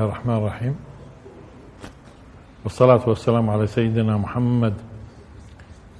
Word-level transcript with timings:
الله 0.00 0.12
الرحمن 0.12 0.36
الرحيم. 0.36 0.76
والصلاة 2.64 3.08
والسلام 3.08 3.50
على 3.50 3.66
سيدنا 3.66 4.16
محمد 4.16 4.74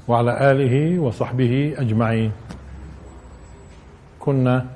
وعلى 0.09 0.53
آله 0.53 0.99
وصحبه 0.99 1.75
أجمعين. 1.79 2.33
كنا 4.21 4.67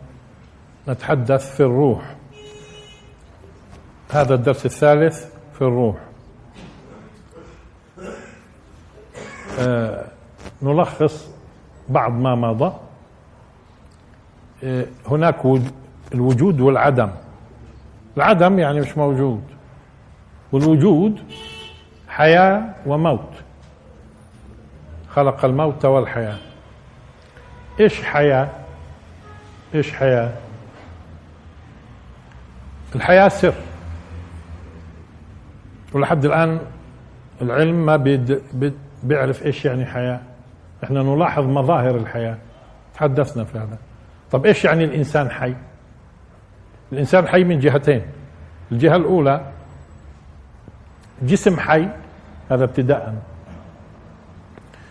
نتحدث 0.89 1.57
في 1.57 1.61
الروح. 1.61 2.17
هذا 4.11 4.35
الدرس 4.35 4.67
الثالث 4.67 5.27
في 5.59 5.63
الروح. 5.63 5.97
آه 9.59 10.07
نلخص 10.63 11.31
بعض 11.89 12.13
ما 12.13 12.35
مضى. 12.35 12.73
آه 14.65 14.87
هناك 15.07 15.43
الوجود 16.15 16.61
والعدم. 16.61 17.11
العدم 18.17 18.59
يعني 18.59 18.81
مش 18.81 18.99
موجود. 18.99 19.43
والوجود 20.53 21.21
حياة 22.09 22.63
وموت. 22.87 23.31
خلق 25.09 25.45
الموت 25.45 25.85
والحياة. 25.85 26.37
إيش 27.81 28.03
حياة؟ 28.03 28.49
إيش 29.75 29.93
حياة؟ 29.93 30.33
الحياة 32.95 33.29
سر. 33.29 33.55
ولحد 35.93 36.25
الآن 36.25 36.61
العلم 37.43 37.87
ما 37.87 37.97
بيد 37.97 38.41
بيعرف 39.03 39.47
إيش 39.47 39.65
يعني 39.65 39.87
حياة. 39.87 40.21
إحنا 40.85 41.03
نلاحظ 41.03 41.45
مظاهر 41.45 41.97
الحياة. 41.97 42.39
تحدثنا 42.95 43.45
في 43.45 43.59
هذا. 43.59 43.79
طب 44.31 44.47
إيش 44.47 44.65
يعني 44.65 44.85
الإنسان 44.85 45.31
حي؟ 45.31 45.55
الإنسان 46.95 47.27
حي 47.27 47.45
من 47.45 47.59
جهتين. 47.59 48.03
الجهة 48.73 48.97
الأولى 48.97 49.53
جسم 51.23 51.57
حي 51.57 51.89
هذا 52.51 52.65
ابتداء. 52.65 53.15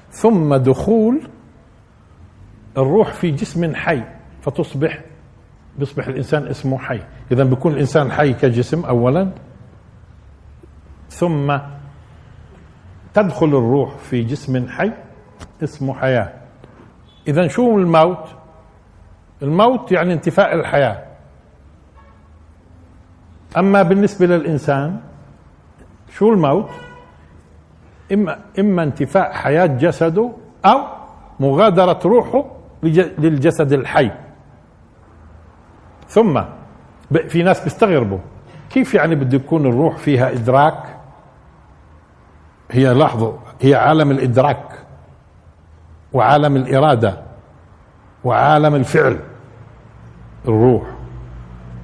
ثم 0.10 0.56
دخول 0.56 1.28
الروح 2.78 3.14
في 3.14 3.32
جسم 3.32 3.76
حي 3.76 4.04
فتصبح 4.42 5.00
بيصبح 5.80 6.08
الإنسان 6.08 6.48
اسمه 6.48 6.78
حي. 6.78 7.00
اذا 7.32 7.44
بيكون 7.44 7.74
الإنسان 7.74 8.12
حي 8.12 8.34
كجسم 8.34 8.86
اولا. 8.86 9.32
ثم 11.10 11.58
تدخل 13.14 13.48
الروح 13.48 13.98
في 13.98 14.24
جسم 14.24 14.68
حي 14.68 14.92
اسمه 15.64 15.94
حياة. 15.94 16.34
اذا 17.28 17.48
شو 17.48 17.78
الموت؟ 17.78 18.28
الموت 19.42 19.92
يعني 19.92 20.14
انتفاء 20.14 20.56
الحياة. 20.56 21.13
أما 23.58 23.82
بالنسبة 23.82 24.26
للإنسان 24.26 25.00
شو 26.10 26.34
الموت؟ 26.34 26.70
إما 28.14 28.40
إما 28.60 28.84
انتفاء 28.84 29.32
حياة 29.32 29.66
جسده 29.66 30.32
أو 30.66 30.80
مغادرة 31.40 32.00
روحه 32.06 32.46
للجسد 33.18 33.74
الحي. 33.74 34.12
ثم 36.08 36.42
في 37.28 37.44
ناس 37.44 37.64
بيستغربوا 37.64 38.20
كيف 38.70 38.94
يعني 38.94 39.16
بده 39.16 39.38
يكون 39.38 39.66
الروح 39.66 39.98
فيها 39.98 40.32
إدراك؟ 40.32 40.98
هي 42.72 42.94
لاحظوا 42.94 43.34
هي 43.62 43.76
عالم 43.76 44.12
الإدراك 44.12 44.80
وعالم 46.14 46.56
الإرادة 46.56 47.22
وعالم 48.24 48.76
الفعل 48.76 49.20
الروح. 50.48 50.84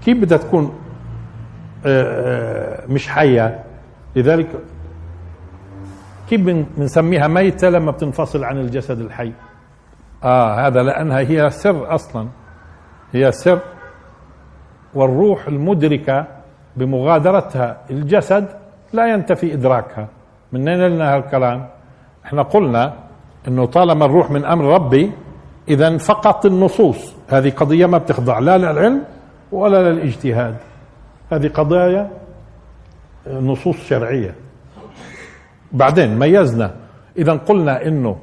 كيف 0.05 0.17
بدها 0.17 0.37
تكون 0.37 0.78
مش 2.89 3.07
حية. 3.07 3.63
لذلك 4.15 4.47
كيف 6.29 6.41
بنسميها 6.41 7.27
ميتة 7.27 7.69
لما 7.69 7.91
بتنفصل 7.91 8.43
عن 8.43 8.57
الجسد 8.57 8.99
الحي؟ 8.99 9.31
آه 10.23 10.67
هذا 10.67 10.83
لأنها 10.83 11.19
هي 11.19 11.49
سر 11.49 11.95
أصلا. 11.95 12.27
هي 13.13 13.31
سر 13.31 13.59
والروح 14.93 15.47
المدركة 15.47 16.27
بمغادرتها. 16.75 17.77
الجسد 17.89 18.47
لا 18.93 19.13
ينتفي 19.13 19.53
إدراكها. 19.53 20.07
من 20.51 20.67
أين 20.67 20.79
لنا 20.79 21.15
هالكلام؟ 21.15 21.67
إحنا 22.25 22.41
قلنا 22.41 22.93
إنه 23.47 23.65
طالما 23.65 24.05
الروح 24.05 24.31
من 24.31 24.45
أمر 24.45 24.65
ربي 24.73 25.11
اذا 25.67 25.97
فقط 25.97 26.45
النصوص. 26.45 27.15
هذه 27.29 27.49
قضية 27.49 27.85
ما 27.85 27.97
بتخضع 27.97 28.39
لا 28.39 28.57
للعلم 28.57 29.03
ولا 29.51 29.91
للاجتهاد. 29.91 30.55
هذه 31.31 31.47
قضايا 31.47 32.11
نصوص 33.27 33.77
شرعية. 33.77 34.35
بعدين 35.71 36.19
ميزنا. 36.19 36.75
إذا 37.17 37.33
قلنا 37.33 37.85
إنه 37.85 38.19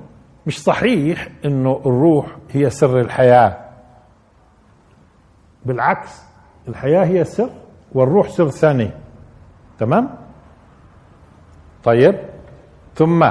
مش 0.47 0.63
صحيح 0.63 1.29
إنه 1.45 1.81
الروح 1.87 2.27
هي 2.51 2.71
سر 2.71 3.01
الحياة. 3.01 3.59
بالعكس 5.65 6.23
الحياة 6.69 7.05
هي 7.05 7.25
سر 7.25 7.51
والروح 7.93 8.29
سر 8.29 8.49
ثاني. 8.49 8.91
تمام؟ 9.79 10.11
طيب. 11.85 12.15
ثم 12.95 13.31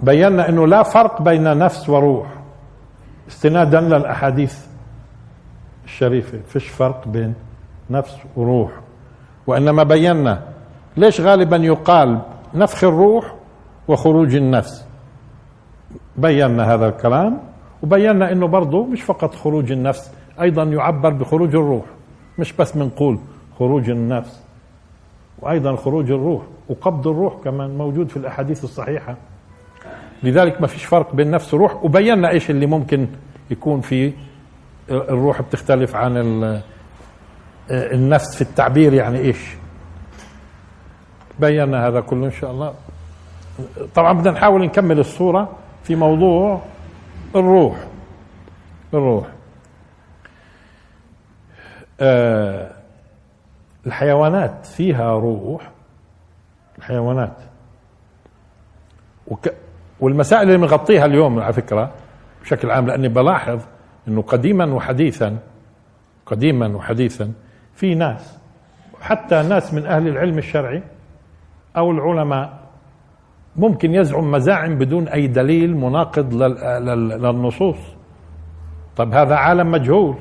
بينا 0.00 0.48
إنه 0.48 0.66
لا 0.66 0.82
فرق 0.82 1.22
بين 1.22 1.58
نفس 1.58 1.88
وروح. 1.88 2.26
استنادا 3.28 3.80
للأحاديث 3.80 4.66
الشريفة. 5.84 6.38
فيش 6.38 6.68
فرق 6.68 7.08
بين 7.08 7.34
نفس 7.90 8.16
وروح. 8.36 8.70
وإنما 9.48 9.82
بينا 9.82 10.42
ليش 10.96 11.20
غالبا 11.20 11.56
يقال 11.56 12.18
نفخ 12.54 12.84
الروح 12.84 13.34
وخروج 13.88 14.34
النفس. 14.34 14.84
بينا 16.16 16.74
هذا 16.74 16.88
الكلام 16.88 17.38
وبينا 17.82 18.32
إنه 18.32 18.46
برضه 18.46 18.84
مش 18.84 19.02
فقط 19.02 19.34
خروج 19.34 19.72
النفس 19.72 20.12
أيضا 20.40 20.62
يعبر 20.62 21.10
بخروج 21.10 21.54
الروح 21.54 21.84
مش 22.38 22.52
بس 22.52 22.72
بنقول 22.76 23.18
خروج 23.58 23.90
النفس 23.90 24.42
وأيضا 25.38 25.76
خروج 25.76 26.10
الروح 26.10 26.42
وقبض 26.68 27.08
الروح 27.08 27.34
كمان 27.44 27.78
موجود 27.78 28.08
في 28.08 28.16
الأحاديث 28.16 28.64
الصحيحة. 28.64 29.16
لذلك 30.22 30.60
ما 30.60 30.66
فيش 30.66 30.84
فرق 30.84 31.14
بين 31.14 31.30
نفس 31.30 31.54
وروح 31.54 31.84
وبينا 31.84 32.30
إيش 32.30 32.50
اللي 32.50 32.66
ممكن 32.66 33.06
يكون 33.50 33.80
في 33.80 34.12
الروح 34.90 35.42
بتختلف 35.42 35.96
عن 35.96 36.16
النفس 37.70 38.36
في 38.36 38.42
التعبير 38.42 38.94
يعني 38.94 39.18
إيش؟ 39.18 39.38
بينا 41.38 41.86
هذا 41.86 42.00
كله 42.00 42.26
إن 42.26 42.30
شاء 42.30 42.50
الله. 42.50 42.74
طبعا 43.94 44.12
بدنا 44.12 44.30
نحاول 44.30 44.62
نكمل 44.64 44.98
الصورة 44.98 45.56
في 45.82 45.96
موضوع 45.96 46.62
الروح. 47.36 47.76
الروح. 48.94 49.26
آه 52.00 52.70
الحيوانات 53.86 54.66
فيها 54.66 55.12
روح. 55.12 55.70
الحيوانات. 56.78 57.36
وك 59.26 59.48
والمسائل 60.00 60.42
اللي 60.42 60.56
بنغطيها 60.56 61.04
اليوم 61.04 61.40
على 61.40 61.52
فكرة 61.52 61.90
بشكل 62.42 62.70
عام 62.70 62.86
لأني 62.86 63.08
بلاحظ 63.08 63.60
أنه 64.08 64.22
قديما 64.22 64.74
وحديثا 64.74 65.38
قديما 66.26 66.76
وحديثا 66.76 67.32
في 67.78 67.94
ناس 67.94 68.38
حتى 69.00 69.42
ناس 69.42 69.74
من 69.74 69.86
أهل 69.86 70.08
العلم 70.08 70.38
الشرعي 70.38 70.82
أو 71.76 71.90
العلماء 71.90 72.58
ممكن 73.56 73.94
يزعم 73.94 74.30
مزاعم 74.30 74.78
بدون 74.78 75.08
أي 75.08 75.26
دليل 75.26 75.76
مناقض 75.76 76.34
للنصوص. 76.34 77.78
طب 78.96 79.14
هذا 79.14 79.34
عالم 79.34 79.70
مجهول. 79.70 80.16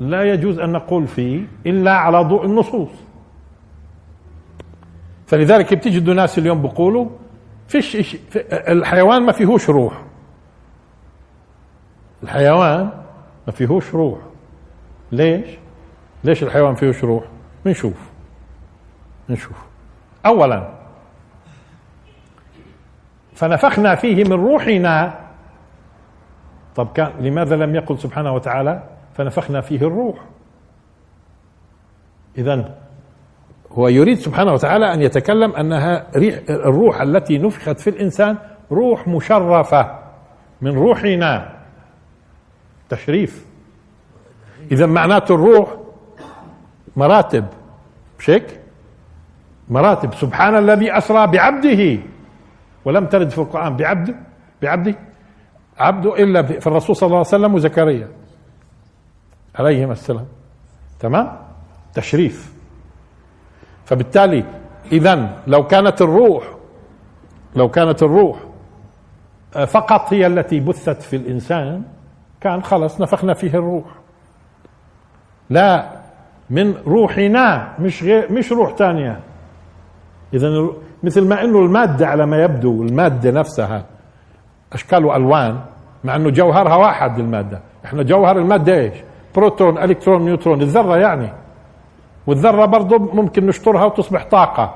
لا 0.00 0.22
يجوز 0.22 0.58
أن 0.58 0.72
نقول 0.72 1.06
فيه 1.06 1.46
إلا 1.66 1.92
على 1.92 2.24
ضوء 2.24 2.44
النصوص. 2.44 2.90
فلذلك 5.26 5.74
بتجدوا 5.74 6.14
ناس 6.14 6.38
اليوم 6.38 6.62
بيقولوا 6.62 7.06
فيش 7.68 7.96
إشي 7.96 8.18
الحيوان 8.50 9.22
ما 9.22 9.32
فيهوش 9.32 9.70
روح. 9.70 10.02
الحيوان 12.22 12.90
ما 13.46 13.52
فيهوش 13.52 13.94
روح. 13.94 14.18
ليش؟ 15.12 15.46
ليش 16.24 16.42
الحيوان 16.42 16.74
فيهوش 16.74 17.04
روح 17.04 17.24
بنشوف. 17.64 18.10
نشوف 19.28 19.56
اولا 20.26 20.68
فنفخنا 23.34 23.94
فيه 23.94 24.24
من 24.24 24.32
روحنا. 24.32 25.18
طب 26.76 26.92
كان 26.92 27.12
لماذا 27.20 27.56
لم 27.56 27.74
يقل 27.74 27.98
سبحانه 27.98 28.34
وتعالى 28.34 28.82
فنفخنا 29.14 29.60
فيه 29.60 29.76
الروح؟ 29.76 30.18
اذا 32.38 32.74
هو 33.72 33.88
يريد 33.88 34.18
سبحانه 34.18 34.52
وتعالى 34.52 34.94
أن 34.94 35.02
يتكلم 35.02 35.52
أنها 35.52 36.06
ريح 36.16 36.40
الروح 36.50 37.00
التي 37.00 37.38
نفخت 37.38 37.80
في 37.80 37.90
الإنسان 37.90 38.36
روح 38.72 39.08
مشرفة 39.08 39.98
من 40.60 40.74
روحنا. 40.74 41.58
تشريف. 42.88 43.46
اذا 44.72 44.86
معناته 44.86 45.34
الروح 45.34 45.77
مراتب. 46.98 47.44
مش 48.18 48.30
هيك 48.30 48.60
مراتب. 49.68 50.14
سبحان 50.14 50.58
الذي 50.58 50.98
أسرى 50.98 51.26
بعبده. 51.26 51.98
ولم 52.84 53.06
ترد 53.06 53.30
في 53.30 53.38
القرآن 53.38 53.76
بعبده 53.76 54.14
بعبده؟ 54.62 54.94
عبده 55.78 56.22
إلا 56.22 56.42
في 56.42 56.66
الرسول 56.66 56.96
صلى 56.96 57.06
الله 57.06 57.18
عليه 57.18 57.28
وسلم 57.28 57.54
وزكريا. 57.54 58.08
عليهما 59.54 59.92
السلام. 59.92 60.26
تمام؟ 61.00 61.38
تشريف. 61.94 62.52
فبالتالي 63.84 64.44
إذا 64.92 65.42
لو 65.46 65.66
كانت 65.66 66.02
الروح 66.02 66.44
لو 67.56 67.68
كانت 67.68 68.02
الروح 68.02 68.38
آه، 69.56 69.64
فقط 69.64 70.12
هي 70.12 70.26
التي 70.26 70.60
بثت 70.60 71.02
في 71.02 71.16
الإنسان 71.16 71.82
كان 72.40 72.62
خلص 72.62 73.00
نفخنا 73.00 73.34
فيه 73.34 73.54
الروح. 73.54 73.84
لا 75.50 75.98
من 76.50 76.74
روحنا 76.86 77.72
مش 77.78 78.02
غير 78.02 78.32
مش 78.32 78.52
روح 78.52 78.74
ثانية 78.74 79.20
اذا 80.34 80.68
مثل 81.02 81.28
ما 81.28 81.44
إنه 81.44 81.58
المادة 81.58 82.06
على 82.06 82.26
ما 82.26 82.42
يبدو 82.42 82.82
المادة 82.82 83.30
نفسها 83.30 83.84
أشكال 84.72 85.04
وألوان 85.04 85.58
مع 86.04 86.16
إنه 86.16 86.30
جوهرها 86.30 86.76
واحد 86.76 87.18
المادة. 87.18 87.60
إحنا 87.84 88.02
جوهر 88.02 88.38
المادة 88.38 88.74
إيش؟ 88.74 88.94
بروتون 89.34 89.78
إلكترون 89.78 90.24
نيوترون 90.24 90.62
الذرة 90.62 90.96
يعني. 90.96 91.32
والذرة 92.26 92.64
برضه 92.64 92.98
ممكن 92.98 93.46
نشطرها 93.46 93.84
وتصبح 93.84 94.24
طاقة. 94.24 94.74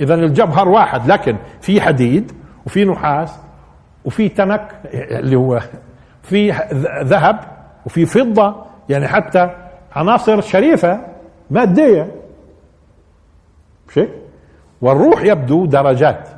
اذا 0.00 0.14
الجوهر 0.14 0.68
واحد 0.68 1.10
لكن 1.10 1.36
في 1.60 1.80
حديد 1.80 2.32
وفي 2.66 2.84
نحاس 2.84 3.38
وفي 4.04 4.28
تنك 4.28 4.74
اللي 4.94 5.36
هو 5.36 5.60
في 6.22 6.50
ذهب 7.02 7.40
وفي 7.86 8.06
فضة. 8.06 8.64
يعني 8.88 9.08
حتى 9.08 9.50
عناصر 9.94 10.40
شريفة 10.40 11.00
مادية. 11.50 12.14
مش 13.88 13.98
هيك؟ 13.98 14.10
والروح 14.82 15.22
يبدو 15.22 15.66
درجات. 15.66 16.28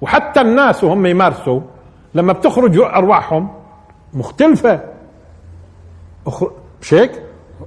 وحتى 0.00 0.40
الناس 0.40 0.84
وهم 0.84 1.06
يمارسوا 1.06 1.60
لما 2.14 2.32
بتخرج 2.32 2.78
أرواحهم 2.78 3.50
مختلفة. 4.14 4.80
مش 6.80 6.94
هيك؟ 6.94 7.22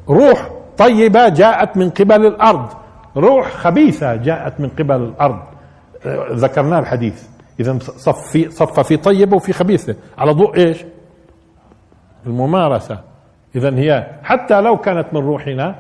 روح 0.10 0.50
طيبة 0.78 1.30
جاءت 1.30 1.78
من 1.78 1.90
قبل 1.90 2.26
الأرض. 2.26 2.70
روح 3.18 3.50
خبيثة 3.50 4.16
جاءت 4.16 4.60
من 4.60 4.70
قبل 4.70 4.96
الأرض. 4.96 5.40
ذكرناه 6.32 6.80
الحديث. 6.80 7.28
اذا 7.60 7.80
صف 7.80 8.32
في 8.32 8.52
صف 8.52 8.80
في 8.80 8.98
طيبه 8.98 9.36
وفي 9.36 9.54
خبيثة. 9.54 9.96
على 10.18 10.32
ضوء 10.32 10.58
إيش؟ 10.58 10.86
الممارسة. 12.26 13.11
اذا 13.56 13.76
هي 13.80 14.08
حتى 14.24 14.62
لو 14.62 14.78
كانت 14.78 15.08
من 15.14 15.22
روحنا 15.22 15.76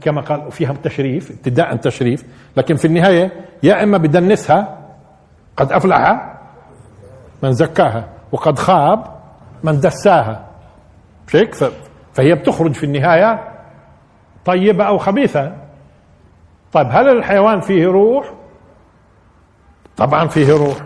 كما 0.00 0.20
قال 0.20 0.52
فيها 0.52 0.72
تشريف 0.82 1.30
ابتداء 1.30 1.76
تشريف 1.76 2.24
لكن 2.56 2.74
في 2.74 2.84
النهاية 2.84 3.32
يا 3.62 3.82
إما 3.82 3.98
بدنسها 3.98 4.78
قد 5.56 5.72
افلح 5.72 6.34
من 7.42 7.52
زكاها 7.52 8.08
وقد 8.32 8.58
خاب 8.58 9.04
من 9.64 9.80
دساها. 9.80 10.46
مش 11.26 11.36
هيك 11.36 11.54
فهي 12.12 12.34
بتخرج 12.34 12.72
في 12.72 12.84
النهاية 12.84 13.48
طيبة 14.44 14.84
أو 14.84 14.98
خبيثة. 14.98 15.52
طيب 16.72 16.86
هل 16.90 17.08
الحيوان 17.08 17.60
فيه 17.60 17.86
روح؟ 17.86 18.32
طبعا 19.96 20.26
فيه 20.26 20.52
روح. 20.52 20.76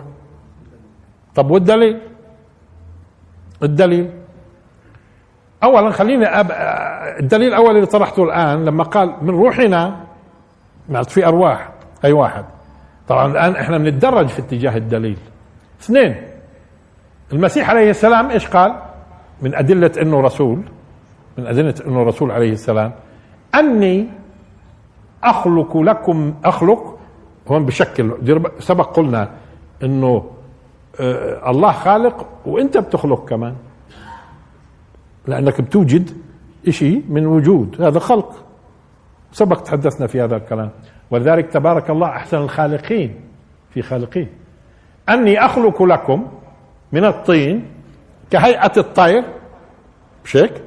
طب 1.35 1.51
والدليل؟ 1.51 2.01
الدليل؟ 3.63 4.22
اولا 5.63 5.91
خليني 5.91 6.25
أب... 6.25 6.51
الدليل 7.19 7.47
الأول 7.47 7.75
اللي 7.75 7.85
طرحته 7.85 8.23
الآن 8.23 8.65
لما 8.65 8.83
قال 8.83 9.15
من 9.21 9.29
روحنا 9.29 9.99
معناته 10.89 11.09
في 11.09 11.27
أرواح 11.27 11.69
أي 12.05 12.11
واحد. 12.11 12.45
طبعا 13.07 13.31
الآن 13.31 13.55
إحنا 13.55 13.77
بنتدرج 13.77 14.27
في 14.27 14.39
اتجاه 14.39 14.77
الدليل. 14.77 15.17
اثنين 15.81 16.15
المسيح 17.33 17.69
عليه 17.69 17.89
السلام 17.89 18.29
إيش 18.29 18.47
قال؟ 18.47 18.75
من 19.41 19.55
أدلة 19.55 19.91
إنه 20.01 20.21
رسول 20.21 20.61
من 21.37 21.47
أدلة 21.47 21.75
إنه 21.87 22.03
رسول 22.03 22.31
عليه 22.31 22.51
السلام 22.51 22.91
أني 23.55 24.07
أخلق 25.23 25.77
لكم 25.77 26.33
أخلق 26.45 26.99
هون 27.47 27.65
بشكل 27.65 28.11
سبق 28.59 28.95
قلنا 28.95 29.29
إنه 29.83 30.25
آه، 30.99 31.49
الله 31.51 31.71
خالق 31.71 32.27
وإنت 32.45 32.77
بتخلق 32.77 33.29
كمان. 33.29 33.55
لأنك 35.27 35.61
بتوجد 35.61 36.09
شيء 36.69 37.03
من 37.09 37.25
وجود. 37.25 37.81
هذا 37.81 37.99
خلق. 37.99 38.45
سبق 39.31 39.61
تحدثنا 39.61 40.07
في 40.07 40.21
هذا 40.21 40.35
الكلام. 40.35 40.69
ولذلك 41.11 41.51
تبارك 41.51 41.89
الله 41.89 42.07
أحسن 42.07 42.37
الخالقين 42.37 43.21
في 43.73 43.81
خالقين. 43.81 44.29
أني 45.09 45.45
أخلق 45.45 45.83
لكم 45.83 46.27
من 46.91 47.05
الطين 47.05 47.65
كهيئة 48.31 48.71
الطير 48.77 49.23
هيك 50.33 50.61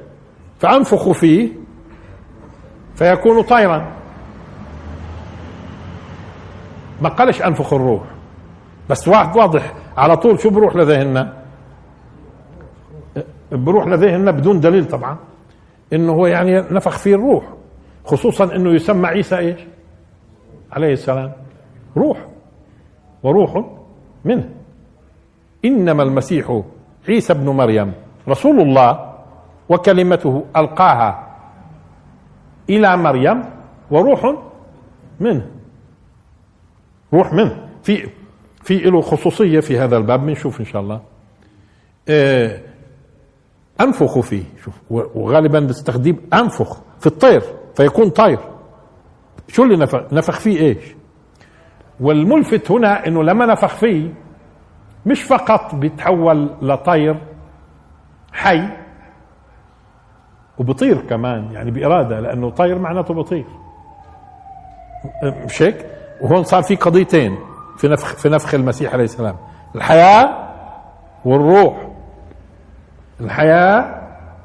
فأنفخ 0.59 1.11
فيه 1.11 1.49
فيكون 2.95 3.41
طيرا. 3.41 3.91
ما 7.01 7.09
قالش 7.09 7.41
أنفخ 7.41 7.73
الروح. 7.73 8.03
بس 8.89 9.07
واحد 9.07 9.37
واضح. 9.37 9.73
على 9.97 10.17
طول 10.17 10.39
شو 10.39 10.49
بروح 10.49 10.75
لذهننا؟ 10.75 11.33
بروح 13.51 13.87
لذهننا 13.87 14.31
بدون 14.31 14.59
دليل 14.59 14.85
طبعا 14.85 15.17
إنه 15.93 16.13
هو 16.13 16.27
يعني 16.27 16.59
نفخ 16.59 16.97
فيه 16.97 17.15
الروح 17.15 17.43
خصوصا 18.05 18.55
إنه 18.55 18.73
يسمى 18.73 19.07
عيسى 19.07 19.37
إيش؟ 19.37 19.59
عليه 20.71 20.93
السلام 20.93 21.31
روح 21.97 22.25
وروح 23.23 23.65
منه. 24.25 24.49
إنما 25.65 26.03
المسيح 26.03 26.61
عيسى 27.09 27.33
ابن 27.33 27.49
مريم 27.49 27.93
رسول 28.27 28.61
الله 28.61 29.13
وكلمته 29.69 30.45
ألقاها 30.57 31.37
إلى 32.69 32.97
مريم 32.97 33.43
وروح 33.91 34.35
منه. 35.19 35.45
روح 37.13 37.33
منه. 37.33 37.67
في 37.83 38.09
في 38.63 38.77
له 38.77 39.01
خصوصية 39.01 39.59
في 39.59 39.79
هذا 39.79 39.97
الباب 39.97 40.25
بنشوف 40.25 40.59
إن 40.59 40.65
شاء 40.65 40.81
الله. 40.81 41.01
آه 42.09 42.59
أنفخ 43.81 44.19
فيه. 44.19 44.43
شوف 44.63 44.81
وغالبا 44.89 45.59
بستخدم 45.59 46.15
أنفخ 46.33 46.81
في 46.99 47.07
الطير 47.07 47.41
فيكون 47.75 48.09
طير. 48.09 48.39
شو 49.47 49.63
اللي 49.63 49.77
نفخ؟ 49.77 49.99
نفخ 50.13 50.39
فيه 50.39 50.59
إيش؟ 50.59 50.95
والملفت 51.99 52.71
هنا 52.71 53.07
إنه 53.07 53.23
لما 53.23 53.45
نفخ 53.45 53.75
فيه 53.75 54.13
مش 55.05 55.23
فقط 55.23 55.75
بيتحول 55.75 56.49
لطير 56.61 57.21
حي 58.33 58.69
وبطير 60.57 61.01
كمان 61.01 61.51
يعني 61.51 61.71
بإرادة 61.71 62.19
لأنه 62.19 62.49
طير 62.49 62.79
معناته 62.79 63.13
بطير. 63.13 63.45
مش 65.23 65.61
هيك 65.61 65.85
وهون 66.21 66.43
صار 66.43 66.63
في 66.63 66.75
قضيتين 66.75 67.37
في 67.77 67.87
نفخ 67.87 68.15
في 68.15 68.29
نفخ 68.29 68.53
المسيح 68.53 68.93
عليه 68.93 69.03
السلام 69.03 69.35
الحياة 69.75 70.47
والروح. 71.25 71.86
الحياة 73.21 74.01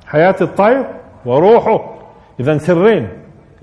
حياة 0.06 0.36
الطير 0.40 0.86
وروحه. 1.24 1.94
إذا 2.40 2.58
سرين 2.58 3.08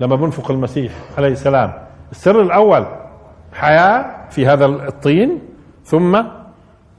لما 0.00 0.16
بنفق 0.16 0.50
المسيح 0.50 0.92
عليه 1.18 1.32
السلام. 1.32 1.72
السر 2.10 2.42
الأول 2.42 2.86
حياة 3.52 4.28
في 4.30 4.46
هذا 4.46 4.66
الطين 4.66 5.42
ثم 5.84 6.22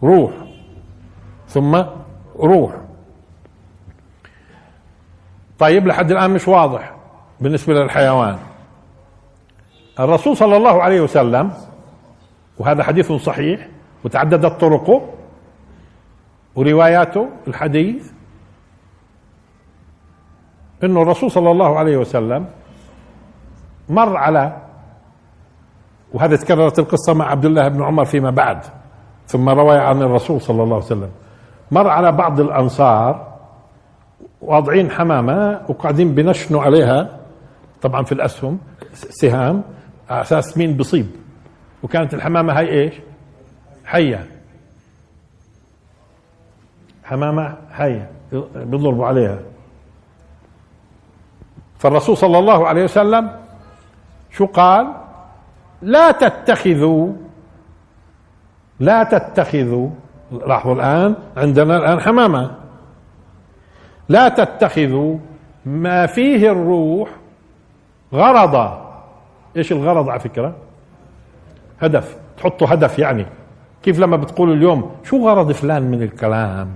روح 0.03 0.31
ثم 1.47 1.83
روح. 2.39 2.71
طيب 5.59 5.87
لحد 5.87 6.11
الآن 6.11 6.31
مش 6.31 6.47
واضح 6.47 6.93
بالنسبة 7.41 7.73
للحيوان. 7.73 8.37
الرسول 9.99 10.37
صلى 10.37 10.57
الله 10.57 10.83
عليه 10.83 11.01
وسلم 11.01 11.51
وهذا 12.59 12.83
حديث 12.83 13.11
صحيح 13.11 13.67
وتعددت 14.03 14.61
طرقه 14.61 15.01
ورواياته 16.55 17.29
الحديث 17.47 18.11
إنه 20.83 21.01
الرسول 21.01 21.31
صلى 21.31 21.51
الله 21.51 21.79
عليه 21.79 21.97
وسلم 21.97 22.45
مر 23.89 24.17
على 24.17 24.57
وهذا 26.13 26.35
تكررت 26.35 26.79
القصة 26.79 27.13
مع 27.13 27.25
عبد 27.25 27.45
الله 27.45 27.67
بن 27.67 27.83
عمر 27.83 28.05
فيما 28.05 28.29
بعد 28.31 28.59
ثم 29.27 29.49
روى 29.49 29.77
عن 29.77 30.01
الرسول 30.01 30.41
صلى 30.41 30.63
الله 30.63 30.75
عليه 30.75 30.85
وسلم. 30.85 31.09
مر 31.71 31.87
على 31.87 32.11
بعض 32.11 32.39
الأنصار 32.39 33.37
واضعين 34.41 34.91
حمامة 34.91 35.61
وقاعدين 35.69 36.15
بنشنوا 36.15 36.61
عليها 36.61 37.19
طبعا 37.81 38.03
في 38.03 38.11
الأسهم 38.11 38.59
سهام 38.93 39.63
على 40.09 40.21
أساس 40.21 40.57
مين 40.57 40.77
بصيب. 40.77 41.07
وكانت 41.83 42.13
الحمامة 42.13 42.53
هاي 42.53 42.69
إيش؟ 42.69 42.93
حية. 43.85 44.25
حمامة 47.11 47.55
حية 47.71 48.11
بيضربوا 48.55 49.05
عليها. 49.05 49.39
فالرسول 51.77 52.17
صلى 52.17 52.39
الله 52.39 52.67
عليه 52.67 52.83
وسلم 52.83 53.31
شو 54.31 54.45
قال؟ 54.45 54.87
لا 55.81 56.11
تتخذوا 56.11 57.13
لا 58.79 59.03
تتخذوا 59.03 59.89
لاحظوا 60.31 60.75
الآن 60.75 61.15
عندنا 61.37 61.77
الآن 61.77 61.99
حمامة. 61.99 62.51
لا 64.09 64.29
تتخذوا 64.29 65.17
ما 65.65 66.05
فيه 66.05 66.51
الروح 66.51 67.09
غرضا 68.13 68.91
إيش 69.57 69.71
الغرض 69.71 70.09
على 70.09 70.19
فكرة؟ 70.19 70.55
هدف 71.81 72.17
تحطوا 72.37 72.73
هدف 72.73 72.99
يعني. 72.99 73.25
كيف 73.83 73.99
لما 73.99 74.17
بتقول 74.17 74.51
اليوم 74.51 74.91
شو 75.03 75.29
غرض 75.29 75.51
فلان 75.51 75.91
من 75.91 76.01
الكلام؟ 76.03 76.69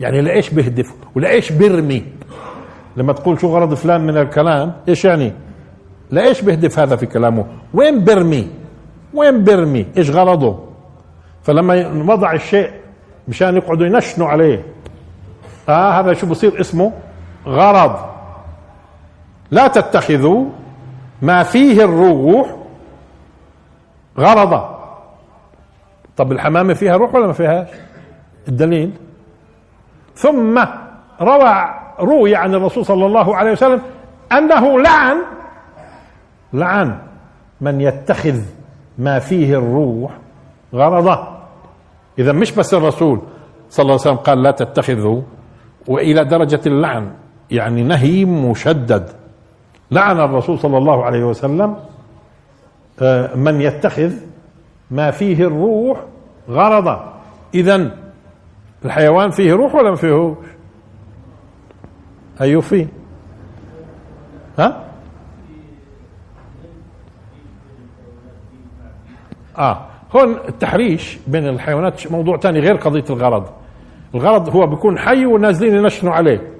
يعني 0.00 0.20
لايش 0.20 0.50
بهدف 0.50 0.94
ولايش 1.16 1.52
برمي 1.52 2.04
لما 2.96 3.12
تقول 3.12 3.40
شو 3.40 3.48
غرض 3.48 3.74
فلان 3.74 4.00
من 4.00 4.16
الكلام 4.16 4.72
إيش 4.88 5.04
يعني؟ 5.04 5.32
لايش 6.10 6.42
بهدف 6.42 6.78
هذا 6.78 6.96
في 6.96 7.06
كلامه؟ 7.06 7.46
وين 7.74 8.04
برمي 8.04 8.50
وين 9.14 9.44
برمي 9.44 9.86
إيش 9.96 10.10
غرضه؟ 10.10 10.58
فلما 11.42 12.12
وضع 12.12 12.32
الشيء 12.32 12.70
مشان 13.28 13.56
يقعدوا 13.56 13.86
ينشنوا 13.86 14.28
عليه. 14.28 14.64
آه 15.68 15.90
هذا 16.00 16.12
شو 16.12 16.26
بصير؟ 16.26 16.60
اسمه 16.60 16.92
غرض. 17.46 17.96
لا 19.50 19.68
تتخذوا 19.68 20.44
ما 21.22 21.42
فيه 21.42 21.84
الروح 21.84 22.56
غرضا. 24.18 24.80
طب 26.16 26.32
الحمامة 26.32 26.74
فيها 26.74 26.96
روح 26.96 27.14
ولا 27.14 27.26
ما 27.26 27.32
فيهاش؟ 27.32 27.68
الدليل. 28.48 28.92
ثم 30.20 30.64
روى 31.20 31.54
روي 32.00 32.36
عن 32.36 32.54
الرسول 32.54 32.86
صلى 32.86 33.06
الله 33.06 33.36
عليه 33.36 33.52
وسلم 33.52 33.80
أنه 34.32 34.80
لعن 34.80 35.16
لعن 36.52 36.98
من 37.60 37.80
يتخذ 37.80 38.40
ما 38.98 39.18
فيه 39.18 39.58
الروح 39.58 40.10
غرضا 40.74 41.40
إذا 42.18 42.32
مش 42.32 42.52
بس 42.52 42.74
الرسول 42.74 43.20
صلى 43.70 43.82
الله 43.82 43.92
عليه 43.92 44.02
وسلم 44.02 44.16
قال 44.16 44.42
لا 44.42 44.50
تتخذوا 44.50 45.22
وإلى 45.88 46.24
درجة 46.24 46.60
اللعن 46.66 47.12
يعني 47.50 47.82
نهي 47.82 48.24
مشدد. 48.24 49.08
لعن 49.90 50.20
الرسول 50.20 50.58
صلى 50.58 50.78
الله 50.78 51.04
عليه 51.04 51.24
وسلم 51.24 51.76
آه، 53.02 53.34
من 53.34 53.60
يتخذ 53.60 54.12
ما 54.90 55.10
فيه 55.10 55.46
الروح 55.46 56.00
غرضا 56.48 57.14
إذا 57.54 57.90
الحيوان 58.84 59.30
فيه 59.30 59.52
روح 59.52 59.74
ولا 59.74 59.90
ما 59.90 59.96
فيهوش؟ 59.96 60.36
أيوه 62.40 62.60
فيه. 62.60 62.86
ها؟ 64.58 64.84
آه. 69.58 69.86
هون 70.16 70.36
التحريش 70.48 71.18
بين 71.26 71.48
الحيوانات 71.48 72.12
موضوع 72.12 72.36
ثاني 72.38 72.60
غير 72.60 72.76
قضية 72.76 73.04
الغرض. 73.10 73.46
الغرض 74.14 74.56
هو 74.56 74.66
بيكون 74.66 74.98
حي 74.98 75.26
ونازلين 75.26 75.74
ينشنوا 75.74 76.12
عليه. 76.12 76.52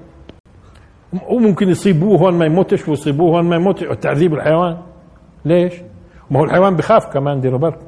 وممكن 1.27 1.69
يصيبوه 1.69 2.19
هون 2.19 2.33
ما 2.33 2.45
يموتش 2.45 2.87
ويصيبوه 2.87 3.37
هون 3.37 3.49
ما 3.49 3.55
يموتش 3.55 3.83
تعذيب 4.01 4.33
الحيوان. 4.33 4.77
ليش؟ 5.45 5.73
ما 6.31 6.39
هو 6.39 6.43
الحيوان 6.43 6.75
بخاف 6.75 7.13
كمان 7.13 7.41
ديروا 7.41 7.59
بالكم 7.59 7.85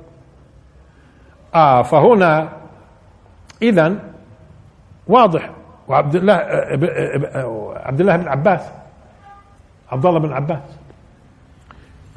آه 1.55 1.81
فهنا 1.81 2.49
اذا 3.61 3.95
واضح. 5.07 5.51
وعبد 5.87 6.15
الله 6.15 6.33
عبد 7.75 8.01
الله 8.01 8.17
بن 8.17 8.27
عباس. 8.27 8.61
عبد 9.91 10.05
الله 10.05 10.19
بن 10.19 10.33
عباس. 10.33 10.59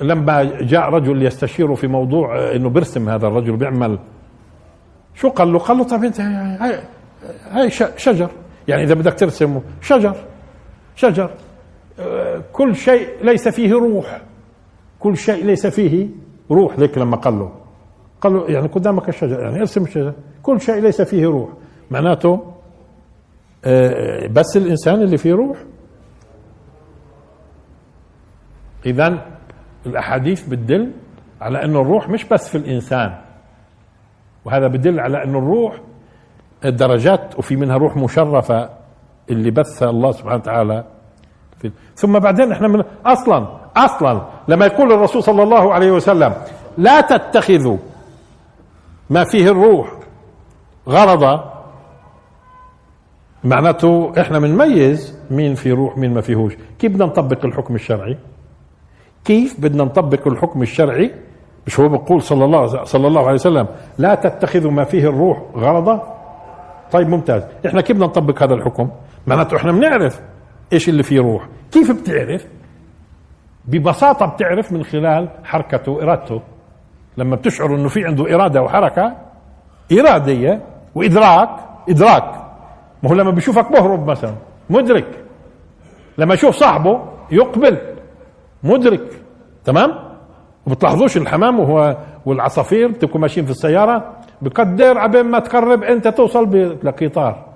لما 0.01 0.43
جاء 0.61 0.91
رجل 0.91 1.23
يستشيره 1.23 1.75
في 1.75 1.87
موضوع 1.87 2.39
آه، 2.39 2.57
إنه 2.57 2.71
برسم 2.71 3.09
هذا 3.09 3.27
الرجل 3.27 3.57
بيعمل. 3.57 3.99
شو 5.15 5.29
قال 5.29 5.53
له؟ 5.53 5.59
قال 5.59 5.79
له 5.79 5.85
طيب 5.85 6.05
أنت 6.05 6.21
هاي, 6.21 6.81
هاي 7.51 7.71
شجر. 7.97 8.31
يعني 8.69 8.83
إذا 8.83 8.95
بدك 8.95 9.15
ترسمه 9.15 9.63
شجر 9.81 10.17
شجر. 10.97 11.31
آه، 12.01 12.43
كل 12.53 12.77
شيء 12.77 13.09
ليس 13.23 13.49
فيه 13.49 13.73
روح. 13.73 14.21
كل 15.01 15.17
شيء 15.17 15.45
ليس 15.45 15.67
فيه 15.67 16.09
روح. 16.51 16.79
ذيك 16.79 16.99
لما 16.99 17.17
قال 17.17 17.39
له. 17.39 17.53
قال 18.21 18.33
له 18.33 18.47
يعني 18.49 18.69
قدامك 18.69 19.09
الشجر 19.09 19.41
يعني 19.41 19.61
ارسم 19.61 19.83
الشجر. 19.83 20.13
كل 20.43 20.61
شيء 20.61 20.81
ليس 20.81 21.03
فيه 21.03 21.27
روح. 21.27 21.49
معناته 21.91 22.29
آه، 22.29 22.56
بس 24.33 24.57
الإنسان 24.57 25.03
اللي 25.03 25.17
فيه 25.19 25.35
روح. 25.35 25.57
اذا 28.87 29.27
الأحاديث 29.87 30.49
بتدل 30.49 30.93
على 31.41 31.65
إنه 31.65 31.81
الروح 31.81 32.09
مش 32.09 32.25
بس 32.25 32.49
في 32.49 32.59
الإنسان. 32.59 33.19
وهذا 34.45 34.67
بدل 34.67 35.01
على 35.01 35.25
إنه 35.25 35.39
الروح 35.39 35.81
الدرجات 36.65 37.39
وفي 37.39 37.57
منها 37.57 37.77
روح 37.77 37.97
مشرفة 37.97 38.71
اللي 39.31 39.51
بثها 39.51 39.91
الله 39.91 40.13
سبحانه 40.13 40.35
وتعالى 40.37 40.85
في 41.59 41.71
ثم 41.95 42.19
بعدين 42.19 42.53
إحنا 42.53 42.69
من 42.69 42.83
أصلا 43.07 43.47
أصلا 43.77 44.23
لما 44.49 44.67
يقول 44.67 44.93
الرسول 44.93 45.23
صلى 45.23 45.43
الله 45.43 45.75
عليه 45.75 45.91
وسلم 45.93 46.33
لا 46.79 47.01
تتخذوا 47.01 47.77
ما 49.11 49.25
فيه 49.25 49.51
الروح 49.51 49.93
غرضا 50.89 51.56
معناته 53.47 54.13
إحنا 54.21 54.39
بنميز 54.39 55.19
مين 55.31 55.55
في 55.55 55.73
روح 55.73 55.99
مين 55.99 56.15
ما 56.15 56.21
فيهوش. 56.21 56.53
كيف 56.79 56.93
بدنا 56.93 57.07
نطبق 57.07 57.45
الحكم 57.45 57.75
الشرعي؟ 57.75 58.19
كيف 59.25 59.61
بدنا 59.61 59.85
نطبق 59.85 60.29
الحكم 60.29 60.63
الشرعي؟ 60.63 61.15
مش 61.67 61.81
هو 61.81 61.89
بيقول 61.89 62.23
صلى 62.23 62.45
الله 62.45 62.85
صلى 62.85 63.07
الله 63.07 63.21
عليه 63.21 63.35
وسلم 63.35 63.67
لا 63.99 64.15
تتخذوا 64.15 64.71
ما 64.71 64.85
فيه 64.85 65.09
الروح 65.09 65.43
غرضا؟ 65.57 66.17
طيب 66.93 67.09
ممتاز. 67.09 67.43
إحنا 67.67 67.81
كيف 67.81 67.97
بدنا 67.97 68.07
نطبق 68.07 68.43
هذا 68.43 68.55
الحكم؟ 68.55 68.91
معناته 69.27 69.57
إحنا 69.57 69.73
بنعرف 69.73 70.21
إيش 70.73 70.89
اللي 70.89 71.03
فيه 71.03 71.21
روح. 71.21 71.49
كيف 71.73 71.91
بتعرف؟ 71.91 72.47
ببساطة 73.65 74.27
بتعرف 74.27 74.73
من 74.73 74.85
خلال 74.85 75.29
حركته 75.45 75.93
وإرادته 75.93 76.41
لما 77.17 77.37
بتشعر 77.37 77.75
إنه 77.75 77.89
في 77.89 78.05
عنده 78.05 78.35
إرادة 78.35 78.63
وحركة 78.63 79.17
إرادية 79.93 80.63
وإدراك 80.95 81.51
إدراك. 81.89 82.46
هو 83.07 83.15
لما 83.15 83.31
بيشوفك 83.31 83.73
بهرب 83.73 84.11
مثلا 84.11 84.35
مدرك. 84.71 85.25
لما 86.19 86.35
يشوف 86.35 86.57
صاحبه 86.57 87.03
يقبل 87.31 87.79
مدرك. 88.63 89.21
تمام؟ 89.65 90.07
وبتلاحظوش 90.67 91.17
الحمام 91.17 91.61
وهو 91.61 91.97
والعصافير 92.27 92.89
بتكونوا 92.89 93.21
ماشيين 93.21 93.47
في 93.47 93.53
السيارة؟ 93.53 94.13
بقدر 94.43 94.99
عبين 94.99 95.23
ما 95.23 95.39
تقرب 95.39 95.83
انت 95.83 96.09
توصل 96.09 96.77
لقطار 96.83 97.47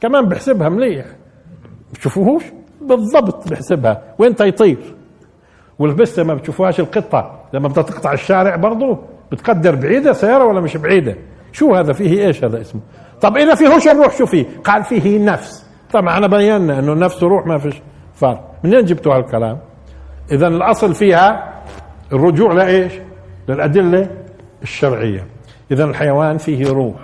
كمان 0.00 0.28
بحسبها 0.28 0.68
مليح. 0.68 1.06
بتشوفوهوش؟ 1.92 2.42
بالضبط 2.80 3.48
بحسبها. 3.48 4.02
وين 4.18 4.34
يطير 4.40 4.94
والبسة 5.78 6.24
ما 6.24 6.34
بتشوفوهاش 6.34 6.80
القطة. 6.80 7.40
لما 7.52 7.68
بدها 7.68 7.82
تقطع 7.82 8.12
الشارع 8.12 8.56
برضه 8.56 8.98
بتقدر 9.32 9.74
بعيدة 9.74 10.12
سيارة 10.12 10.44
ولا 10.44 10.60
مش 10.60 10.76
بعيدة؟ 10.76 11.16
شو 11.52 11.74
هذا؟ 11.74 11.92
فيه 11.92 12.26
إيش 12.26 12.44
هذا 12.44 12.60
اسمه؟ 12.60 12.80
طب 13.24 13.36
إذا 13.36 13.54
فيهوش 13.54 13.88
الروح 13.88 14.16
شو 14.16 14.26
فيه 14.26 14.46
قال 14.64 14.84
فيه 14.84 15.24
نفس. 15.24 15.66
طبعا 15.92 16.18
انا 16.18 16.26
بينا 16.26 16.78
إنه 16.78 16.92
النفس 16.92 17.22
وروح 17.22 17.46
ما 17.46 17.58
فيش 17.58 17.74
فرق. 18.14 18.54
منين 18.64 18.84
جبتوا 18.84 19.16
هالكلام؟ 19.16 19.58
اذا 20.32 20.46
الأصل 20.46 20.94
فيها 20.94 21.54
الرجوع 22.12 22.52
لإيش؟ 22.52 22.92
للأدلة 23.48 24.10
الشرعية. 24.62 25.26
اذا 25.70 25.84
الحيوان 25.84 26.38
فيه 26.38 26.68
روح. 26.68 26.94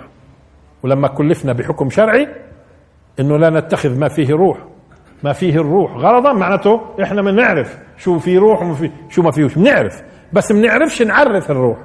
ولما 0.83 1.07
كلفنا 1.07 1.53
بحكم 1.53 1.89
شرعي 1.89 2.27
إنه 3.19 3.37
لا 3.37 3.49
نتخذ 3.49 3.99
ما 3.99 4.07
فيه 4.07 4.33
روح. 4.33 4.57
ما 5.23 5.33
فيه 5.33 5.55
الروح. 5.55 5.91
غرضا 5.91 6.33
معناته 6.33 6.81
إحنا 7.03 7.21
بنعرف 7.21 7.77
شو 7.97 8.19
في 8.19 8.37
روح 8.37 8.61
وما 8.61 8.73
في 8.73 8.91
شو 9.09 9.21
ما 9.21 9.31
فيهوش. 9.31 9.55
بنعرف 9.55 10.01
بس 10.33 10.51
بنعرفش 10.51 11.01
نعرف 11.01 11.51
الروح. 11.51 11.77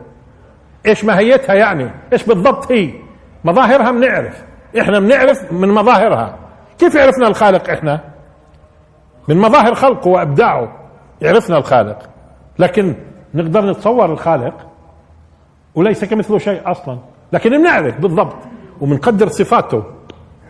إيش 0.86 1.04
ماهيتها 1.04 1.54
يعني. 1.54 1.90
إيش 2.12 2.24
بالضبط 2.24 2.72
هي. 2.72 3.05
مظاهرها 3.46 3.90
بنعرف 3.90 4.44
إحنا 4.80 5.00
بنعرف 5.00 5.52
من 5.52 5.68
مظاهرها. 5.68 6.36
كيف 6.78 6.96
عرفنا 6.96 7.26
الخالق 7.26 7.70
إحنا؟ 7.70 8.00
من 9.28 9.36
مظاهر 9.36 9.74
خلقه 9.74 10.08
وأبداعه 10.08 10.72
عرفنا 11.22 11.58
الخالق. 11.58 11.98
لكن 12.58 12.94
نقدر 13.34 13.70
نتصور 13.70 14.12
الخالق 14.12 14.54
وليس 15.74 16.04
كمثله 16.04 16.38
شيء 16.38 16.70
أصلا. 16.70 16.98
لكن 17.32 17.50
بنعرف 17.50 18.00
بالضبط 18.00 18.36
وبنقدر 18.80 19.28
صفاته 19.28 19.84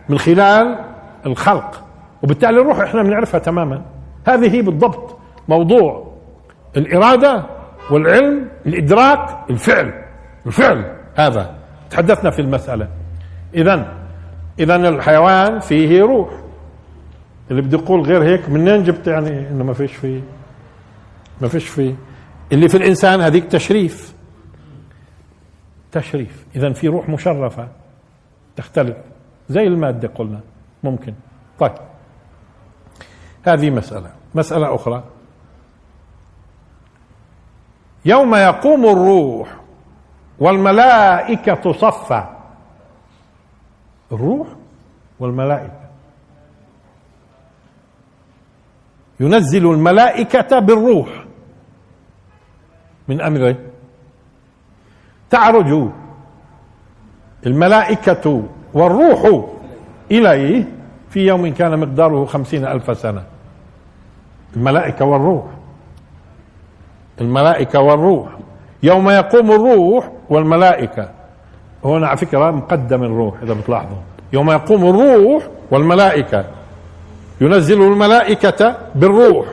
من 0.09 0.19
خلال 0.19 0.79
الخلق. 1.25 1.83
وبالتالي 2.23 2.61
الروح 2.61 2.79
إحنا 2.79 3.03
بنعرفها 3.03 3.39
تماما. 3.39 3.81
هذه 4.27 4.55
هي 4.55 4.61
بالضبط 4.61 5.17
موضوع 5.47 6.07
الإرادة 6.77 7.43
والعلم 7.91 8.49
الإدراك 8.65 9.37
الفعل. 9.49 9.93
الفعل 10.45 10.95
هذا. 11.15 11.56
تحدثنا 11.89 12.29
في 12.29 12.41
المسألة. 12.41 12.87
اذا 13.55 13.97
اذا 14.59 14.75
الحيوان 14.75 15.59
فيه 15.59 16.01
روح. 16.01 16.29
اللي 17.51 17.61
بده 17.61 17.77
يقول 17.77 18.01
غير 18.01 18.23
هيك 18.23 18.49
منين 18.49 18.83
جبت 18.83 19.07
يعني 19.07 19.49
إنه 19.49 19.63
ما 19.63 19.73
فيش 19.73 19.95
فيه؟ 19.95 20.21
ما 21.41 21.47
فيش 21.47 21.67
فيه. 21.69 21.95
اللي 22.51 22.69
في 22.69 22.77
الإنسان 22.77 23.21
هذيك 23.21 23.45
تشريف. 23.45 24.13
تشريف. 25.91 26.45
إذا 26.55 26.73
في 26.73 26.87
روح 26.87 27.09
مشرفة. 27.09 27.67
تختلف. 28.55 28.97
زي 29.49 29.63
المادة 29.63 30.07
قلنا. 30.07 30.39
ممكن. 30.83 31.13
طيب. 31.59 31.71
هذه 33.43 33.69
مسألة. 33.69 34.11
مسألة 34.35 34.75
أخرى. 34.75 35.03
يوم 38.05 38.35
يقوم 38.35 38.85
الروح 38.85 39.55
والملائكة 40.39 41.71
صفا 41.71 42.37
الروح 44.11 44.47
والملائكة. 45.19 45.87
ينزل 49.19 49.71
الملائكة 49.71 50.59
بالروح. 50.59 51.25
من 53.07 53.21
أمره 53.21 53.55
تعرج 55.29 55.89
الملائكة 57.45 58.43
والروح 58.73 59.49
إليه 60.11 60.63
في 61.09 61.27
يوم 61.27 61.53
كان 61.53 61.79
مقداره 61.79 62.25
خمسين 62.25 62.65
ألف 62.65 62.97
سنة. 62.97 63.23
الملائكة 64.55 65.05
والروح. 65.05 65.45
الملائكة 67.21 67.79
والروح. 67.79 68.29
يوم 68.83 69.09
يقوم 69.09 69.51
الروح 69.51 70.11
والملائكة. 70.29 71.09
هنا 71.85 72.07
على 72.07 72.17
فكرة 72.17 72.51
مقدم 72.51 73.03
الروح 73.03 73.41
إذا 73.43 73.53
بتلاحظوا. 73.53 73.97
يوم 74.33 74.51
يقوم 74.51 74.85
الروح 74.85 75.43
والملائكة. 75.71 76.45
ينزل 77.41 77.81
الملائكة 77.81 78.77
بالروح. 78.95 79.47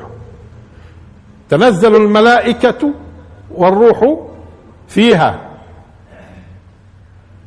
تنزل 1.48 1.96
الملائكة 1.96 2.90
والروح 3.50 4.18
فيها. 4.88 5.40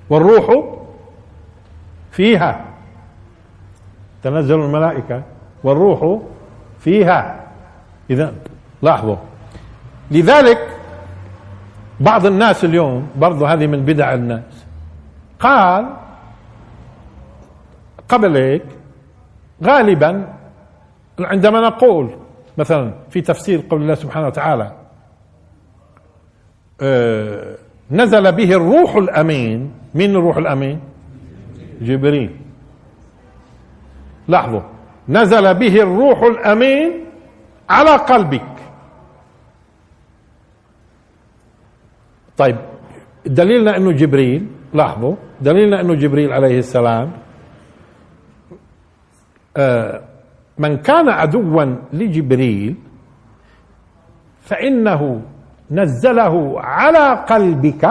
والروح 0.10 0.64
فيها. 2.12 2.66
تنزل 4.24 4.56
الملائكة 4.56 5.24
والروح 5.64 6.20
فيها. 6.80 7.48
إذا 8.10 8.34
لاحظوا. 8.82 9.16
لذلك 10.12 10.77
بعض 12.00 12.26
الناس 12.26 12.66
اليوم 12.66 13.08
برضو 13.16 13.46
هذه 13.46 13.68
من 13.68 13.86
بدع 13.86 14.14
الناس. 14.14 14.66
قال 15.40 15.94
قبل 18.10 18.38
هيك 18.38 18.66
غالبا 19.64 20.34
عندما 21.20 21.62
نقول 21.62 22.10
مثلا 22.58 22.94
في 23.10 23.22
تفسير 23.22 23.64
قول 23.70 23.82
الله 23.82 23.96
سبحانه 23.96 24.28
وتعالى 24.28 24.72
آه، 26.82 27.56
نزل 27.92 28.32
به 28.32 28.52
الروح 28.54 28.96
الأمين. 28.96 29.72
من 29.94 30.16
الروح 30.16 30.38
الأمين؟ 30.38 30.80
جبريل. 31.82 32.36
لاحظوا 34.28 34.62
نزل 35.10 35.54
به 35.54 35.82
الروح 35.82 36.22
الأمين 36.24 36.92
على 37.70 37.90
قلبك. 37.90 38.57
طيب 42.38 42.58
دليلنا 43.26 43.78
إنه 43.78 43.92
جبريل 43.92 44.48
لاحظوا 44.74 45.16
دليلنا 45.42 45.82
إنه 45.82 45.94
جبريل 45.94 46.34
عليه 46.34 46.60
السلام 46.60 47.12
آه 49.58 50.02
من 50.58 50.78
كان 50.78 51.10
عدوا 51.10 51.76
لجبريل 51.94 52.76
فإنه 54.42 55.22
نزله 55.72 56.62
على 56.62 57.26
قلبك 57.30 57.84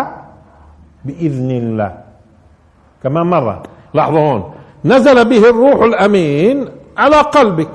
بإذن 1.05 1.51
الله. 1.51 1.93
كما 3.03 3.23
مرة 3.23 3.63
لاحظوا 3.95 4.21
هون 4.21 4.55
نزل 4.85 5.29
به 5.29 5.51
الروح 5.51 5.83
الأمين 5.83 6.69
على 6.97 7.17
قلبك. 7.17 7.71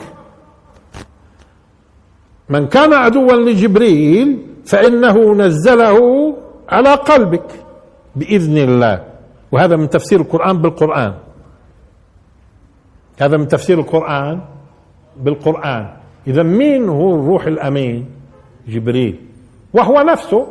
من 2.50 2.68
كان 2.68 2.94
عدوا 2.94 3.34
لجبريل 3.34 4.28
فإنه 4.66 5.34
نزله 5.34 5.98
على 6.72 6.94
قلبك 6.94 7.50
بإذن 8.16 8.58
الله. 8.58 9.04
وهذا 9.52 9.76
من 9.76 9.90
تفسير 9.90 10.22
القرآن 10.22 10.62
بالقرآن. 10.62 11.14
هذا 13.22 13.38
من 13.38 13.48
تفسير 13.48 13.80
القرآن 13.80 14.42
بالقرآن. 15.18 15.94
إذا 16.28 16.44
مين 16.44 16.90
هو 16.90 17.16
الروح 17.16 17.46
الأمين؟ 17.46 18.10
جبريل. 18.68 19.20
وهو 19.74 20.02
نفسه 20.02 20.48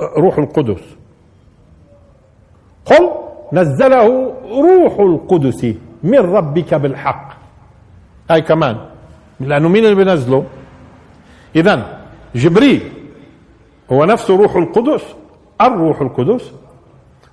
روح 0.00 0.38
القدس. 0.38 0.84
قل 2.84 3.04
نزله 3.52 4.34
روح 4.44 5.00
القدس 5.00 5.74
من 6.02 6.18
ربك 6.18 6.74
بالحق. 6.74 7.32
هاي 8.30 8.42
كمان 8.42 8.76
لأنه 9.40 9.68
مين 9.68 9.84
اللي 9.84 9.94
بينزله؟ 9.94 10.44
اذا 11.56 12.00
جبريل. 12.34 12.97
هو 13.92 14.04
نفسه 14.04 14.36
روح 14.36 14.56
القدس 14.56 15.14
الروح 15.60 16.00
القدس 16.00 16.52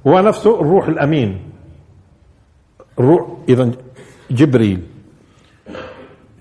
هو 0.08 0.20
نفسه 0.20 0.62
الروح 0.62 0.88
الأمين. 0.88 1.40
الروح 3.00 3.28
إذا 3.50 3.72
جبريل 4.32 4.84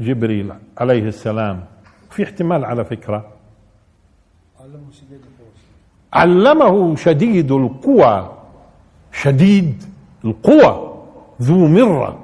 جبريل 0.00 0.52
عليه 0.78 1.02
السلام 1.02 1.64
في 2.10 2.22
احتمال 2.22 2.64
على 2.64 2.84
فكرة. 2.84 3.30
علمه 6.12 6.96
شديد 6.96 7.52
القوى 7.52 8.36
شديد 9.12 9.84
القوى 10.24 10.94
ذو 11.42 11.66
مرة. 11.66 12.18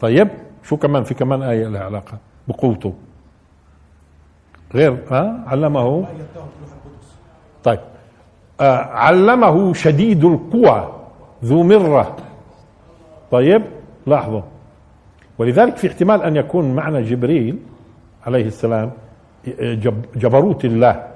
طيب 0.00 0.28
شو 0.62 0.76
كمان 0.76 1.04
في 1.04 1.14
كمان 1.14 1.42
آية 1.42 1.68
لها 1.68 1.84
علاقة؟ 1.84 2.18
بقوته. 2.48 2.94
غير 4.74 4.98
ها؟ 5.10 5.44
علمه. 5.46 6.06
طيب. 7.64 7.80
آه 8.60 8.76
علمه 8.76 9.72
شديد 9.72 10.24
القوى 10.24 10.92
ذو 11.44 11.62
مرة. 11.62 12.16
طيب 13.30 13.62
لاحظوا. 14.06 14.42
ولذلك 15.38 15.76
في 15.76 15.86
احتمال 15.86 16.22
أن 16.22 16.36
يكون 16.36 16.74
معنى 16.74 17.02
جبريل 17.02 17.58
عليه 18.26 18.46
السلام 18.46 18.90
جبروت 20.16 20.64
الله. 20.64 21.06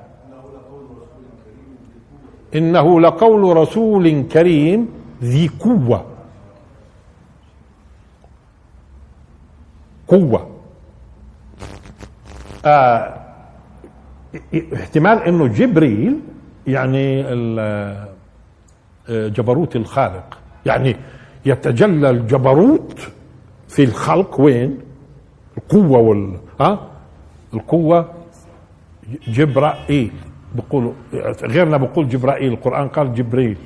إنه 2.55 3.01
لقول 3.01 3.57
رسول 3.57 4.23
كريم 4.23 4.89
ذي 5.23 5.51
قوة. 5.61 6.05
قوة. 10.09 10.51
آه 12.65 13.18
احتمال 14.75 15.19
إنه 15.23 15.47
جبريل 15.47 16.21
يعني 16.67 17.25
آه، 17.59 18.09
جبروت 19.09 19.77
الخالق. 19.77 20.39
يعني 20.67 20.97
يتجلى 21.47 22.11
الجبروت 22.11 23.09
في 23.69 23.85
الخلق 23.85 24.41
وين؟ 24.41 24.79
القوة 25.59 25.99
وال 25.99 26.37
ها 26.61 26.89
القوة 27.55 28.11
جبرائيل. 29.29 30.13
بقولوا 30.55 30.93
غيرنا 31.43 31.77
بقول 31.77 32.09
جبرائيل. 32.09 32.53
القرآن 32.53 32.89
قال 32.89 33.15
جبريل. 33.15 33.57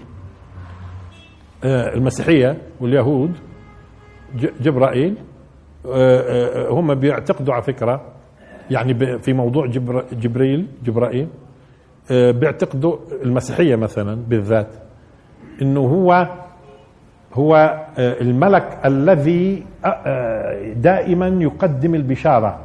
آه، 1.65 1.95
المسيحية 1.95 2.59
واليهود 2.81 3.35
جبرائيل 4.61 5.15
آه، 5.93 6.69
هم 6.69 6.95
بيعتقدوا 6.95 7.55
على 7.55 7.63
فكرة 7.63 8.12
يعني 8.73 9.19
في 9.19 9.33
موضوع 9.33 9.67
جبر 9.67 10.05
جبريل 10.13 10.67
جبرائيل 10.85 11.29
آه، 12.11 12.31
بيعتقدوا 12.31 12.97
المسيحية 13.23 13.77
مثلا 13.77 14.15
بالذات 14.29 14.69
إنه 15.63 15.81
هو 15.81 16.29
هو 17.35 17.57
آه، 17.99 18.21
الملك 18.21 18.79
الذي 18.85 19.67
آه، 19.85 20.73
دائما 20.73 21.29
يقدم 21.29 21.95
البشارة. 21.95 22.61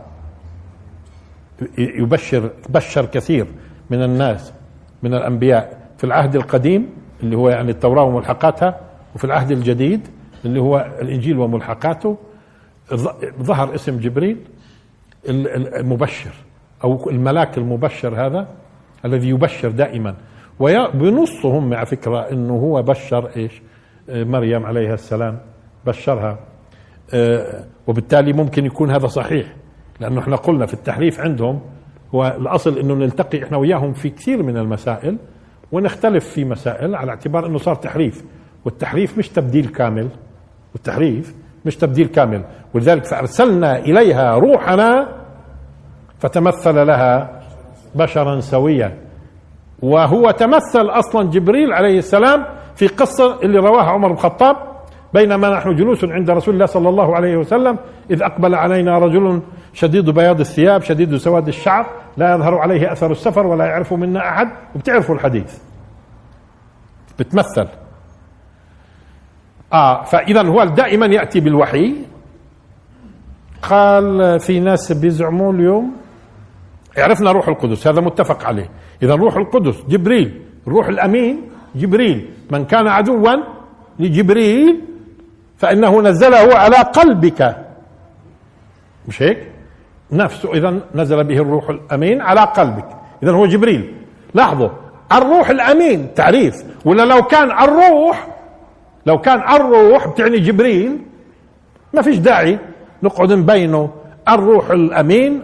يبشر 1.78 2.50
بشر 2.70 3.06
كثير 3.06 3.48
من 3.90 4.04
الناس 4.04 4.54
من 5.04 5.14
الأنبياء. 5.14 5.78
في 5.98 6.04
العهد 6.04 6.36
القديم 6.36 6.90
اللي 7.24 7.38
هو 7.38 7.50
يعني 7.50 7.72
التوراة 7.72 8.04
وملحقاتها 8.04 8.80
وفي 9.16 9.24
العهد 9.24 9.52
الجديد 9.52 10.08
اللي 10.46 10.60
هو 10.60 10.88
الإنجيل 11.02 11.38
وملحقاته 11.40 12.18
ظهر 13.42 13.76
اسم 13.76 14.00
جبريل. 14.00 14.38
المبشر 15.28 16.32
أو 16.84 17.10
الملاك 17.10 17.58
المبشر 17.58 18.26
هذا 18.26 18.48
الذي 19.06 19.30
يبشر 19.30 19.70
دائما. 19.70 20.16
وبنصهم 20.60 21.74
على 21.74 21.86
فكرة 21.86 22.20
إنه 22.32 22.54
هو 22.54 22.82
بشر 22.82 23.30
إيش؟ 23.36 23.62
مريم 24.10 24.66
عليها 24.66 24.94
السلام 24.94 25.40
بشرها. 25.86 26.40
آه، 27.14 27.64
وبالتالي 27.88 28.34
ممكن 28.34 28.66
يكون 28.66 28.92
هذا 28.92 29.08
صحيح 29.08 29.48
لأنه 30.00 30.20
إحنا 30.20 30.36
قلنا 30.36 30.66
في 30.66 30.74
التحريف 30.74 31.20
عندهم 31.20 31.60
هو 32.16 32.36
الأصل 32.40 32.78
إنه 32.78 32.94
نلتقي 32.94 33.44
إحنا 33.44 33.58
وياهم 33.58 33.94
في 33.94 34.10
كثير 34.10 34.44
من 34.44 34.58
المسائل 34.58 35.18
ونختلف 35.72 36.30
في 36.30 36.46
مسائل 36.46 36.96
على 36.96 37.10
اعتبار 37.10 37.46
إنه 37.46 37.58
صار 37.58 37.76
تحريف. 37.76 38.24
والتحريف 38.66 39.18
مش 39.18 39.30
تبديل 39.30 39.68
كامل 39.68 40.10
والتحريف 40.74 41.36
مش 41.68 41.76
تبديل 41.76 42.08
كامل. 42.08 42.44
ولذلك 42.74 43.06
فأرسلنا 43.06 43.78
إليها 43.80 44.36
روحنا 44.36 45.08
فتمثل 46.20 46.88
لها 46.88 47.42
بشرا 47.96 48.40
سويا. 48.40 48.98
وهو 49.82 50.32
تمثل 50.32 50.90
أصلا 50.90 51.30
جبريل 51.30 51.74
عليه 51.74 51.98
السلام 51.98 52.46
في 52.76 52.88
قصة 52.88 53.42
اللي 53.44 53.60
رواها 53.60 53.84
عمر 53.84 54.08
بن 54.08 54.14
الخطاب 54.14 54.56
بينما 55.14 55.50
نحن 55.50 55.76
جلوس 55.76 56.04
عند 56.04 56.30
رسول 56.30 56.54
الله 56.54 56.66
صلى 56.66 56.90
الله 56.90 57.16
عليه 57.16 57.38
وسلم 57.38 57.78
إذ 58.12 58.24
أقبل 58.24 58.56
علينا 58.56 58.98
رجل 58.98 59.42
شديد 59.74 60.10
بياض 60.10 60.40
الثياب 60.40 60.82
شديد 60.82 61.16
سواد 61.16 61.48
الشعر 61.48 61.86
لا 62.18 62.36
يظهر 62.36 62.56
عليه 62.58 62.92
أثر 62.92 63.12
السفر 63.12 63.48
ولا 63.48 63.66
يعرف 63.66 63.94
منا 63.94 64.20
أحد. 64.30 64.48
وبتعرفوا 64.76 65.16
الحديث. 65.16 65.58
بتمثل. 67.20 67.68
آه 69.74 70.04
فاذا 70.04 70.48
هو 70.48 70.64
دائما 70.64 71.06
يأتي 71.06 71.40
بالوحي. 71.40 71.96
قال 73.62 74.40
في 74.40 74.60
ناس 74.60 74.92
بيزعموا 74.92 75.54
اليوم 75.54 75.96
عرفنا 76.98 77.32
روح 77.32 77.48
القدس 77.48 77.88
هذا 77.88 78.02
متفق 78.02 78.46
عليه. 78.46 78.70
إذا 79.04 79.16
روح 79.16 79.36
القدس 79.36 79.84
جبريل 79.90 80.42
الروح 80.68 80.88
الأمين 80.88 81.42
جبريل. 81.76 82.30
من 82.52 82.66
كان 82.66 82.88
عدوا 82.88 83.34
لجبريل 84.00 84.82
فإنه 85.58 86.02
نزله 86.02 86.56
على 86.56 86.76
قلبك. 86.76 87.56
مش 89.08 89.22
هيك؟ 89.22 89.52
نفسه 90.12 90.54
اذا 90.54 90.82
نزل 90.96 91.24
به 91.24 91.38
الروح 91.38 91.70
الأمين 91.70 92.22
على 92.22 92.42
قلبك. 92.42 92.88
اذا 93.24 93.32
هو 93.32 93.46
جبريل. 93.46 93.96
لاحظوا 94.34 94.70
الروح 95.12 95.50
الأمين 95.50 96.14
تعريف. 96.14 96.56
ولا 96.86 97.06
لو 97.06 97.22
كان 97.22 97.52
الروح 97.52 98.28
لو 99.08 99.18
كان 99.22 99.40
الروح 99.56 100.08
بتعني 100.08 100.40
جبريل 100.40 100.98
ما 101.94 102.02
فيش 102.02 102.18
داعي 102.18 102.60
نقعد 103.04 103.34
نبينه. 103.34 103.90
الروح 104.30 104.70
الأمين 104.70 105.44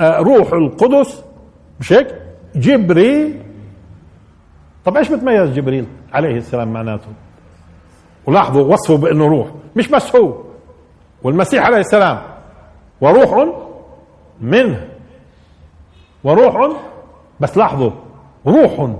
آه، 0.00 0.18
روح 0.18 0.52
القدس 0.52 1.24
مش 1.80 1.92
هيك؟ 1.92 2.08
جبريل. 2.56 3.42
طب 4.84 4.96
إيش 4.96 5.12
بتميز 5.12 5.50
جبريل 5.50 5.86
عليه 6.12 6.36
السلام 6.36 6.72
معناته؟ 6.72 7.08
ولاحظوا 8.26 8.72
وصفه 8.72 8.96
بأنه 8.96 9.26
روح 9.26 9.48
مش 9.76 9.88
بس 9.88 10.16
هو 10.16 10.42
والمسيح 11.22 11.64
عليه 11.64 11.78
السلام. 11.78 12.22
وروح 13.00 13.48
منه 14.40 14.88
وروح 16.24 16.76
بس 17.40 17.56
لاحظوا 17.56 17.90
روح 18.46 18.90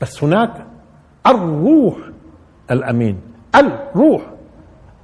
بس 0.00 0.24
هناك 0.24 0.66
الروح 1.26 1.96
الأمين 2.70 3.20
الروح 3.54 4.22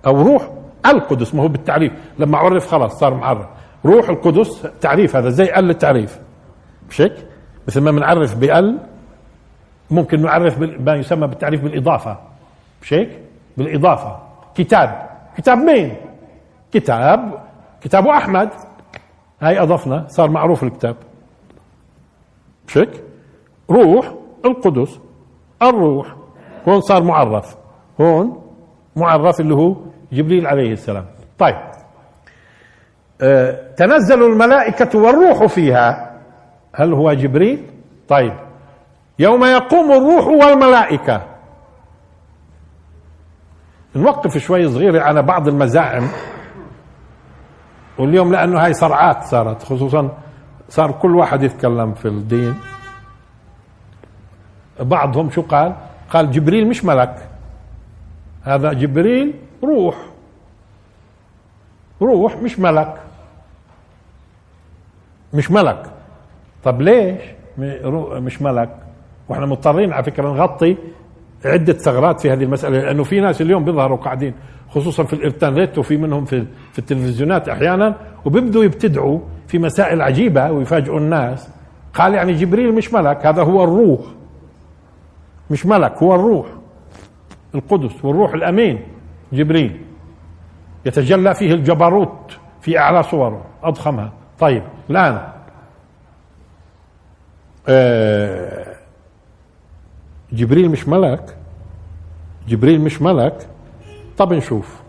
أو 0.07 0.23
روح 0.23 0.51
القدس 0.87 1.35
ما 1.35 1.43
هو 1.43 1.49
بالتعريف. 1.49 1.93
لما 2.19 2.39
عرف 2.39 2.67
خلاص 2.67 2.99
صار 2.99 3.15
معرف. 3.15 3.47
روح 3.85 4.09
القدس 4.09 4.67
تعريف 4.81 5.17
هذا 5.17 5.29
زي 5.29 5.45
ال 5.45 5.71
التعريف 5.71 6.19
مش 6.91 7.01
هيك 7.01 7.13
مثل 7.69 7.81
ما 7.81 7.91
بنعرف 7.91 8.37
بال 8.37 8.79
ممكن 9.91 10.23
نعرف 10.23 10.59
ما 10.61 10.95
يسمى 10.95 11.27
بالتعريف 11.27 11.63
بالإضافة. 11.63 12.17
مش 12.83 12.93
هيك 12.93 13.21
بالإضافة. 13.57 14.19
كتاب. 14.55 15.09
كتاب 15.37 15.59
مين؟ 15.59 15.97
كتاب 16.73 17.43
كتاب 17.81 18.07
أحمد. 18.07 18.49
هاي 19.41 19.63
أضفنا 19.63 20.05
صار 20.09 20.31
معروف 20.31 20.63
الكتاب. 20.63 20.97
مش 22.69 22.79
هيك 22.79 23.03
روح 23.71 24.15
القدس 24.45 24.99
الروح 25.63 26.17
هون 26.69 26.81
صار 26.81 27.03
معرف. 27.03 27.57
هون 28.01 28.43
معرف 28.97 29.41
اللي 29.41 29.55
هو 29.55 29.77
جبريل 30.13 30.47
عليه 30.47 30.73
السلام. 30.73 31.07
طيب. 31.39 31.57
آه 33.21 33.73
تنزل 33.77 34.23
الملائكة 34.23 34.99
والروح 34.99 35.47
فيها. 35.47 36.21
هل 36.75 36.93
هو 36.93 37.13
جبريل؟ 37.13 37.71
طيب. 38.09 38.37
يوم 39.19 39.45
يقوم 39.45 39.93
الروح 39.93 40.27
والملائكة. 40.27 41.23
نوقف 43.97 44.39
شوي 44.39 44.69
صغيرة 44.69 45.03
على 45.03 45.23
بعض 45.23 45.49
المزاعم. 45.49 46.09
واليوم 47.99 48.33
لأنه 48.33 48.65
هاي 48.65 48.75
صرعات 48.75 49.23
صارت 49.23 49.63
خصوصا 49.63 50.19
صار 50.69 50.93
كل 50.93 51.17
واحد 51.17 51.43
يتكلم 51.43 51.95
في 51.95 52.09
الدين. 52.09 52.55
بعضهم 54.81 55.31
شو 55.31 55.43
قال؟ 55.43 55.77
قال 56.11 56.31
جبريل 56.31 56.69
مش 56.69 56.85
ملك. 56.85 57.29
هذا 58.43 58.73
جبريل 58.73 59.33
روح. 59.65 59.97
روح 62.03 62.37
مش 62.37 62.59
ملك. 62.59 62.95
مش 65.35 65.51
ملك. 65.51 65.83
طب 66.65 66.83
ليش 66.83 67.21
مش 67.59 68.43
ملك؟ 68.43 68.77
وإحنا 69.29 69.47
مضطرين 69.47 69.93
على 69.93 70.05
فكرة 70.05 70.29
نغطي 70.29 70.77
عدة 71.45 71.73
ثغرات 71.73 72.21
في 72.21 72.33
هذه 72.33 72.45
المسألة 72.45 72.79
لأنه 72.79 73.05
في 73.05 73.21
ناس 73.21 73.41
اليوم 73.41 73.65
بيظهروا 73.65 73.97
قاعدين 73.97 74.35
خصوصا 74.71 75.05
في 75.05 75.13
الإنترنت 75.13 75.79
وفي 75.79 75.97
منهم 75.97 76.25
في 76.25 76.47
في 76.73 76.79
التلفزيونات 76.79 77.49
أحيانا 77.49 77.97
وبيبدوا 78.25 78.65
يبتدعوا 78.65 79.21
في 79.49 79.59
مسائل 79.59 80.03
عجيبة 80.03 80.51
ويفاجئوا 80.51 80.99
الناس. 80.99 81.49
قال 81.95 82.15
يعني 82.15 82.33
جبريل 82.33 82.75
مش 82.75 82.93
ملك 82.95 83.27
هذا 83.27 83.43
هو 83.43 83.65
الروح. 83.65 84.01
مش 85.51 85.67
ملك 85.67 85.93
هو 86.03 86.15
الروح 86.15 86.47
القدس 87.55 88.05
والروح 88.05 88.35
الأمين 88.35 88.81
جبريل 89.33 89.81
يتجلى 90.87 91.35
فيه 91.35 91.55
الجبروت 91.55 92.39
في 92.61 92.79
أعلى 92.79 93.03
صوره 93.03 93.45
أضخمها. 93.63 94.13
طيب 94.39 94.63
الآن 94.91 95.29
آه 97.69 98.77
جبريل 100.33 100.71
مش 100.71 100.89
ملك 100.89 101.37
جبريل 102.49 102.81
مش 102.81 103.03
ملك. 103.03 103.49
طب 104.19 104.33
نشوف. 104.33 104.81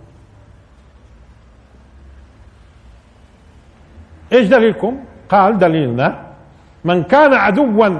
إيش 4.33 4.47
دليلكم؟ 4.47 4.99
قال 5.29 5.57
دليلنا 5.57 6.27
من 6.85 7.03
كان 7.03 7.33
عدوا 7.33 7.99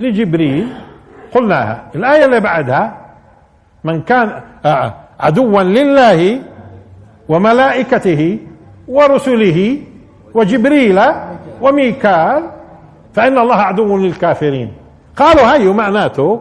لجبريل 0.00 0.68
قلناها. 1.36 1.82
الآية 1.94 2.24
اللي 2.24 2.40
بعدها 2.40 2.84
من 3.84 4.02
كان 4.02 4.40
آه، 4.64 4.94
عدوا 5.20 5.62
لله 5.62 6.40
وملائكته 7.28 8.38
ورسله 8.88 9.78
وجبريل 10.34 11.00
وميكال 11.60 12.50
فإن 13.14 13.38
الله 13.38 13.54
عدو 13.54 13.96
للكافرين. 13.98 14.72
قالوا 15.16 15.52
هاي 15.52 15.68
معناته 15.68 16.40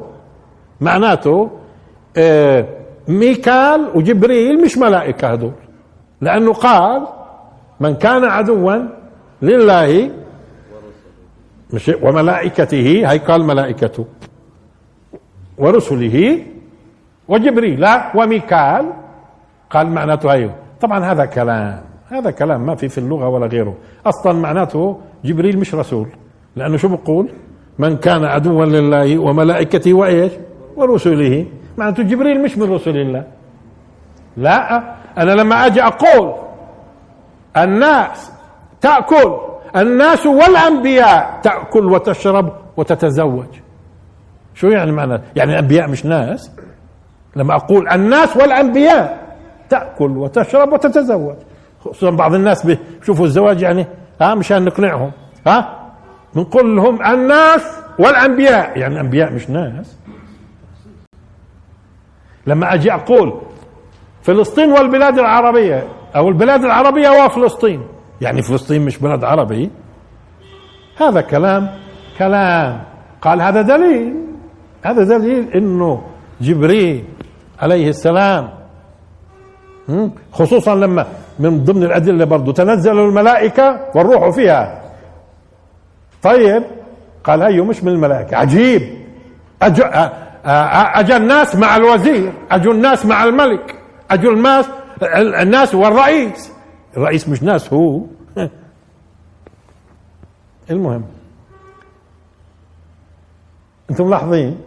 معناته 0.81 1.51
آه 2.17 2.65
ميكال 3.07 3.89
وجبريل 3.95 4.61
مش 4.63 4.77
ملائكة 4.77 5.33
هذول. 5.33 5.51
لأنه 6.21 6.53
قال 6.53 7.07
من 7.79 7.95
كان 7.95 8.23
عدوا 8.25 8.75
لله 9.41 10.09
مش 11.73 11.91
وملائكته 12.01 13.03
هاي 13.07 13.17
قال 13.17 13.43
ملائكته. 13.43 14.05
ورسله 15.57 16.39
وجبريل 17.27 17.85
وميكال. 18.15 18.93
قال 19.69 19.87
معناته 19.87 20.31
هاي 20.31 20.51
طبعا 20.81 20.99
هذا 21.11 21.25
كلام. 21.25 21.81
هذا 22.09 22.31
كلام 22.31 22.65
ما 22.65 22.75
في 22.75 22.89
في 22.89 22.97
اللغة 22.97 23.27
ولا 23.29 23.45
غيره. 23.45 23.75
أصلا 24.05 24.33
معناته 24.33 24.99
جبريل 25.25 25.59
مش 25.59 25.75
رسول. 25.75 26.07
لأنه 26.55 26.77
شو 26.77 26.87
بقول؟ 26.87 27.29
من 27.79 27.97
كان 27.97 28.23
عدوا 28.23 28.65
لله 28.65 29.17
وملائكته 29.17 29.93
وإيش؟ 29.93 30.31
ورسله. 30.75 31.45
معناته 31.77 32.03
جبريل 32.03 32.41
مش 32.41 32.57
من 32.57 32.73
رسل 32.73 32.97
الله. 32.97 33.23
لا 34.37 34.95
أنا 35.17 35.31
لما 35.31 35.65
أجي 35.65 35.81
أقول 35.83 36.33
الناس 37.57 38.31
تأكل 38.81 39.37
الناس 39.75 40.25
والأنبياء 40.25 41.39
تأكل 41.43 41.85
وتشرب 41.85 42.53
وتتزوج. 42.77 43.51
شو 44.55 44.67
يعني 44.67 44.91
معنى؟ 44.91 45.21
يعني 45.35 45.51
الأنبياء 45.51 45.89
مش 45.89 46.05
ناس. 46.05 46.51
لما 47.35 47.55
أقول 47.55 47.89
الناس 47.89 48.37
والأنبياء 48.37 49.35
تأكل 49.69 50.17
وتشرب 50.17 50.73
وتتزوج. 50.73 51.35
خصوصا 51.79 52.09
بعض 52.09 52.33
الناس 52.33 52.65
بيشوفوا 52.65 53.25
الزواج 53.25 53.61
يعني 53.61 53.87
ها 54.21 54.35
مشان 54.35 54.65
نقنعهم 54.65 55.11
ها؟ 55.47 55.89
بنقول 56.35 56.75
لهم 56.75 57.05
الناس 57.05 57.81
والأنبياء. 57.99 58.77
يعني 58.77 58.93
الأنبياء 58.93 59.33
مش 59.33 59.49
ناس. 59.49 59.97
لما 62.47 62.73
أجي 62.73 62.93
أقول 62.93 63.41
فلسطين 64.21 64.71
والبلاد 64.71 65.19
العربية 65.19 65.87
أو 66.15 66.29
البلاد 66.29 66.63
العربية 66.63 67.09
وفلسطين. 67.09 67.87
يعني 68.21 68.41
فلسطين 68.41 68.85
مش 68.85 68.97
بلد 68.97 69.23
عربي. 69.23 69.69
هذا 70.97 71.21
كلام 71.21 71.69
كلام. 72.17 72.83
قال 73.21 73.41
هذا 73.41 73.61
دليل. 73.61 74.15
هذا 74.85 75.03
دليل 75.03 75.49
إنه 75.53 76.03
جبريل 76.41 77.05
عليه 77.59 77.89
السلام 77.89 78.49
خصوصا 80.31 80.75
لما 80.75 81.05
من 81.39 81.63
ضمن 81.63 81.83
الأدلة 81.83 82.25
برضه 82.25 82.53
تنزل 82.53 82.99
الملائكة 82.99 83.79
والروح 83.95 84.29
فيها. 84.29 84.81
طيب 86.23 86.63
قال 87.23 87.41
هيو 87.41 87.65
مش 87.65 87.83
من 87.83 87.91
الملائكة. 87.91 88.37
عجيب. 88.37 88.81
أجو, 89.61 89.83
أجا 90.95 91.17
الناس 91.17 91.55
مع 91.55 91.75
الوزير 91.75 92.33
أجوا 92.51 92.73
الناس 92.73 93.05
مع 93.05 93.23
الملك 93.23 93.75
أجوا 94.11 94.33
الناس 94.33 94.65
الناس 95.41 95.75
والرئيس. 95.75 96.51
الرئيس 96.97 97.29
مش 97.29 97.43
ناس 97.43 97.73
هو. 97.73 98.01
المهم. 100.71 101.03
أنتم 103.89 104.07
ملاحظين؟ 104.07 104.57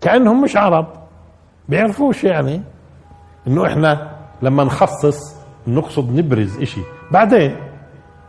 كأنهم 0.00 0.42
مش 0.42 0.56
عرب 0.56 0.86
بيعرفوش 1.68 2.24
يعني. 2.24 2.62
إنه 3.46 3.66
إحنا 3.66 4.10
لما 4.42 4.64
نخصص 4.64 5.18
نقصد 5.66 6.16
نبرز 6.16 6.60
إشي. 6.62 6.80
بعدين 7.10 7.56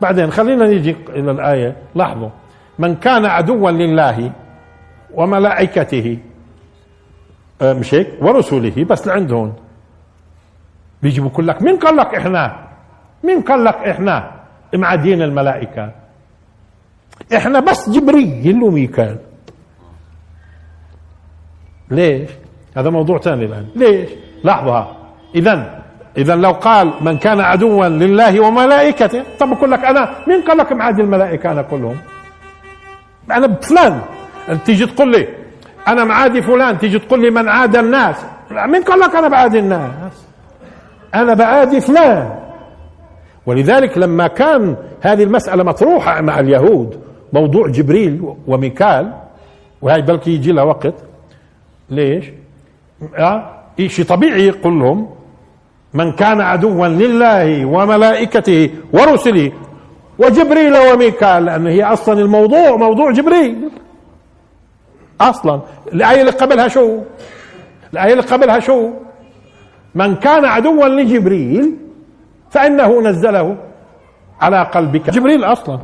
بعدين 0.01 0.31
خلينا 0.31 0.67
نيجي 0.67 0.95
إلى 1.09 1.31
الآية. 1.31 1.75
لاحظوا 1.95 2.29
من 2.79 2.95
كان 2.95 3.25
عدوا 3.25 3.71
لله 3.71 4.31
وملائكته 5.13 6.17
آه، 7.61 7.73
مش 7.73 7.93
هيك؟ 7.93 8.07
ورسله 8.21 8.83
بس 8.83 9.07
لعندهم. 9.07 9.53
بيجي 11.03 11.21
بقول 11.21 11.47
لك 11.47 11.61
مين 11.61 11.77
قال 11.77 11.95
لك 11.97 12.15
إحنا؟ 12.15 12.67
مين 13.23 13.41
قال 13.41 13.63
لك 13.63 13.75
إحنا؟ 13.75 14.31
معادين 14.73 15.21
الملائكة. 15.21 15.91
إحنا 17.35 17.59
بس 17.59 17.89
جبريل 17.89 18.63
وميكال 18.63 19.17
ليش؟ 21.91 22.29
هذا 22.77 22.89
موضوع 22.89 23.17
ثاني 23.19 23.45
الآن. 23.45 23.65
ليش؟ 23.75 24.09
لاحظها. 24.43 24.95
اذا 25.35 25.81
اذا 26.17 26.35
لو 26.35 26.51
قال 26.51 26.93
من 27.01 27.17
كان 27.17 27.39
عدوا 27.39 27.87
لله 27.87 28.39
وملائكته 28.39 29.23
طب 29.39 29.49
بقول 29.49 29.71
لك 29.71 29.85
أنا 29.85 30.09
مين 30.27 30.41
قال 30.41 30.57
لك 30.57 30.71
معادي 30.71 31.01
الملائكة 31.01 31.51
أنا 31.51 31.61
كلهم؟ 31.61 31.97
أنا 33.31 33.47
بفلان. 33.47 34.01
تيجي 34.65 34.85
تقول 34.85 35.11
لي 35.11 35.27
أنا 35.87 36.03
معادي 36.03 36.41
فلان. 36.41 36.77
تيجي 36.77 36.99
تقول 36.99 37.21
لي 37.21 37.29
من 37.29 37.49
عاد 37.49 37.75
الناس. 37.75 38.15
مين 38.51 38.83
قال 38.83 38.99
لك 38.99 39.15
أنا 39.15 39.27
بعادي 39.27 39.59
الناس؟ 39.59 40.25
أنا 41.15 41.33
بعادي 41.33 41.81
فلان. 41.81 42.39
ولذلك 43.45 43.97
لما 43.97 44.27
كان 44.27 44.75
هذه 45.01 45.23
المسألة 45.23 45.63
مطروحة 45.63 46.21
مع 46.21 46.39
اليهود 46.39 46.99
موضوع 47.33 47.67
جبريل 47.67 48.33
وميكال 48.47 49.13
وهي 49.81 50.01
بلكي 50.01 50.31
يجي 50.31 50.51
لها 50.51 50.63
وقت 50.63 50.93
ليش؟ 51.89 52.25
آه 53.17 53.51
شيء 53.87 54.05
طبيعي 54.05 54.47
يقول 54.47 54.79
لهم 54.79 55.09
من 55.93 56.11
كان 56.11 56.41
عدوا 56.41 56.87
لله 56.87 57.65
وملائكته 57.65 58.69
ورسله 58.93 59.51
وجبريل 60.19 60.77
وميكال 60.77 61.45
لأن 61.45 61.67
هي 61.67 61.83
أصلا 61.83 62.21
الموضوع 62.21 62.75
موضوع 62.75 63.11
جبريل. 63.11 63.69
أصلا. 65.21 65.61
الآية 65.93 66.21
اللي 66.21 66.31
قبلها 66.31 66.67
شو؟ 66.67 66.99
الآية 67.93 68.11
اللي 68.11 68.23
قبلها 68.23 68.59
شو؟ 68.59 68.89
من 69.95 70.15
كان 70.15 70.45
عدوا 70.45 70.87
لجبريل 70.87 71.77
فإنه 72.49 73.01
نزله 73.01 73.57
على 74.41 74.63
قلبك. 74.63 75.09
جبريل 75.09 75.43
أصلا. 75.43 75.79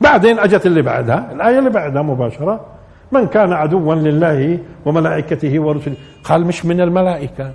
بعدين 0.00 0.38
أجت 0.38 0.66
اللي 0.66 0.82
بعدها. 0.82 1.32
الآية 1.32 1.58
اللي 1.58 1.70
بعدها 1.70 2.02
مباشرة. 2.02 2.77
من 3.12 3.26
كان 3.26 3.52
عدوا 3.52 3.94
لله 3.94 4.58
وملائكته 4.84 5.60
ورسله؟ 5.60 5.94
قال 6.24 6.46
مش 6.46 6.64
من 6.66 6.80
الملائكة. 6.80 7.52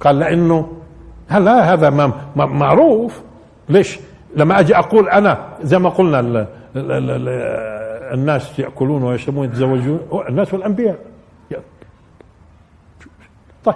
قال 0.00 0.18
لأنه 0.18 0.72
هلا 1.28 1.72
هذا 1.72 1.90
معروف؟ 2.36 3.22
ليش؟ 3.68 3.98
لما 4.36 4.60
أجي 4.60 4.76
أقول 4.76 5.08
أنا 5.08 5.48
زي 5.62 5.78
ما 5.78 5.88
قلنا 5.88 6.20
ال 6.20 6.36
ال 6.76 7.10
ال 7.10 7.28
الناس 8.14 8.58
يأكلون 8.58 9.02
ويشربون 9.02 9.44
يتزوجون 9.44 10.00
الناس 10.28 10.54
والأنبياء. 10.54 10.98
طيب. 13.64 13.74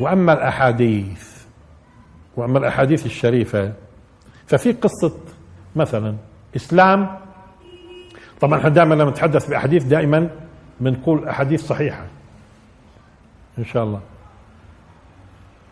وأما 0.00 0.32
الأحاديث 0.32 1.36
وأما 2.36 2.58
الأحاديث 2.58 3.06
الشريفة 3.06 3.72
ففي 4.46 4.72
قصة 4.72 5.12
مثلا 5.76 6.14
إسلام 6.56 7.08
طبعا 8.40 8.58
إحنا 8.58 8.68
دائما 8.68 8.94
لما 8.94 9.10
نتحدث 9.10 9.50
بأحاديث 9.50 9.84
دائما 9.84 10.28
بنقول 10.80 11.28
أحاديث 11.28 11.66
صحيحة. 11.66 12.04
إن 13.58 13.64
شاء 13.64 13.84
الله. 13.84 14.00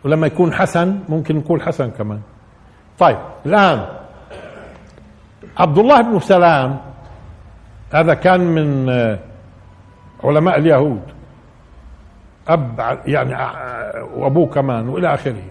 ولما 0.04 0.26
يكون 0.26 0.52
حسن 0.52 1.00
ممكن 1.08 1.36
نقول 1.36 1.62
حسن 1.62 1.90
كمان. 1.90 2.20
طيب 2.98 3.18
الآن 3.46 3.86
عبد 5.56 5.78
الله 5.78 6.00
بن 6.02 6.20
سلام 6.20 6.80
هذا 7.92 8.14
كان 8.14 8.40
من 8.40 8.90
علماء 10.24 10.58
اليهود. 10.58 11.02
أب 12.48 12.98
يعني 13.06 13.34
وأبوه 14.14 14.46
كمان 14.46 14.88
وإلى 14.88 15.14
آخره. 15.14 15.42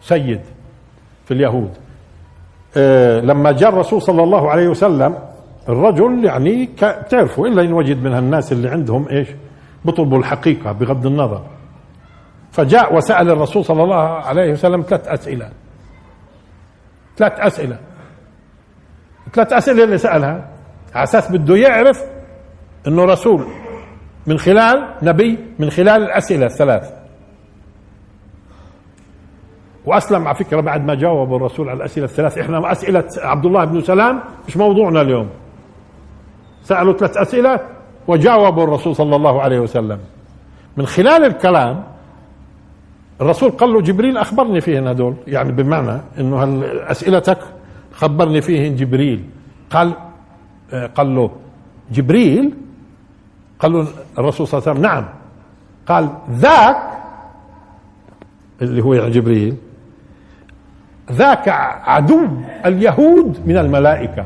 سيد 0.00 0.40
في 1.24 1.34
اليهود. 1.34 1.74
أه 2.76 3.20
لما 3.20 3.52
جاء 3.52 3.68
الرسول 3.68 4.02
صلى 4.02 4.22
الله 4.22 4.50
عليه 4.50 4.68
وسلم 4.68 5.18
الرجل 5.68 6.24
يعني 6.24 6.66
تعرفوا 7.10 7.48
إلا 7.48 7.62
إن 7.62 7.72
وجد 7.72 8.02
من 8.02 8.18
الناس 8.18 8.52
اللي 8.52 8.68
عندهم 8.68 9.08
إيش؟ 9.08 9.28
بيطلبوا 9.84 10.18
الحقيقة 10.18 10.72
بغض 10.72 11.06
النظر. 11.06 11.42
فجاء 12.52 12.94
وسأل 12.96 13.30
الرسول 13.30 13.64
صلى 13.64 13.82
الله 13.82 14.04
عليه 14.04 14.52
وسلم 14.52 14.82
ثلاث 14.82 15.08
أسئلة. 15.08 15.48
ثلاث 17.16 17.40
أسئلة. 17.40 17.78
ثلاث 19.32 19.52
أسئلة 19.52 19.84
اللي 19.84 19.98
سألها. 19.98 20.48
على 20.94 21.02
أساس 21.04 21.32
بده 21.32 21.56
يعرف 21.56 22.02
أنه 22.86 23.04
رسول 23.04 23.46
من 24.26 24.38
خلال 24.38 24.94
نبي 25.02 25.38
من 25.58 25.70
خلال 25.70 26.02
الأسئلة 26.02 26.46
الثلاث. 26.46 26.92
وأسلم 29.84 30.28
على 30.28 30.36
فكرة 30.36 30.60
بعد 30.60 30.84
ما 30.84 30.94
جاوب 30.94 31.34
الرسول 31.34 31.68
على 31.68 31.76
الأسئلة 31.76 32.06
الثلاث 32.06 32.38
إحنا 32.38 32.72
أسئلة 32.72 33.04
عبد 33.18 33.46
الله 33.46 33.64
بن 33.64 33.80
سلام 33.80 34.22
مش 34.48 34.56
موضوعنا 34.56 35.00
اليوم. 35.00 35.28
سألوا 36.62 36.92
ثلاث 36.92 37.16
أسئلة 37.16 37.60
وجاوبوا 38.08 38.64
الرسول 38.64 38.96
صلى 38.96 39.16
الله 39.16 39.42
عليه 39.42 39.60
وسلم. 39.60 39.98
من 40.76 40.86
خلال 40.86 41.24
الكلام 41.24 41.84
الرسول 43.20 43.50
قال 43.50 43.72
له 43.72 43.80
جبريل 43.80 44.18
أخبرني 44.18 44.60
فيهن 44.60 44.86
هدول 44.86 45.14
يعني 45.26 45.52
بمعنى 45.52 46.00
أنه 46.18 46.64
أسئلتك 46.90 47.38
خبرني 47.92 48.40
فيهن 48.40 48.76
جبريل. 48.76 49.24
قال 49.70 49.92
قال 50.94 51.14
له 51.14 51.30
جبريل؟ 51.92 52.54
قال 53.60 53.72
له 53.72 53.86
الرسول 54.18 54.48
صلى 54.48 54.58
الله 54.58 54.68
عليه 54.68 54.80
وسلم 54.80 54.90
نعم. 54.90 55.04
قال 55.86 56.08
ذاك 56.30 56.76
اللي 58.62 58.82
هو 58.82 58.94
يعني 58.94 59.10
جبريل 59.10 59.56
ذاك 61.12 61.48
عدو 61.84 62.28
اليهود 62.66 63.40
من 63.46 63.56
الملائكة. 63.58 64.24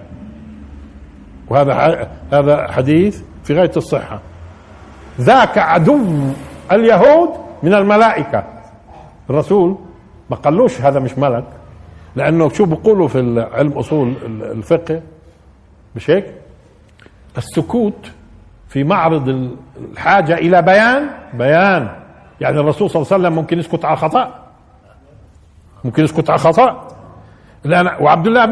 وهذا 1.49 2.09
هذا 2.33 2.73
حديث 2.73 3.23
في 3.45 3.55
غاية 3.55 3.71
الصحة. 3.77 4.21
ذاك 5.21 5.59
عدو 5.59 6.01
اليهود 6.73 7.31
من 7.63 7.75
الملائكة. 7.75 8.45
الرسول 9.31 9.79
ما 10.31 10.37
قالوش 10.37 10.81
هذا 10.81 11.01
مش 11.01 11.19
ملك 11.19 11.45
لأنه 12.17 12.49
شو 12.49 12.65
بيقولوا 12.65 13.09
في 13.09 13.49
علم 13.53 13.73
أصول 13.73 14.15
الفقه 14.43 15.03
مش 15.97 16.11
هيك؟ 16.11 16.35
السكوت 17.39 18.13
في 18.69 18.85
معرض 18.85 19.51
الحاجة 19.93 20.35
إلى 20.35 20.63
بيان 20.63 21.11
بيان. 21.35 21.89
يعني 22.41 22.61
الرسول 22.61 22.91
صلى 22.91 23.03
الله 23.03 23.13
عليه 23.13 23.25
وسلم 23.25 23.39
ممكن 23.39 23.59
يسكت 23.59 23.85
على 23.85 23.97
خطأ. 23.97 24.35
ممكن 25.85 26.05
يسكت 26.05 26.31
على 26.31 26.39
خطأ. 26.39 26.89
لأن 27.65 27.87
وعبد 28.01 28.27
الله 28.27 28.47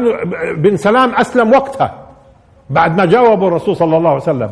بن, 0.53 0.77
سلام 0.77 1.15
أسلم 1.15 1.51
وقتها. 1.51 2.04
بعد 2.69 2.97
ما 2.97 3.05
جاوبه 3.05 3.47
الرسول 3.47 3.75
صلى 3.75 3.97
الله 3.97 4.09
عليه 4.09 4.21
وسلم 4.21 4.51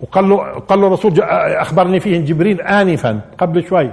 وقال 0.00 0.28
له 0.28 0.36
قال 0.58 0.80
له 0.80 0.86
الرسول 0.86 1.20
أخبرني 1.60 2.00
فيه 2.00 2.24
جبريل 2.24 2.60
آنفا 2.60 3.20
قبل 3.38 3.64
شوي. 3.68 3.90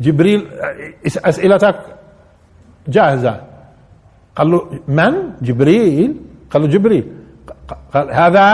جبريل 0.00 0.48
أسئلتك 1.06 1.80
جاهزة. 2.88 3.40
قال 4.36 4.50
له 4.50 4.80
من؟ 4.88 5.12
جبريل. 5.42 6.16
قال 6.50 6.62
له 6.62 6.68
جبريل. 6.68 7.12
قال 7.92 8.10
هذا 8.10 8.48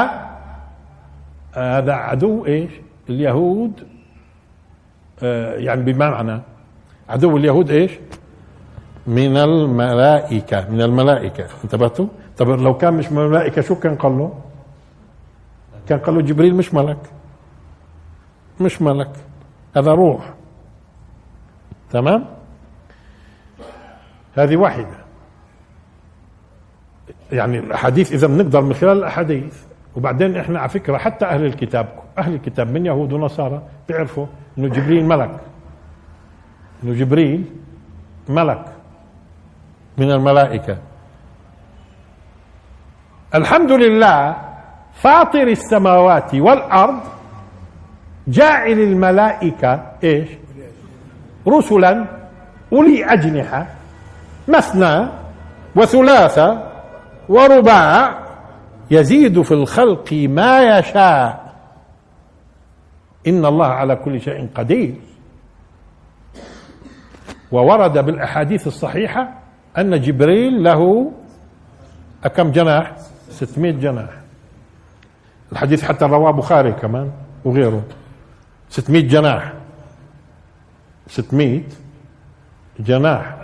هذا 1.52 1.92
عدو 1.92 2.46
إيش؟ 2.46 2.70
اليهود. 3.08 3.72
آه 5.22 5.54
يعني 5.54 5.92
بمعنى 5.92 6.40
عدو 7.08 7.36
اليهود 7.36 7.70
إيش؟ 7.70 7.92
من 9.06 9.36
الملائكة 9.36 10.70
من 10.70 10.82
الملائكة. 10.82 11.46
انتبهتوا؟ 11.64 12.06
طب 12.38 12.48
لو 12.48 12.76
كان 12.76 12.94
مش 12.94 13.12
من 13.12 13.18
الملائكة 13.18 13.62
شو 13.62 13.74
كان 13.74 13.96
قال 13.96 14.18
له؟ 14.18 14.34
كان 15.88 15.98
قال 15.98 16.14
له 16.14 16.20
جبريل 16.20 16.54
مش 16.54 16.74
ملك. 16.74 16.98
مش 18.60 18.82
ملك. 18.82 19.12
هذا 19.76 19.92
روح. 19.92 20.34
تمام؟ 21.90 22.24
هذه 24.36 24.56
واحدة. 24.56 25.00
يعني 27.32 27.58
الأحاديث 27.58 28.12
إذا 28.12 28.26
بنقدر 28.26 28.60
من 28.60 28.74
خلال 28.74 28.98
الأحاديث. 28.98 29.62
وبعدين 29.96 30.36
إحنا 30.36 30.60
على 30.60 30.68
فكرة 30.68 30.98
حتى 30.98 31.24
أهل 31.24 31.44
الكتاب 31.44 31.88
أهل 32.18 32.34
الكتاب 32.34 32.70
من 32.70 32.86
يهود 32.86 33.12
ونصارى 33.12 33.62
بيعرفوا 33.88 34.26
إنه 34.58 34.68
جبريل 34.68 35.04
ملك. 35.04 35.40
إنه 36.84 36.94
جبريل 36.94 37.44
ملك 38.28 38.64
من 39.98 40.10
الملائكة. 40.10 40.78
الحمد 43.34 43.72
لله 43.72 44.36
فاطر 44.94 45.48
السماوات 45.48 46.34
والأرض 46.34 47.00
جاعل 48.28 48.72
الملائكة 48.72 49.82
إيش؟ 50.04 50.28
رسلا 51.48 52.06
أولي 52.72 53.04
أجنحة 53.04 53.66
مثنى 54.48 55.06
وثلاثة 55.76 56.62
ورباع 57.28 58.18
يزيد 58.90 59.42
في 59.42 59.54
الخلق 59.54 60.12
ما 60.12 60.78
يشاء. 60.78 61.52
إن 63.26 63.44
الله 63.44 63.66
على 63.66 63.96
كل 63.96 64.20
شيء 64.20 64.48
قدير. 64.54 64.94
وورد 67.52 67.98
بالأحاديث 67.98 68.66
الصحيحة 68.66 69.28
أن 69.78 70.00
جبريل 70.00 70.62
له 70.64 71.12
كم 72.36 72.50
جناح؟ 72.50 72.92
600 73.40 73.72
جناح. 73.72 74.10
الحديث 75.52 75.84
حتى 75.84 76.04
رواه 76.04 76.30
بخاري 76.30 76.72
كمان 76.72 77.10
وغيره. 77.44 77.82
600 78.68 79.08
جناح. 79.08 79.52
600 81.06 81.62
جناح. 82.80 83.36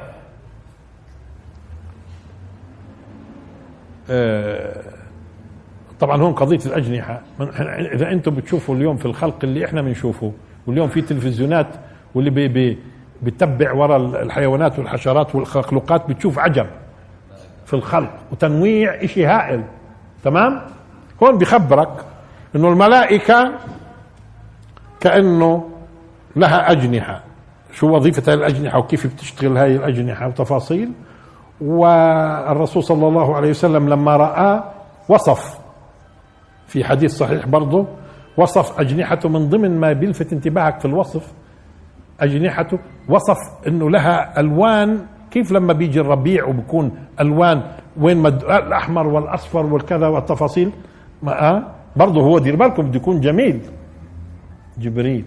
آه، 4.11 4.83
طبعا 6.01 6.23
هون 6.23 6.33
قضية 6.33 6.61
الأجنحة. 6.67 7.21
إذا 7.95 8.13
أنتم 8.13 8.35
بتشوفوا 8.35 8.75
اليوم 8.75 8.97
في 8.97 9.07
الخلق 9.07 9.37
اللي 9.45 9.65
إحنا 9.65 9.83
بنشوفه 9.83 10.33
واليوم 10.67 10.89
في 10.89 11.03
تلفزيونات 11.03 11.67
واللي 12.15 12.31
بي 12.31 12.49
بي 12.49 12.79
بتتبع 13.23 13.73
وراء 13.73 14.23
الحيوانات 14.23 14.79
والحشرات 14.79 15.35
والمخلوقات 15.35 16.11
بتشوف 16.11 16.39
عجب 16.39 16.67
في 17.67 17.75
الخلق. 17.75 18.19
وتنويع 18.33 19.05
إشي 19.05 19.27
هائل. 19.27 19.65
تمام؟ 20.25 20.63
هون 21.23 21.39
بخبرك 21.39 22.05
إنه 22.57 22.69
الملائكة 22.69 23.53
كأنه 25.01 25.69
لها 26.37 26.71
أجنحة. 26.71 27.23
شو 27.73 27.97
وظيفة 27.97 28.33
هاي 28.33 28.35
الأجنحة 28.35 28.79
وكيف 28.79 29.07
بتشتغل 29.07 29.57
هاي 29.57 29.77
الأجنحة 29.77 30.29
وتفاصيل؟ 30.29 30.93
والرسول 31.61 32.83
صلى 32.85 33.09
الله 33.09 33.37
عليه 33.37 33.51
وسلم 33.51 33.89
لما 33.89 34.17
رآه 34.17 34.65
وصف 35.09 35.59
في 36.67 36.85
حديث 36.85 37.17
صحيح 37.17 37.47
برضه 37.47 37.87
وصف 38.37 38.81
أجنحته 38.81 39.29
من 39.29 39.49
ضمن 39.49 39.81
ما 39.81 39.93
بيلفت 39.93 40.33
انتباهك 40.33 40.81
في 40.81 40.85
الوصف 40.85 41.33
أجنحته 42.21 42.79
وصف 43.09 43.67
أنه 43.67 43.91
لها 43.91 44.41
ألوان. 44.41 45.07
كيف 45.31 45.53
لما 45.53 45.73
بيجي 45.73 46.01
الربيع 46.01 46.45
وبكون 46.45 46.99
ألوان 47.21 47.63
وين 48.01 48.17
مد... 48.17 48.45
الأحمر 48.45 49.07
والأصفر 49.07 49.67
والكذا 49.67 50.09
والتفاصيل. 50.09 50.73
ما 51.23 51.51
آه 51.51 51.63
برضه 51.97 52.21
هو 52.21 52.39
دير 52.39 52.57
بالكم 52.57 52.83
بده 52.83 52.97
يكون 52.97 53.21
جميل. 53.21 53.61
جبريل. 54.79 55.25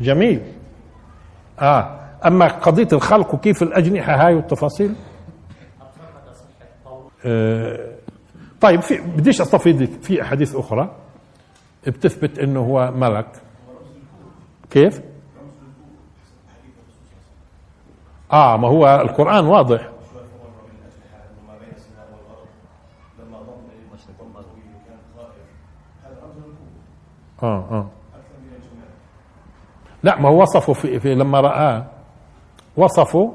جميل. 0.00 0.42
آه 1.60 2.00
أما 2.26 2.46
قضية 2.48 2.88
الخلق 2.92 3.34
وكيف 3.34 3.62
الأجنحة 3.62 4.26
هاي 4.26 4.34
والتفاصيل؟ 4.34 4.94
آه 7.26 7.94
طيب 8.60 8.80
في 8.80 9.00
بديش 9.16 9.40
أستفيد 9.40 9.84
في 10.02 10.22
احاديث 10.22 10.56
أخرى. 10.56 10.90
بتثبت 11.86 12.38
إنه 12.38 12.60
هو 12.60 12.90
ملك. 12.90 13.26
كيف؟ 14.70 15.00
آه 18.32 18.56
ما 18.56 18.68
هو 18.68 19.00
القرآن 19.00 19.44
واضح. 19.46 19.88
آه 27.44 27.64
آه. 27.70 27.86
لا 30.02 30.20
ما 30.20 30.28
هو 30.28 30.42
وصفه 30.42 30.72
في, 30.72 31.00
في 31.00 31.14
لما 31.14 31.40
رآه 31.40 31.86
وصفه 32.76 33.34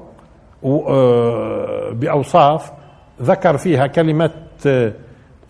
آه، 0.65 1.91
بأوصاف 1.91 2.71
ذكر 3.21 3.57
فيها 3.57 3.87
كلمة 3.87 4.31
آه، 4.67 4.93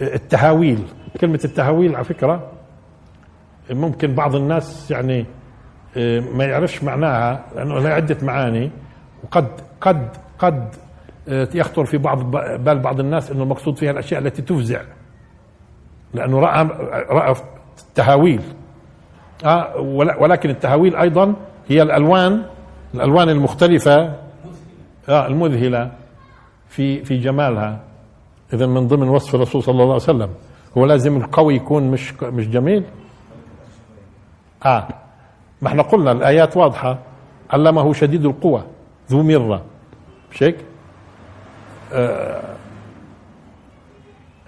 التهاويل. 0.01 0.83
كلمة 1.21 1.39
التهاويل 1.45 1.95
على 1.95 2.05
فكرة 2.05 2.51
ممكن 3.69 4.15
بعض 4.15 4.35
الناس 4.35 4.91
يعني 4.91 5.25
آه، 5.97 6.19
ما 6.19 6.45
يعرفش 6.45 6.83
معناها 6.83 7.45
لأنه 7.55 7.79
لها 7.79 7.93
عدة 7.93 8.17
معاني 8.21 8.71
وقد 9.23 9.47
قد 9.81 10.17
قد 10.39 10.75
يخطر 11.27 11.85
في 11.85 11.97
بعض 11.97 12.31
بال 12.63 12.79
بعض 12.79 12.99
الناس 12.99 13.31
إنه 13.31 13.43
المقصود 13.43 13.77
فيها 13.77 13.91
الأشياء 13.91 14.21
التي 14.21 14.41
تفزع. 14.41 14.81
لأنه 16.13 16.39
رأى 16.39 16.67
رأى 17.09 17.35
تهاويل 17.95 18.41
آه 19.45 19.77
ولكن 20.19 20.49
التهاويل 20.49 20.95
أيضا 20.95 21.33
هي 21.67 21.81
الألوان 21.81 22.45
الألوان 22.93 23.29
المختلفة. 23.29 24.15
آه 25.09 25.27
المذهلة 25.27 25.91
في 26.69 27.03
في 27.03 27.17
جمالها. 27.17 27.79
اذا 28.53 28.65
من 28.65 28.87
ضمن 28.87 29.09
وصف 29.09 29.35
الرسول 29.35 29.63
صلى 29.63 29.73
الله 29.73 29.85
عليه 29.85 29.95
وسلم. 29.95 30.29
هو 30.77 30.85
لازم 30.85 31.17
القوي 31.17 31.55
يكون 31.55 31.91
مش 31.91 32.13
مش 32.23 32.47
جميل؟ 32.47 32.83
آه. 34.65 34.87
ما 35.61 35.67
إحنا 35.67 35.83
قلنا 35.83 36.11
الآيات 36.11 36.57
واضحة. 36.57 36.97
علمه 37.51 37.93
شديد 37.93 38.25
القوى 38.25 38.63
ذو 39.11 39.23
مرة. 39.23 39.61
مش 40.31 40.43
هيك؟ 40.43 40.55
آه. 41.93 42.41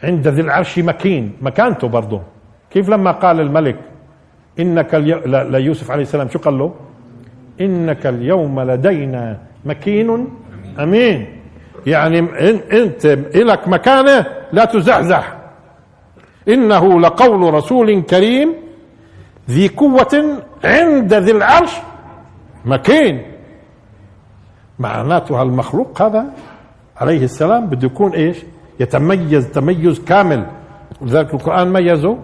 عند 0.03 0.27
ذي 0.27 0.41
العرش 0.41 0.79
مكين 0.79 1.33
مكانته 1.41 1.87
برضه 1.87 2.21
كيف 2.71 2.89
لما 2.89 3.11
قال 3.11 3.39
الملك 3.39 3.79
إنك 4.59 4.95
اليوم 4.95 5.21
لا 5.25 5.57
يوسف 5.57 5.91
عليه 5.91 6.03
السلام 6.03 6.29
شو 6.29 6.39
قال 6.39 6.57
له؟ 6.57 6.73
إنك 7.61 8.07
اليوم 8.07 8.59
لدينا 8.59 9.37
مكين 9.65 10.27
أمين. 10.79 11.27
يعني 11.87 12.19
إنت 12.71 13.05
لك 13.35 13.67
مكانة 13.67 14.25
لا 14.51 14.65
تزحزح. 14.65 15.37
إنه 16.47 16.99
لقول 16.99 17.53
رسول 17.53 18.01
كريم 18.01 18.53
ذي 19.49 19.67
قوة 19.67 20.39
عند 20.63 21.13
ذي 21.13 21.31
العرش 21.31 21.73
مكين. 22.65 23.21
معناته 24.79 25.41
المخلوق 25.41 26.01
هذا 26.01 26.25
عليه 26.97 27.23
السلام 27.23 27.65
بده 27.65 27.87
يكون 27.87 28.11
إيش؟ 28.11 28.37
يتميز 28.79 29.51
تميز 29.51 29.99
كامل. 29.99 30.45
ولذلك 31.01 31.33
القرآن 31.33 31.73
ميزه 31.73 32.17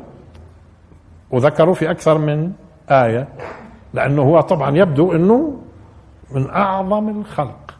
وذكروا 1.31 1.73
في 1.73 1.91
أكثر 1.91 2.17
من 2.17 2.51
آية 2.89 3.27
لأنه 3.93 4.21
هو 4.21 4.41
طبعا 4.41 4.77
يبدو 4.77 5.11
أنه 5.11 5.61
من 6.31 6.49
أعظم 6.49 7.09
الخلق. 7.21 7.75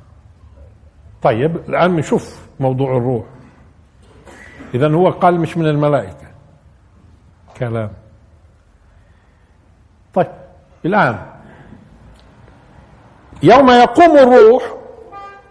طيب 1.22 1.56
الآن 1.56 1.96
بنشوف 1.96 2.48
موضوع 2.60 2.98
الروح. 2.98 3.26
إذا 4.74 4.94
هو 4.94 5.10
قال 5.10 5.40
مش 5.40 5.58
من 5.58 5.68
الملائكة. 5.68 6.28
كلام. 7.58 7.92
طيب 10.14 10.28
الآن. 10.86 11.26
يوم 13.44 13.70
يقوم 13.70 14.18
الروح 14.18 14.64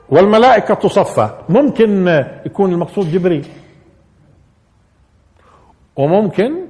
والملائكة 0.09 0.75
تصفى 0.75 1.31
ممكن 1.49 2.07
يكون 2.47 2.73
المقصود 2.73 3.11
جبريل. 3.13 3.49
وممكن 5.97 6.66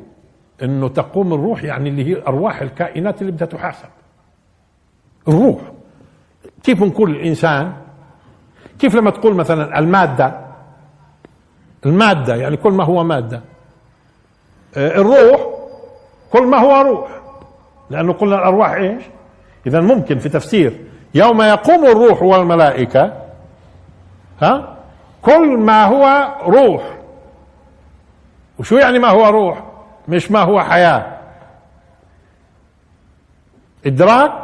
إنه 0.63 0.89
تقوم 0.89 1.35
الروح 1.35 1.65
يعني 1.65 1.89
اللي 1.89 2.05
هي 2.05 2.23
أرواح 2.27 2.63
الكائنات 2.63 3.21
اللي 3.21 3.33
بدها 3.33 3.49
تحاسب. 3.49 3.89
الروح. 5.29 5.61
كيف 6.63 6.83
نقول 6.83 7.11
الإنسان؟ 7.11 7.73
كيف 8.79 8.95
لما 8.95 9.11
تقول 9.11 9.35
مثلا 9.35 9.79
المادة؟ 9.79 10.41
المادة 11.87 12.35
يعني 12.35 12.57
كل 12.57 12.73
ما 12.73 12.85
هو 12.85 13.05
مادة. 13.05 13.41
آه، 14.77 14.97
الروح 14.97 15.47
كل 16.33 16.47
ما 16.47 16.59
هو 16.59 16.83
روح. 16.83 17.21
لأنه 17.91 18.13
قلنا 18.13 18.35
الأرواح 18.37 18.71
إيش؟ 18.71 19.03
اذا 19.67 19.81
ممكن 19.81 20.19
في 20.19 20.29
تفسير. 20.29 20.81
يوم 21.15 21.43
يقوم 21.43 21.85
الروح 21.87 22.23
والملائكة 22.23 23.13
ها؟ 24.43 24.77
كل 25.23 25.59
ما 25.59 25.85
هو 25.85 26.35
روح. 26.47 26.97
وشو 28.59 28.77
يعني 28.77 28.99
ما 28.99 29.09
هو 29.09 29.27
روح؟ 29.27 29.76
مش 30.09 30.31
ما 30.31 30.41
هو 30.41 30.61
حياة. 30.61 31.17
إدراك 33.87 34.43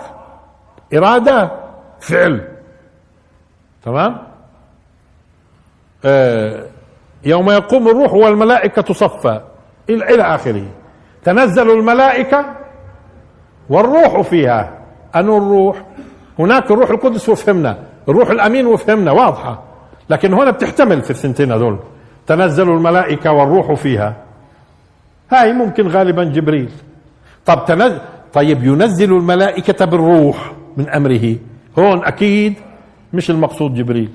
إرادة 0.95 1.51
فعل. 2.01 2.49
تمام؟ 3.85 4.19
آه 6.05 6.67
يوم 7.25 7.51
يقوم 7.51 7.89
الروح 7.89 8.13
والملائكة 8.13 8.93
صفا 8.95 9.45
إلى 9.91 10.23
آخره. 10.23 10.67
تنزل 11.25 11.71
الملائكة 11.71 12.45
والروح 13.69 14.21
فيها. 14.21 14.79
أنو 15.17 15.39
الروح؟ 15.39 15.83
هناك 16.39 16.71
الروح 16.71 16.91
القدس 16.91 17.29
وفهمنا. 17.29 17.79
الروح 18.09 18.31
الأمين 18.31 18.67
وفهمنا 18.67 19.13
واضحة. 19.13 19.63
لكن 20.11 20.35
هنا 20.35 20.51
بتحتمل 20.51 21.03
في 21.03 21.11
الثنتين 21.11 21.53
هذول. 21.53 21.79
تنزل 22.27 22.71
الملائكة 22.71 23.33
والروح 23.33 23.73
فيها. 23.73 24.17
هاي 25.35 25.53
ممكن 25.53 25.89
غالبا 25.89 26.24
جبريل. 26.24 26.70
طب 27.47 27.64
تنزل 27.68 27.99
طيب 28.33 28.64
ينزل 28.64 29.12
الملائكة 29.12 29.85
بالروح 29.85 30.53
من 30.76 30.89
أمره. 30.89 31.37
هون 31.78 32.05
أكيد 32.05 32.55
مش 33.12 33.30
المقصود 33.30 33.74
جبريل. 33.74 34.11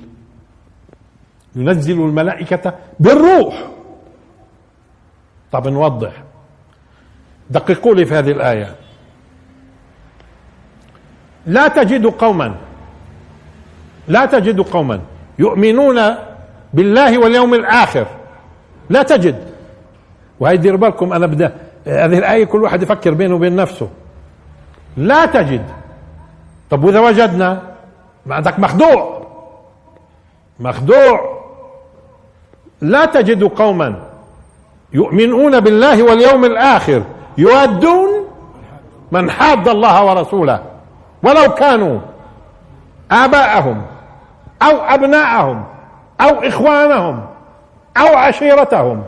ينزل 1.56 1.94
الملائكة 1.94 2.74
بالروح. 3.00 3.68
طب 5.52 5.68
نوضح. 5.68 6.24
دققوا 7.50 7.96
لي 7.96 8.06
في 8.06 8.14
هذه 8.14 8.32
الآية. 8.32 8.76
لا 11.46 11.68
تجد 11.68 12.06
قوما. 12.06 12.56
لا 14.08 14.26
تجد 14.26 14.62
قوما. 14.62 15.02
يؤمنون 15.40 16.16
بالله 16.74 17.18
واليوم 17.18 17.54
الآخر. 17.54 18.08
لا 18.90 19.04
تجد. 19.04 19.47
وهي 20.40 20.58
دير 20.58 20.76
بالكم 20.76 21.14
أنا 21.14 21.28
بدأ 21.28 21.56
هذه 21.88 22.18
الآية 22.18 22.46
كل 22.46 22.64
واحد 22.64 22.84
يفكر 22.84 23.14
بينه 23.14 23.36
وبين 23.36 23.56
نفسه. 23.56 23.90
لا 24.98 25.26
تجد. 25.26 25.66
طب 26.70 26.84
وإذا 26.84 27.00
وجدنا؟ 27.00 27.62
عندك 28.30 28.60
مخدوع. 28.60 29.28
مخدوع. 30.60 31.38
لا 32.82 33.06
تجد 33.06 33.44
قوما 33.44 33.96
يؤمنون 34.94 35.60
بالله 35.60 36.04
واليوم 36.04 36.46
الآخر 36.46 37.04
يؤدون 37.38 38.10
من 39.12 39.32
حاد 39.32 39.68
الله 39.68 40.06
ورسوله. 40.06 40.64
ولو 41.24 41.54
كانوا 41.54 42.00
آباءهم 43.12 43.82
أو 44.62 44.78
أبناءهم 44.78 45.64
أو 46.22 46.30
إخوانهم 46.30 47.26
أو 47.98 48.16
عشيرتهم 48.16 49.04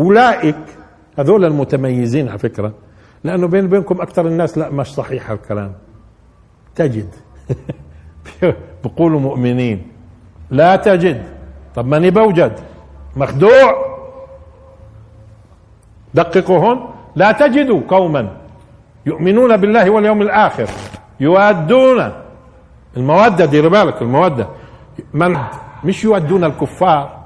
أولئك 0.00 0.56
هذول 1.18 1.44
المتميزين 1.44 2.28
على 2.28 2.38
فكرة 2.38 2.72
لأنه 3.24 3.46
بين 3.46 3.68
بينكم 3.68 4.00
أكثر 4.00 4.26
الناس 4.26 4.58
لا 4.58 4.70
مش 4.70 4.86
صحيح 4.86 5.30
الكلام 5.30 5.72
تجد. 6.74 7.14
بقولوا 8.84 9.20
مؤمنين. 9.20 9.86
لا 10.50 10.76
تجد. 10.76 11.22
طب 11.74 11.86
ماني 11.86 12.10
بوجد. 12.10 12.60
مخدوع. 13.16 13.90
دققوا 16.14 16.58
هون. 16.58 16.94
لا 17.16 17.32
تجدوا 17.32 17.80
قوما 17.88 18.36
يؤمنون 19.06 19.56
بالله 19.56 19.90
واليوم 19.90 20.22
الآخر. 20.22 20.68
يؤدون 21.20 22.12
المودة 22.96 23.44
دير 23.44 23.68
بالك 23.68 24.02
المودة. 24.02 24.48
من 25.14 25.36
مش 25.84 26.04
يؤدون 26.04 26.44
الكفار. 26.44 27.20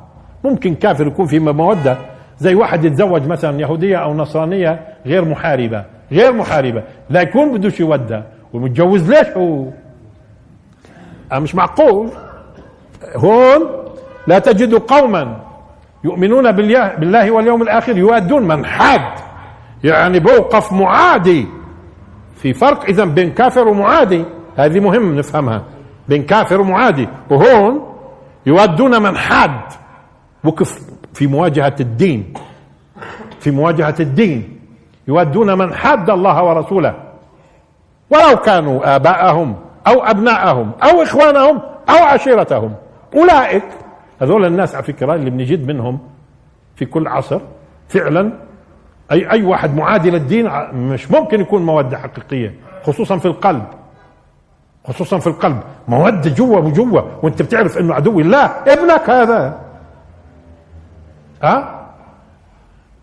ممكن 0.44 0.74
كافر 0.74 1.06
يكون 1.06 1.26
في 1.26 1.38
مودة. 1.38 2.13
زي 2.38 2.54
واحد 2.54 2.84
يتزوج 2.84 3.26
مثلا 3.26 3.60
يهودية 3.60 3.96
أو 3.96 4.14
نصرانية 4.14 4.80
غير 5.06 5.24
محاربة 5.24 5.84
غير 6.12 6.32
محاربة 6.32 6.82
لا 7.10 7.20
يكون 7.20 7.52
بدوش 7.52 7.80
يودى 7.80 8.22
ومتجوز 8.52 9.10
ليش 9.10 9.28
هو؟ 9.28 9.66
مش 11.32 11.54
معقول. 11.54 12.08
هون 13.16 13.68
لا 14.26 14.38
تجد 14.38 14.74
قوما 14.74 15.40
يؤمنون 16.04 16.52
بالله 16.52 17.30
واليوم 17.30 17.62
الآخر 17.62 17.96
يؤدون 17.96 18.42
من 18.42 18.66
حاد. 18.66 19.18
يعني 19.84 20.20
بوقف 20.20 20.72
معادي. 20.72 21.46
في 22.36 22.54
فرق 22.54 22.84
إذا 22.84 23.04
بين 23.04 23.30
كافر 23.32 23.68
ومعادي. 23.68 24.24
هذه 24.56 24.80
مهم 24.80 25.16
نفهمها. 25.16 25.62
بين 26.08 26.22
كافر 26.22 26.60
ومعادي. 26.60 27.08
وهون 27.30 27.94
يودون 28.46 29.02
من 29.02 29.16
حاد. 29.16 29.60
وقف 30.44 30.93
في 31.14 31.26
مواجهة 31.26 31.74
الدين. 31.80 32.34
في 33.40 33.50
مواجهة 33.50 33.94
الدين. 34.00 34.60
يودون 35.08 35.58
من 35.58 35.74
حاد 35.74 36.10
الله 36.10 36.42
ورسوله. 36.44 36.94
ولو 38.10 38.36
كانوا 38.36 38.96
آباءهم 38.96 39.56
أو 39.86 40.02
أبناءهم 40.02 40.72
أو 40.82 41.02
إخوانهم 41.02 41.60
أو 41.88 42.04
عشيرتهم. 42.04 42.74
أولئك 43.14 43.64
هذول 44.22 44.44
الناس 44.44 44.74
على 44.74 44.84
فكرة 44.84 45.14
اللي 45.14 45.30
بنجد 45.30 45.66
منهم 45.66 45.98
في 46.76 46.84
كل 46.84 47.08
عصر 47.08 47.40
فعلا 47.88 48.32
أي 49.12 49.30
أي 49.30 49.42
واحد 49.42 49.76
معادي 49.76 50.10
للدين 50.10 50.50
مش 50.74 51.10
ممكن 51.10 51.40
يكون 51.40 51.62
مودة 51.62 51.98
حقيقية 51.98 52.54
خصوصا 52.86 53.18
في 53.18 53.26
القلب. 53.26 53.64
خصوصا 54.84 55.18
في 55.18 55.26
القلب. 55.26 55.60
مودة 55.88 56.30
جوا 56.30 56.58
وجوا 56.58 57.00
وانت 57.22 57.42
بتعرف 57.42 57.78
إنه 57.78 57.94
عدو 57.94 58.20
الله 58.20 58.44
ابنك 58.44 59.10
هذا. 59.10 59.63
ها 61.44 61.86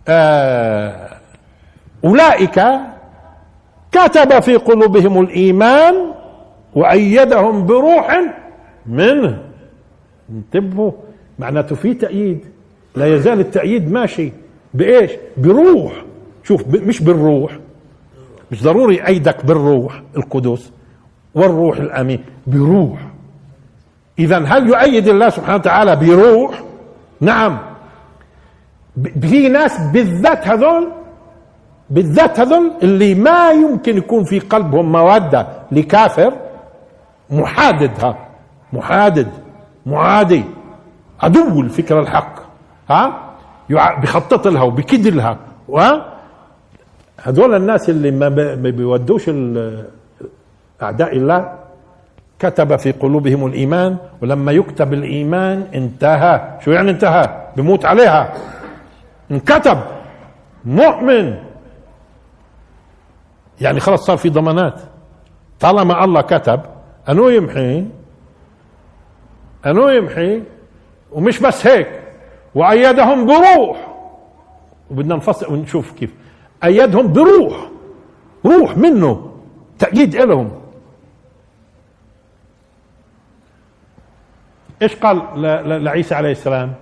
آه 0.08 1.08
أولئك 2.04 2.62
كتب 3.92 4.40
في 4.40 4.56
قلوبهم 4.56 5.22
الإيمان 5.22 5.96
وأيدهم 6.76 7.66
بروح 7.66 8.20
منه. 8.86 9.44
انتبهوا 10.30 10.92
معناته 11.40 11.76
في 11.76 11.94
تأييد 11.94 12.46
لا 12.96 13.16
يزال 13.16 13.40
التأييد 13.40 13.92
ماشي. 13.92 14.32
بإيش؟ 14.74 15.12
بروح. 15.38 15.94
شوف 16.44 16.68
مش 16.68 17.04
بالروح. 17.04 17.58
مش 18.52 18.64
ضروري 18.64 19.08
أيدك 19.08 19.46
بالروح 19.46 20.02
القدس 20.18 20.72
والروح 21.36 21.78
الأمين 21.78 22.24
بروح. 22.48 23.00
إذا 24.20 24.38
هل 24.38 24.68
يؤيد 24.68 25.08
الله 25.08 25.30
سبحانه 25.30 25.56
وتعالى 25.56 25.96
بروح؟ 25.96 26.64
نعم. 27.22 27.71
في 29.22 29.50
ناس 29.50 29.80
بالذات 29.94 30.48
هذول 30.48 30.88
بالذات 31.90 32.40
هذول 32.40 32.72
اللي 32.84 33.16
ما 33.16 33.52
يمكن 33.52 33.98
يكون 33.98 34.24
في 34.24 34.40
قلبهم 34.40 34.92
مودة 34.92 35.48
لكافر 35.72 36.34
محادد 37.30 37.92
ها 38.04 38.18
محادد 38.74 39.28
معادي 39.86 40.44
عدو 41.22 41.62
الفكرة 41.62 42.00
الحق 42.00 42.40
ها 42.90 43.32
بيخطط 44.02 44.48
لها 44.48 44.64
وبكد 44.64 45.08
لها 45.08 45.38
هذول 47.24 47.56
الناس 47.56 47.90
اللي 47.90 48.12
ما 48.12 48.30
بيودوش 48.56 49.30
أعداء 50.82 51.18
الله 51.18 51.54
كتب 52.40 52.76
في 52.76 52.92
قلوبهم 52.92 53.46
الإيمان 53.46 53.98
ولما 54.22 54.52
يكتب 54.52 54.94
الإيمان 54.94 55.68
انتهى. 55.74 56.60
شو 56.66 56.72
يعني 56.72 56.92
انتهى؟ 56.92 57.30
بموت 57.58 57.86
عليها. 57.86 58.34
انكتب. 59.32 59.82
مؤمن. 60.66 61.44
يعني 63.62 63.80
خلاص 63.80 64.06
صار 64.06 64.18
في 64.18 64.30
ضمانات. 64.30 64.82
طالما 65.60 66.04
الله 66.04 66.22
كتب 66.22 66.62
أنو 67.10 67.30
يمحي؟ 67.30 67.86
أنو 69.66 69.90
يمحي؟ 69.90 70.44
ومش 71.12 71.40
بس 71.40 71.68
هيك. 71.68 72.02
وأيدهم 72.56 73.26
بروح. 73.26 73.88
وبدنا 74.92 75.16
نفصل 75.16 75.54
ونشوف 75.54 75.92
كيف. 75.92 76.14
أيدهم 76.64 77.14
بروح. 77.14 77.70
روح 78.46 78.78
منه. 78.78 79.32
تأييد 79.80 80.16
لهم 80.16 80.62
إيش 84.82 84.96
قال 84.96 85.42
لعيسى 85.84 86.16
عليه 86.16 86.32
السلام؟ 86.32 86.74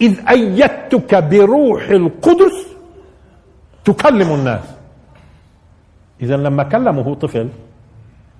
إذ 0.00 0.28
أيدتك 0.28 1.14
بروح 1.24 1.88
القدس 1.88 2.66
تكلم 3.84 4.32
الناس. 4.34 4.64
اذا 6.22 6.36
لما 6.36 6.62
كلمه 6.62 7.14
طفل 7.14 7.48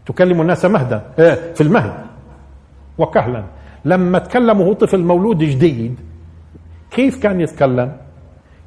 تكلم 0.06 0.40
الناس 0.40 0.64
مهدا 0.64 1.02
إيه، 1.18 1.52
في 1.54 1.60
المهد 1.60 1.94
وكهلا. 2.98 3.44
لما 3.84 4.18
تكلمه 4.18 4.74
طفل 4.74 4.98
مولود 4.98 5.38
جديد 5.38 6.00
كيف 6.90 7.22
كان 7.22 7.40
يتكلم؟ 7.40 7.96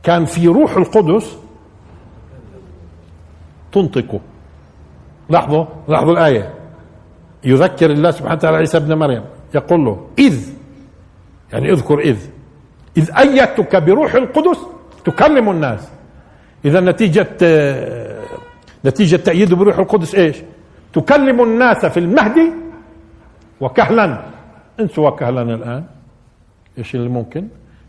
كان 0.04 0.26
في 0.26 0.48
روح 0.48 0.78
القدس 0.78 1.38
تنطقه. 3.72 4.20
لاحظوا؟ 5.30 5.66
لاحظوا 5.88 6.14
الآية. 6.14 6.54
يذكر 7.44 7.92
الله 7.92 8.12
سبحانه 8.12 8.36
وتعالى 8.36 8.58
عيسى 8.58 8.78
ابن 8.78 8.94
مريم. 8.94 9.24
يقول 9.56 9.86
له 9.86 10.08
إذ. 10.20 10.50
يعني 11.54 11.72
اذكر 11.72 12.00
إذ. 12.00 12.18
إذ 12.98 13.12
أيدتك 13.18 13.76
بروح 13.76 14.16
القدس 14.16 14.60
تكلم 15.06 15.50
الناس. 15.50 15.92
إذا 16.66 16.80
نتيجة 16.80 17.28
نتيجة 18.86 19.16
تأييده 19.16 19.56
بروح 19.56 19.78
القدس 19.78 20.16
إيش؟ 20.16 20.38
تكلم 20.94 21.44
الناس 21.44 21.86
في 21.86 22.00
المهدي 22.00 22.52
وكهلا. 23.62 24.24
انسوا 24.80 25.10
كهلا 25.10 25.42
الآن. 25.42 25.84
إيش 26.78 26.96
اللي 26.96 27.10
ممكن؟ 27.10 27.48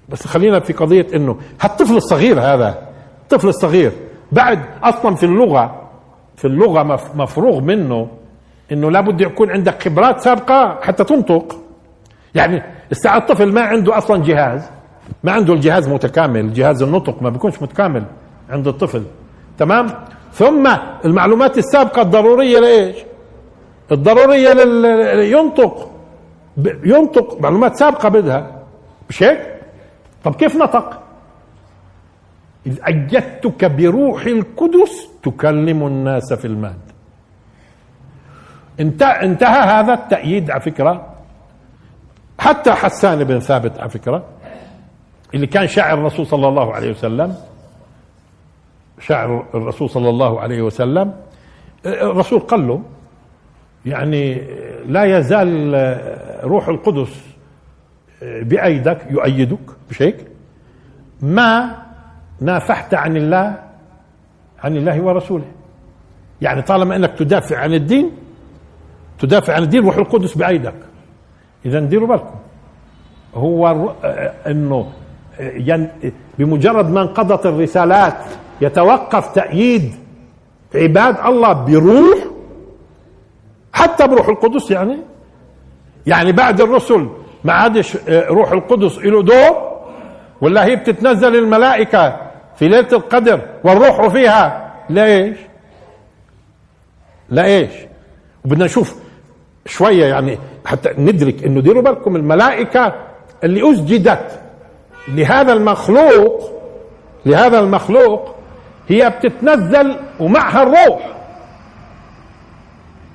بس 0.08 0.26
خلينا 0.26 0.60
في 0.60 0.72
قضية 0.72 1.06
إنه 1.14 1.38
هالطفل 1.60 1.96
الصغير 1.96 2.40
هذا 2.40 2.88
الطفل 3.22 3.48
الصغير 3.48 3.92
بعد 4.32 4.58
أصلا 4.82 5.14
في 5.14 5.26
اللغة 5.26 5.88
في 6.36 6.44
اللغة 6.44 6.82
مفروغ 7.14 7.60
منه 7.60 8.08
إنه 8.72 8.90
لابد 8.90 9.20
يكون 9.20 9.50
عندك 9.50 9.82
خبرات 9.82 10.20
سابقة 10.20 10.80
حتى 10.82 11.04
تنطق. 11.04 11.56
يعني 12.34 12.62
الساعة 12.90 13.18
الطفل 13.18 13.52
ما 13.52 13.60
عنده 13.60 13.98
أصلا 13.98 14.22
جهاز 14.22 14.70
ما 15.24 15.32
عنده 15.32 15.54
الجهاز 15.54 15.88
متكامل 15.88 16.52
جهاز 16.52 16.82
النطق 16.82 17.22
ما 17.22 17.30
بيكونش 17.30 17.62
متكامل 17.62 18.04
عند 18.50 18.68
الطفل. 18.68 19.02
تمام؟ 19.58 19.86
ثم 20.32 20.76
المعلومات 21.04 21.58
السابقة 21.58 22.02
الضرورية 22.02 22.58
لإيش؟ 22.58 22.96
الضرورية 23.92 24.50
ينطق. 25.22 25.90
ينطق 26.84 27.40
معلومات 27.40 27.76
سابقة 27.76 28.08
بدها. 28.08 28.62
مش 29.08 29.22
هيك؟ 29.22 29.54
طب 30.24 30.34
كيف 30.34 30.56
نطق؟ 30.56 31.02
إذ 32.66 32.78
أيدتك 32.86 33.64
بروح 33.64 34.26
القدس 34.26 35.08
تكلم 35.22 35.86
الناس 35.86 36.32
في 36.32 36.44
المهد. 36.44 36.80
انتهى 38.80 39.60
هذا 39.60 39.94
التأييد 39.94 40.50
على 40.50 40.60
فكرة. 40.60 41.06
حتى 42.38 42.72
حسان 42.72 43.24
بن 43.24 43.40
ثابت 43.40 43.78
على 43.78 43.90
فكرة 43.90 44.24
اللي 45.34 45.46
كان 45.46 45.66
شاعر 45.66 45.98
الرسول 45.98 46.26
صلى 46.26 46.48
الله 46.48 46.74
عليه 46.74 46.90
وسلم 46.90 47.36
شاعر 49.00 49.46
الرسول 49.54 49.90
صلى 49.90 50.08
الله 50.08 50.40
عليه 50.40 50.62
وسلم 50.62 51.14
الرسول 51.86 52.40
قال 52.40 52.68
له 52.68 52.82
يعني 53.86 54.34
لا 54.86 55.18
يزال 55.18 55.74
روح 56.44 56.68
القدس 56.68 57.26
بأيدك 58.22 59.06
يؤيدك 59.10 59.58
مش 59.90 60.02
هيك 60.02 60.26
ما 61.22 61.76
نافحت 62.40 62.94
عن 62.94 63.16
الله 63.16 63.58
عن 64.64 64.76
الله 64.76 65.00
ورسوله. 65.02 65.44
يعني 66.40 66.62
طالما 66.62 66.96
إنك 66.96 67.18
تدافع 67.18 67.58
عن 67.58 67.74
الدين 67.74 68.10
تدافع 69.18 69.54
عن 69.54 69.62
الدين 69.62 69.84
روح 69.84 69.96
القدس 69.96 70.34
بأيدك. 70.34 70.74
اذا 71.66 71.80
ديروا 71.80 72.08
بالكم. 72.08 72.34
هو 73.34 73.66
إنه 74.46 74.92
بمجرد 76.38 76.90
ما 76.90 77.02
انقضت 77.02 77.46
الرسالات 77.46 78.16
يتوقف 78.60 79.26
تأييد 79.34 79.94
عباد 80.74 81.16
الله 81.26 81.52
بروح 81.52 82.18
حتى 83.72 84.06
بروح 84.06 84.28
القدس 84.28 84.70
يعني. 84.70 84.98
يعني 86.06 86.32
بعد 86.32 86.60
الرسل 86.60 87.08
ما 87.44 87.52
عادش 87.52 87.96
آه، 88.08 88.28
روح 88.28 88.52
القدس 88.52 88.98
له 88.98 89.22
دور 89.22 89.72
ولا 90.40 90.64
هي 90.64 90.76
بتتنزل 90.76 91.36
الملائكة 91.36 92.16
في 92.56 92.68
ليلة 92.68 92.88
القدر 92.92 93.40
والروح 93.64 94.06
فيها؟ 94.06 94.72
ليش 94.90 95.36
لإيش 97.28 97.70
وبدنا 98.44 98.64
نشوف 98.64 98.94
شوية 99.66 100.04
يعني 100.06 100.38
حتى 100.64 100.90
ندرك 100.98 101.44
إنه 101.44 101.60
ديروا 101.60 101.82
بالكم 101.82 102.16
الملائكة 102.16 102.94
اللي 103.44 103.72
أسجدت. 103.72 104.41
لهذا 105.08 105.52
المخلوق 105.52 106.50
لهذا 107.26 107.60
المخلوق 107.60 108.34
هي 108.88 109.10
بتتنزل 109.10 109.96
ومعها 110.20 110.62
الروح. 110.62 111.16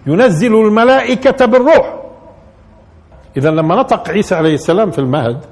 ينزل 0.05 0.55
الملائكة 0.55 1.45
بالروح. 1.45 1.99
إذا 3.37 3.51
لما 3.51 3.75
نطق 3.75 4.09
عيسى 4.09 4.35
عليه 4.35 4.53
السلام 4.53 4.91
في 4.91 4.99
المهد 4.99 5.45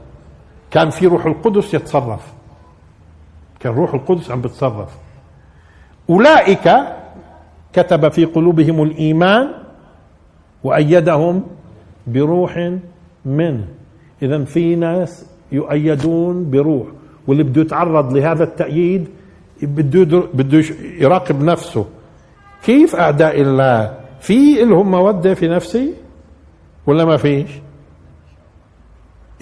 كان 0.72 0.90
في 0.90 1.08
روح 1.08 1.26
القدس 1.26 1.74
يتصرف. 1.74 2.34
كان 3.60 3.74
روح 3.74 3.94
القدس 3.94 4.32
عم 4.32 4.42
بتصرف. 4.42 4.90
أولئك 6.10 6.72
كتب 7.74 8.10
في 8.10 8.26
قلوبهم 8.26 8.84
الإيمان 8.84 9.54
وأيدهم 10.64 11.44
بروح 12.08 12.72
منه 13.26 13.68
إذا 14.22 14.44
في 14.44 14.76
ناس 14.76 15.26
يؤيدون 15.52 16.50
بروح. 16.50 16.88
واللي 17.28 17.44
بده 17.44 17.62
يتعرض 17.62 18.18
لهذا 18.18 18.44
التأييد 18.44 19.08
بده 19.62 20.24
بده 20.34 20.64
يراقب 21.00 21.44
نفسه. 21.44 21.86
كيف 22.64 22.96
أعداء 22.96 23.42
الله؟ 23.42 23.98
في 24.20 24.64
لهم 24.64 24.92
مودة 24.92 25.34
في 25.34 25.48
نفسي 25.48 25.94
ولا 26.88 27.06
ما 27.06 27.18
فيش؟ 27.18 27.50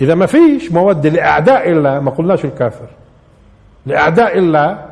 إذا 0.01 0.15
ما 0.15 0.25
فيش 0.25 0.71
مودة 0.71 1.09
لأعداء 1.09 1.69
الله 1.71 1.99
ما 1.99 2.11
قلناش 2.11 2.45
الكافر. 2.45 2.87
لأعداء 3.85 4.37
الله 4.37 4.85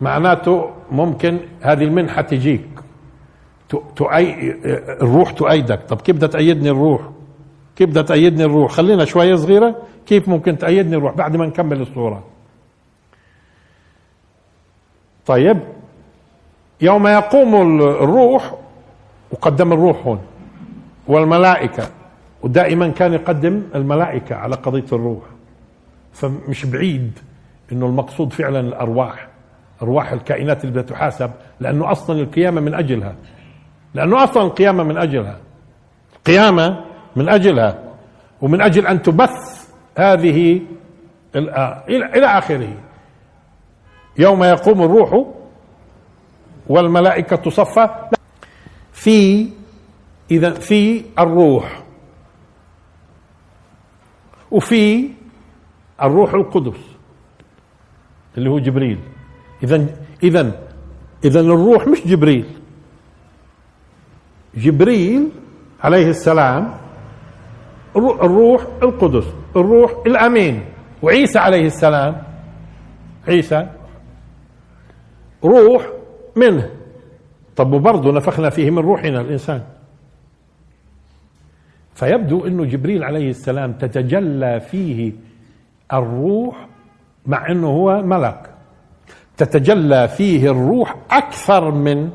معناته 0.00 0.70
ممكن 0.92 1.38
هذه 1.60 1.84
المنحة 1.84 2.22
تجيك. 2.22 2.66
تؤي 3.96 4.54
الروح 5.02 5.30
تؤيدك. 5.30 5.80
طب 5.88 6.00
كيف 6.00 6.16
بدها 6.16 6.28
تأيدني 6.28 6.70
الروح؟ 6.70 7.00
كيف 7.80 7.90
بدها 7.90 8.02
تأيدني 8.02 8.44
الروح؟ 8.44 8.72
خلينا 8.72 9.04
شوية 9.04 9.34
صغيرة. 9.34 9.76
كيف 10.06 10.28
ممكن 10.28 10.58
تأيدني 10.58 10.96
الروح 10.96 11.14
بعد 11.14 11.36
ما 11.36 11.46
نكمل 11.46 11.80
الصورة؟ 11.80 12.24
طيب. 15.26 15.60
يوم 16.80 17.06
يقوم 17.06 17.80
الروح 17.80 18.54
وقدم 19.30 19.72
الروح 19.72 20.06
هون 20.06 20.20
والملائكة. 21.08 21.88
ودائما 22.42 22.88
كان 22.88 23.12
يقدم 23.12 23.62
الملائكة 23.74 24.36
على 24.36 24.54
قضية 24.54 24.86
الروح. 24.92 25.24
فمش 26.12 26.66
بعيد 26.66 27.18
إنه 27.72 27.86
المقصود 27.86 28.32
فعلا 28.32 28.60
الأرواح 28.60 29.28
أرواح 29.82 30.12
الكائنات 30.12 30.64
اللي 30.64 30.72
بدها 30.72 30.82
تحاسب 30.82 31.30
لأنه 31.60 31.92
أصلا 31.92 32.20
القيامة 32.20 32.60
من 32.60 32.74
أجلها. 32.74 33.14
لأنه 33.94 34.24
أصلا 34.24 34.42
القيامة 34.42 34.82
من 34.82 34.96
أجلها. 34.96 35.36
القيامة 36.16 36.89
من 37.16 37.28
أجلها. 37.28 37.78
ومن 38.40 38.60
أجل 38.60 38.86
أن 38.86 39.02
تبث 39.02 39.68
هذه 39.98 40.60
إلى 41.88 42.26
آخره. 42.26 42.74
يوم 44.18 44.44
يقوم 44.44 44.82
الروح 44.82 45.26
والملائكة 46.68 47.50
صفا. 47.50 48.10
في 48.92 49.48
إذا 50.30 50.50
في 50.50 51.04
الروح. 51.18 51.82
وفي 54.50 55.10
الروح 56.02 56.34
القدس 56.34 56.80
اللي 58.38 58.50
هو 58.50 58.58
جبريل. 58.58 58.98
إذا 59.62 59.86
إذا 60.22 60.60
إذا 61.24 61.40
الروح 61.40 61.86
مش 61.86 62.06
جبريل. 62.06 62.46
جبريل 64.54 65.28
عليه 65.80 66.08
السلام 66.10 66.74
الروح 67.96 68.66
القدس 68.82 69.24
الروح 69.56 69.92
الأمين. 70.06 70.64
وعيسى 71.02 71.38
عليه 71.38 71.66
السلام 71.66 72.22
عيسى 73.28 73.66
روح 75.44 75.86
منه. 76.36 76.70
طب 77.56 77.72
وبرضه 77.72 78.12
نفخنا 78.12 78.50
فيه 78.50 78.70
من 78.70 78.78
روحنا 78.78 79.20
الإنسان. 79.20 79.62
فيبدو 81.94 82.46
أنه 82.46 82.64
جبريل 82.64 83.04
عليه 83.04 83.30
السلام 83.30 83.72
تتجلى 83.72 84.60
فيه 84.60 85.12
الروح 85.92 86.66
مع 87.26 87.50
أنه 87.50 87.68
هو 87.68 88.02
ملك. 88.02 88.50
تتجلى 89.36 90.08
فيه 90.08 90.50
الروح 90.50 90.96
أكثر 91.10 91.70
من 91.70 92.10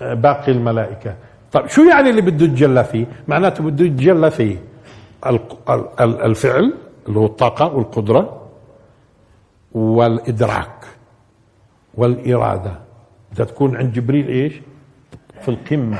باقي 0.00 0.52
الملائكة. 0.52 1.14
طيب 1.52 1.66
شو 1.66 1.82
يعني 1.82 2.10
اللي 2.10 2.22
بده 2.22 2.44
يتجلى 2.44 2.84
فيه؟ 2.84 3.06
معناته 3.28 3.64
بده 3.64 3.84
يتجلى 3.84 4.30
فيه 4.30 4.56
الفعل 6.00 6.74
اللي 7.08 7.18
هو 7.18 7.26
الطاقة 7.26 7.74
والقدرة 7.74 8.40
والإدراك 9.72 10.84
والإرادة. 11.94 12.72
بدها 13.32 13.46
تكون 13.46 13.76
عند 13.76 13.92
جبريل 13.92 14.28
إيش؟ 14.28 14.60
في 15.40 15.48
القمة. 15.48 15.98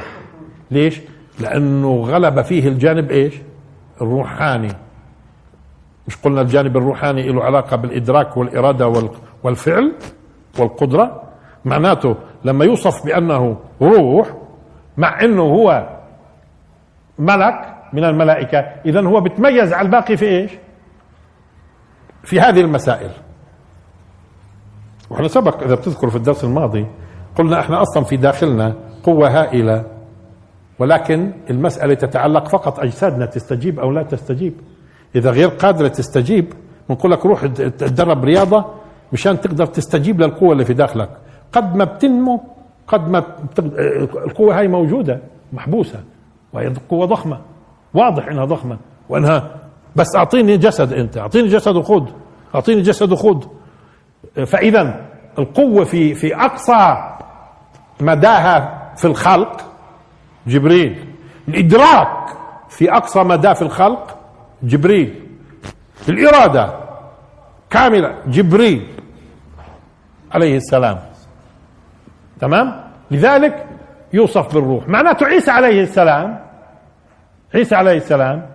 ليش؟ 0.70 1.00
لأنه 1.40 2.00
غلب 2.04 2.42
فيه 2.42 2.68
الجانب 2.68 3.10
إيش؟ 3.10 3.34
الروحاني. 4.00 4.72
مش 6.08 6.16
قلنا 6.16 6.40
الجانب 6.40 6.76
الروحاني 6.76 7.28
له 7.32 7.44
علاقة 7.44 7.76
بالإدراك 7.76 8.36
والإرادة 8.36 9.10
والفعل 9.42 9.92
والقدرة؟ 10.58 11.22
معناته 11.64 12.16
لما 12.44 12.64
يوصف 12.64 13.04
بأنه 13.06 13.56
روح 13.82 14.32
مع 15.00 15.20
أنه 15.24 15.42
هو 15.42 15.96
ملك 17.18 17.74
من 17.92 18.04
الملائكة. 18.04 18.58
إذا 18.58 19.00
هو 19.00 19.20
بتميز 19.20 19.72
على 19.72 19.86
الباقي 19.86 20.16
في 20.16 20.24
إيش؟ 20.28 20.50
في 22.24 22.40
هذه 22.40 22.60
المسائل. 22.60 23.10
وإحنا 25.10 25.28
سبق 25.28 25.62
إذا 25.62 25.74
بتذكر 25.74 26.10
في 26.10 26.16
الدرس 26.16 26.44
الماضي 26.44 26.86
قلنا 27.36 27.60
إحنا 27.60 27.82
أصلا 27.82 28.04
في 28.04 28.16
داخلنا 28.16 28.74
قوة 29.02 29.28
هائلة 29.40 29.84
ولكن 30.78 31.32
المسألة 31.50 31.94
تتعلق 31.94 32.48
فقط 32.48 32.80
أجسادنا 32.80 33.26
تستجيب 33.26 33.80
أو 33.80 33.90
لا 33.90 34.02
تستجيب. 34.02 34.54
إذا 35.14 35.30
غير 35.30 35.48
قادرة 35.48 35.88
تستجيب 35.88 36.52
بنقول 36.88 37.12
لك 37.12 37.26
روح 37.26 37.46
تدرب 37.46 38.24
رياضة 38.24 38.64
مشان 39.12 39.40
تقدر 39.40 39.66
تستجيب 39.66 40.20
للقوة 40.20 40.52
اللي 40.52 40.64
في 40.64 40.74
داخلك. 40.74 41.10
قد 41.52 41.76
ما 41.76 41.84
بتنمو 41.84 42.40
قد 42.90 43.08
ما. 43.10 43.24
القوة 44.26 44.58
هاي 44.58 44.68
موجودة 44.68 45.18
محبوسة 45.52 46.00
وهي 46.52 46.72
قوة 46.88 47.06
ضخمة 47.06 47.40
واضح 47.94 48.28
إنها 48.28 48.44
ضخمة 48.44 48.76
وإنها 49.08 49.50
بس 49.96 50.16
أعطيني 50.16 50.56
جسد 50.56 50.92
أنت 50.92 51.18
أعطيني 51.18 51.48
جسد 51.48 51.76
وخذ 51.76 52.06
أعطيني 52.54 52.82
جسد 52.82 53.12
وخذ 53.12 53.42
فإذا 54.46 55.00
القوة 55.38 55.84
في 55.84 56.14
في 56.14 56.36
أقصى 56.36 56.96
مداها 58.00 58.90
في 58.96 59.04
الخلق 59.04 59.60
جبريل 60.46 61.04
الإدراك 61.48 62.26
في 62.68 62.92
أقصى 62.96 63.22
مدى 63.24 63.54
في 63.54 63.62
الخلق 63.62 64.16
جبريل 64.62 65.14
الإرادة 66.08 66.74
كاملة 67.70 68.14
جبريل 68.26 68.86
عليه 70.32 70.56
السلام 70.56 70.98
تمام 72.40 72.80
لذلك 73.10 73.66
يوصف 74.12 74.54
بالروح 74.54 74.88
معناته 74.88 75.26
عيسى 75.26 75.50
عليه 75.50 75.82
السلام 75.82 76.40
عيسى 77.54 77.74
عليه 77.74 77.96
السلام 77.96 78.46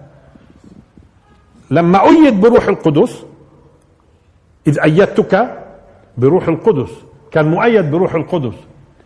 لما 1.71 2.03
أيد 2.03 2.41
بروح 2.41 2.67
القدس 2.67 3.25
إذ 4.67 4.79
أيدتك 4.79 5.61
بروح 6.17 6.47
القدس 6.47 6.91
كان 7.31 7.47
مؤيد 7.51 7.91
بروح 7.91 8.15
القدس 8.15 8.55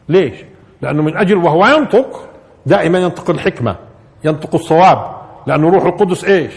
ليش؟ 0.10 0.34
لأنه 0.82 1.04
من 1.04 1.18
أجل 1.18 1.38
وهو 1.38 1.66
ينطق 1.66 2.30
دائما 2.66 3.00
ينطق 3.00 3.30
الحكمة 3.30 3.76
ينطق 4.24 4.56
الصواب 4.56 5.16
لأنه 5.48 5.70
روح 5.70 5.84
القدس 5.86 6.24
إيش؟ 6.24 6.54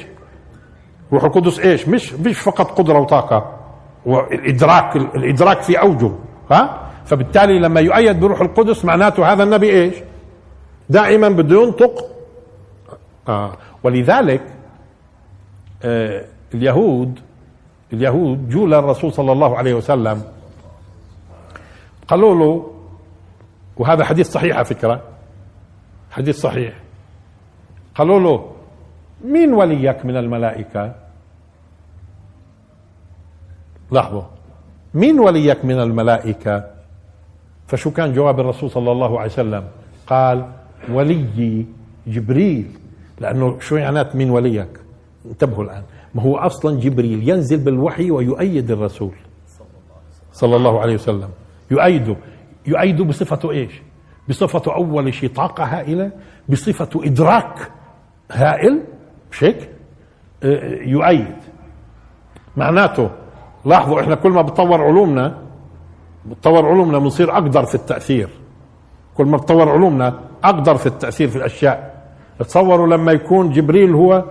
روح 1.13 1.25
القدس 1.25 1.61
إيش؟ 1.61 1.89
مش 1.89 2.13
مش 2.13 2.39
فقط 2.41 2.79
قدرة 2.79 2.99
وطاقة 2.99 3.57
والإدراك 4.07 4.97
الإدراك 4.97 5.63
في 5.63 5.81
أوجه 5.81 6.11
ها؟ 6.51 6.81
فبالتالي 7.05 7.59
لما 7.59 7.81
يؤيد 7.81 8.21
بروح 8.21 8.41
القدس 8.41 8.85
معناته 8.85 9.33
هذا 9.33 9.43
النبي 9.43 9.71
إيش؟ 9.71 9.95
دائما 10.89 11.29
بده 11.29 11.63
ينطق. 11.63 12.09
آه. 13.29 13.53
ولذلك 13.83 14.43
آه 15.83 16.25
اليهود 16.55 17.21
اليهود 17.93 18.49
جو 18.49 18.67
للرسول 18.67 19.13
صلى 19.13 19.33
الله 19.33 19.57
عليه 19.57 19.75
وسلم 19.75 20.23
قالوا 22.09 22.35
له 22.35 22.73
وهذا 23.77 24.05
حديث 24.05 24.31
صحيح 24.31 24.57
على 24.57 24.65
فكرة 24.65 25.03
حديث 26.11 26.41
صحيح. 26.41 26.75
قالوا 27.95 28.21
له 28.21 28.53
مين 29.25 29.53
وليك 29.55 30.05
من 30.05 30.17
الملائكة؟ 30.17 30.95
لاحظوا. 33.91 34.23
مين 34.95 35.21
وليك 35.21 35.65
من 35.65 35.81
الملائكة؟ 35.81 36.72
فشو 37.73 37.91
كان 37.91 38.13
جواب 38.13 38.41
الرسول 38.41 38.71
صلى 38.71 38.93
الله 38.93 39.21
عليه 39.21 39.31
وسلم. 39.31 39.65
قال 40.07 40.47
وليي 40.93 41.67
جبريل. 42.07 42.67
لأنه 43.21 43.61
شو 43.61 43.77
معنات 43.77 44.17
مين 44.17 44.31
وليك؟ 44.31 44.81
انتبهوا 45.27 45.65
الآن. 45.65 45.83
ما 46.15 46.23
هو 46.23 46.37
أصلا 46.37 46.81
جبريل 46.81 47.29
ينزل 47.29 47.65
بالوحي 47.65 48.11
ويؤيد 48.11 48.71
الرسول. 48.71 49.13
صلى 50.33 50.57
الله 50.57 50.81
عليه 50.81 50.95
وسلم. 50.95 51.29
يؤيده 51.71 52.17
يؤيده 52.67 53.05
بصفته 53.05 53.51
إيش؟ 53.51 53.83
بصفته 54.29 54.75
أول 54.75 55.15
شيء 55.15 55.29
طاقة 55.29 55.65
هائلة 55.65 56.11
بصفته 56.49 57.05
إدراك 57.05 57.71
هائل 58.33 58.81
مش 59.31 59.45
هيك 59.45 59.69
آه، 60.43 60.83
يؤيد. 60.83 61.37
معناته 62.57 63.11
لاحظوا 63.65 64.01
إحنا 64.01 64.15
كل 64.15 64.31
ما 64.31 64.43
بتطور 64.43 64.83
علومنا 64.83 65.43
بتطور 66.25 66.67
علومنا 66.67 66.99
بنصير 66.99 67.33
أقدر 67.33 67.65
في 67.65 67.75
التأثير. 67.75 68.29
كل 69.15 69.25
ما 69.25 69.37
بتطور 69.37 69.69
علومنا 69.69 70.15
أقدر 70.45 70.77
في 70.77 70.87
التأثير 70.87 71.29
في 71.29 71.37
الأشياء. 71.37 71.93
تصوروا 72.39 72.87
لما 72.87 73.13
يكون 73.13 73.51
جبريل 73.51 73.95
هو 73.95 74.25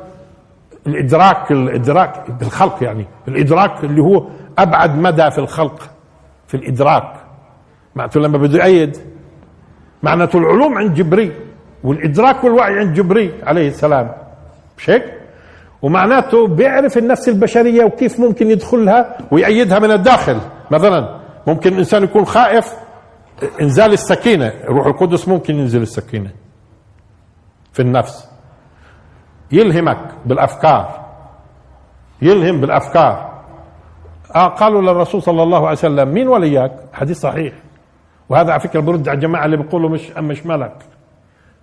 الإدراك 0.88 1.52
الادراك 1.52 2.32
بالخلق 2.40 2.84
يعني 2.84 3.06
الإدراك 3.28 3.84
اللي 3.84 4.02
هو 4.02 4.24
أبعد 4.58 4.98
مدى 4.98 5.32
في 5.32 5.38
الخلق 5.38 5.90
في 6.48 6.58
الإدراك. 6.58 7.14
معناته 7.96 8.20
لما 8.20 8.38
بده 8.38 8.60
يأيد 8.60 8.98
معناته 10.04 10.40
العلوم 10.40 10.78
عند 10.78 10.94
جبريل 10.94 11.32
والإدراك 11.84 12.44
والوعي 12.44 12.80
عند 12.80 12.94
جبريل 12.94 13.32
عليه 13.44 13.68
السلام. 13.68 14.12
مش 14.78 14.90
هيك؟ 14.90 15.04
ومعناته 15.82 16.48
بيعرف 16.48 16.98
النفس 16.98 17.30
البشرية 17.30 17.84
وكيف 17.84 18.20
ممكن 18.20 18.52
يدخلها 18.52 19.18
ويأيدها 19.32 19.80
من 19.80 19.92
الداخل. 19.92 20.38
مثلا 20.72 21.21
ممكن 21.48 21.74
الإنسان 21.74 22.04
يكون 22.04 22.26
خائف 22.26 22.74
إنزال 23.62 23.94
السكينة. 23.94 24.54
روح 24.66 24.86
القدس 24.86 25.28
ممكن 25.28 25.56
ينزل 25.56 25.82
السكينة 25.82 26.32
في 27.74 27.82
النفس. 27.82 28.28
يلهمك 29.52 29.98
بالأفكار. 30.26 31.06
يلهم 32.22 32.62
بالأفكار. 32.62 33.32
آه 34.36 34.48
قالوا 34.48 34.82
للرسول 34.82 35.22
صلى 35.24 35.44
الله 35.44 35.58
عليه 35.58 35.78
وسلم 35.78 36.14
مين 36.14 36.28
ولياك 36.28 36.72
حديث 36.94 37.20
صحيح. 37.20 37.54
وهذا 38.30 38.52
على 38.52 38.60
فكرة 38.60 38.80
برد 38.80 39.10
على 39.10 39.16
الجماعة 39.16 39.46
اللي 39.46 39.58
بيقولوا 39.58 39.90
مش 39.90 40.12
مش 40.12 40.46
ملك. 40.46 40.76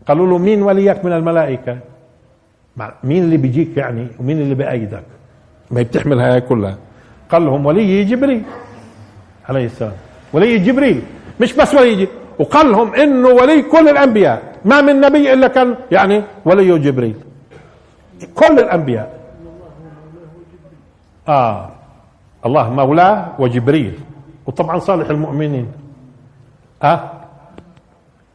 قالوا 0.09 0.27
له 0.27 0.39
مين 0.39 0.63
وليك 0.63 1.05
من 1.05 1.13
الملائكة؟ 1.13 1.79
مين 3.05 3.23
اللي 3.25 3.37
بيجيك 3.37 3.77
يعني؟ 3.77 4.09
ومين 4.21 4.41
اللي 4.41 4.55
بأيدك 4.55 5.05
ما 5.71 5.83
بتحمل 5.83 6.21
هاي 6.21 6.41
كلها. 6.41 6.77
قال 7.31 7.47
لهم 7.47 7.67
ولي 7.67 8.05
جبريل. 8.05 8.43
عليه 9.49 9.67
السلام. 9.67 9.93
ولي 10.33 10.59
جبريل 10.59 11.03
مش 11.41 11.53
بس 11.53 11.75
ولي 11.75 11.93
جبريل 11.93 12.09
وقال 12.39 12.73
لهم 12.73 12.95
إنه 12.95 13.29
ولي 13.29 13.63
كل 13.63 13.89
الأنبياء. 13.89 14.43
ما 14.65 14.81
من 14.81 15.01
نبي 15.01 15.33
إلا 15.33 15.49
كان 15.49 15.75
يعني 15.93 16.23
ولي 16.45 16.79
جبريل. 16.79 17.15
كل 18.35 18.59
الأنبياء. 18.59 19.19
آه. 21.29 21.71
الله 22.47 22.71
مولاه 22.71 23.29
وجبريل. 23.39 23.93
وطبعا 24.47 24.79
صالح 24.79 25.11
المؤمنين. 25.11 25.67
آه, 26.83 27.11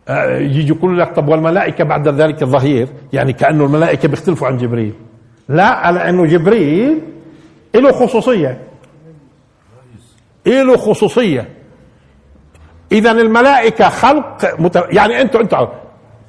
آه 0.07 0.37
يجي 0.37 0.67
يقول 0.67 0.99
لك 0.99 1.15
طب 1.15 1.27
والملائكة 1.27 1.83
بعد 1.83 2.07
ذلك 2.07 2.43
ظهير 2.43 2.87
يعني 3.13 3.33
كأنه 3.33 3.65
الملائكة 3.65 4.07
بيختلفوا 4.07 4.47
عن 4.47 4.57
جبريل. 4.57 4.93
لا 5.49 5.65
على 5.65 6.09
أنه 6.09 6.25
جبريل 6.25 7.01
له 7.75 7.91
خصوصية. 7.91 8.57
له 10.45 10.77
خصوصية؟ 10.77 11.49
إذا 12.91 13.11
الملائكة 13.11 13.89
خلق 13.89 14.59
مت... 14.59 14.75
يعني 14.89 15.21
أنتوا 15.21 15.41
أنتوا 15.41 15.67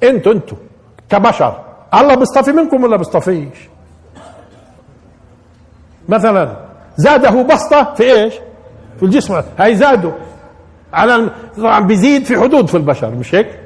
أنتوا 0.03 0.33
أنتوا 0.33 0.57
كبشر 1.09 1.61
الله 1.93 2.15
بيصطفي 2.15 2.51
منكم 2.51 2.83
ولا 2.83 2.97
بيصطفيش؟ 2.97 3.57
مثلا 6.09 6.57
زاده 6.97 7.41
بسطة 7.43 7.93
في 7.93 8.03
إيش؟ 8.03 8.33
في 8.97 9.03
الجسم. 9.03 9.41
هاي 9.57 9.75
زاده 9.75 10.11
على 10.93 11.29
طبعا 11.57 11.79
بيزيد 11.79 12.25
في 12.25 12.39
حدود 12.39 12.67
في 12.67 12.77
البشر 12.77 13.11
مش 13.11 13.35
هيك؟ 13.35 13.59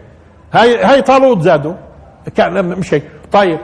هاي 0.54 0.84
هاي 0.84 1.02
طالوت 1.02 1.42
زاده 1.42 1.76
كان 2.36 2.66
مش 2.66 2.94
هيك؟ 2.94 3.04
طيب 3.32 3.60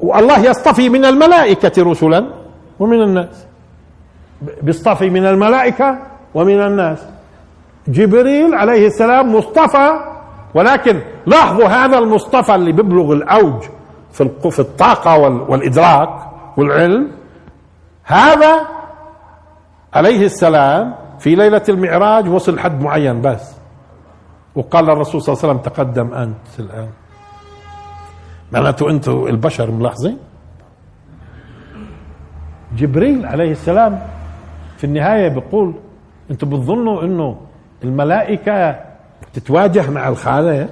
والله 0.00 0.38
يصطفي 0.38 0.88
من 0.88 1.04
الملائكة 1.04 1.82
رسلا 1.82 2.26
ومن 2.78 3.02
الناس. 3.02 3.47
بيصطفي 4.62 5.10
من 5.10 5.26
الملائكة 5.26 5.98
ومن 6.34 6.60
الناس. 6.62 6.98
جبريل 7.88 8.54
عليه 8.54 8.86
السلام 8.86 9.34
مصطفى 9.34 9.90
ولكن 10.54 11.00
لاحظوا 11.26 11.66
هذا 11.66 11.98
المصطفى 11.98 12.54
اللي 12.54 12.72
بيبلغ 12.72 13.12
الأوج 13.12 13.62
في 14.50 14.58
الطاقة 14.58 15.18
والإدراك 15.18 16.10
والعلم. 16.56 17.10
هذا 18.04 18.60
عليه 19.94 20.24
السلام 20.26 20.94
في 21.18 21.34
ليلة 21.34 21.62
المعراج 21.68 22.28
وصل 22.28 22.58
حد 22.58 22.82
معين 22.82 23.22
بس. 23.22 23.52
وقال 24.54 24.90
الرسول 24.90 25.22
صلى 25.22 25.32
الله 25.32 25.44
عليه 25.44 25.54
وسلم 25.54 25.72
تقدم 25.72 26.14
أنت 26.14 26.58
الآن. 26.58 26.88
معناته 28.52 28.90
أنتم 28.90 29.26
البشر 29.26 29.70
ملاحظين؟ 29.70 30.18
جبريل 32.76 33.26
عليه 33.26 33.52
السلام 33.52 34.00
في 34.78 34.84
النهاية 34.84 35.28
بيقول 35.28 35.74
أنتم 36.30 36.50
بتظنوا 36.50 37.02
إنه 37.02 37.40
الملائكة 37.84 38.80
تتواجه 39.32 39.90
مع 39.90 40.08
الخالق؟ 40.08 40.70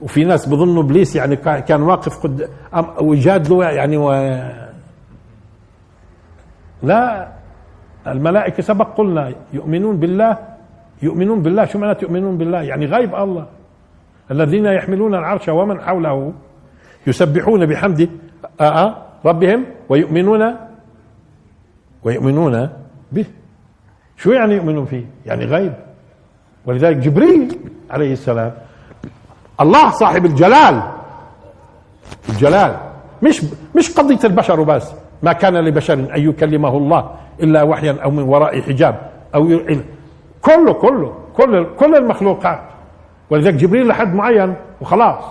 وفي 0.00 0.24
ناس 0.24 0.48
بظنوا 0.48 0.82
إبليس 0.82 1.16
يعني 1.16 1.36
كان 1.36 1.82
واقف 1.82 2.18
قد 2.22 2.50
ويجادلوا 3.00 3.64
يعني 3.64 3.96
و 3.96 4.12
لا 6.82 7.28
الملائكة 8.06 8.62
سبق 8.62 8.98
قلنا 8.98 9.32
يؤمنون 9.52 9.96
بالله 9.96 10.38
يؤمنون 11.02 11.42
بالله 11.42 11.64
شو 11.64 11.78
معناته 11.78 12.04
يؤمنون 12.04 12.38
بالله؟ 12.38 12.62
يعني 12.62 12.86
غيب 12.86 13.14
الله. 13.14 13.46
الذين 14.30 14.66
يحملون 14.66 15.14
العرش 15.14 15.48
ومن 15.48 15.80
حوله 15.80 16.32
يسبحون 17.06 17.66
بحمد 17.66 18.10
آه, 18.60 18.64
آه 18.64 18.96
ربهم 19.24 19.64
ويؤمنون 19.88 20.54
ويؤمنون 22.02 22.68
به. 23.16 23.24
شو 24.16 24.32
يعني 24.32 24.54
يؤمنون 24.54 24.84
فيه؟ 24.84 25.04
يعني 25.26 25.44
غيب. 25.44 25.72
ولذلك 26.66 26.96
جبريل 26.96 27.58
عليه 27.90 28.12
السلام 28.12 28.52
الله 29.60 29.90
صاحب 29.90 30.24
الجلال. 30.26 30.82
الجلال. 32.28 32.76
مش 33.22 33.42
مش 33.76 33.90
قضية 33.90 34.18
البشر 34.24 34.60
وبس. 34.60 34.92
ما 35.22 35.32
كان 35.32 35.56
لبشر 35.56 35.94
أن 35.94 36.20
يكلمه 36.28 36.76
الله 36.76 37.10
إلا 37.42 37.62
وحيا 37.62 37.96
أو 38.04 38.10
من 38.10 38.22
وراء 38.22 38.60
حجاب 38.60 39.10
أو 39.34 39.60
كله 40.40 40.72
كله 40.72 41.14
كل 41.36 41.66
كل 41.76 41.94
المخلوقات. 41.94 42.60
ولذلك 43.30 43.54
جبريل 43.54 43.88
لحد 43.88 44.14
معين 44.14 44.54
وخلاص. 44.80 45.24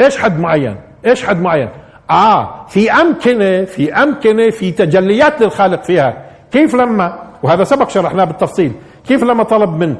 إيش 0.00 0.18
حد 0.18 0.40
معين؟ 0.40 0.76
إيش 1.06 1.24
حد 1.26 1.40
معين؟ 1.40 1.68
آه 2.10 2.66
في 2.66 2.92
أمكنة 2.92 3.64
في 3.64 3.94
أمكنة 3.94 4.50
في 4.50 4.72
تجليات 4.72 5.40
للخالق 5.42 5.82
فيها. 5.82 6.26
كيف 6.50 6.74
لما 6.74 7.18
وهذا 7.42 7.64
سبق 7.64 7.88
شرحناه 7.88 8.24
بالتفصيل 8.24 8.72
كيف 9.06 9.22
لما 9.22 9.42
طلب 9.42 9.70
من 9.70 9.96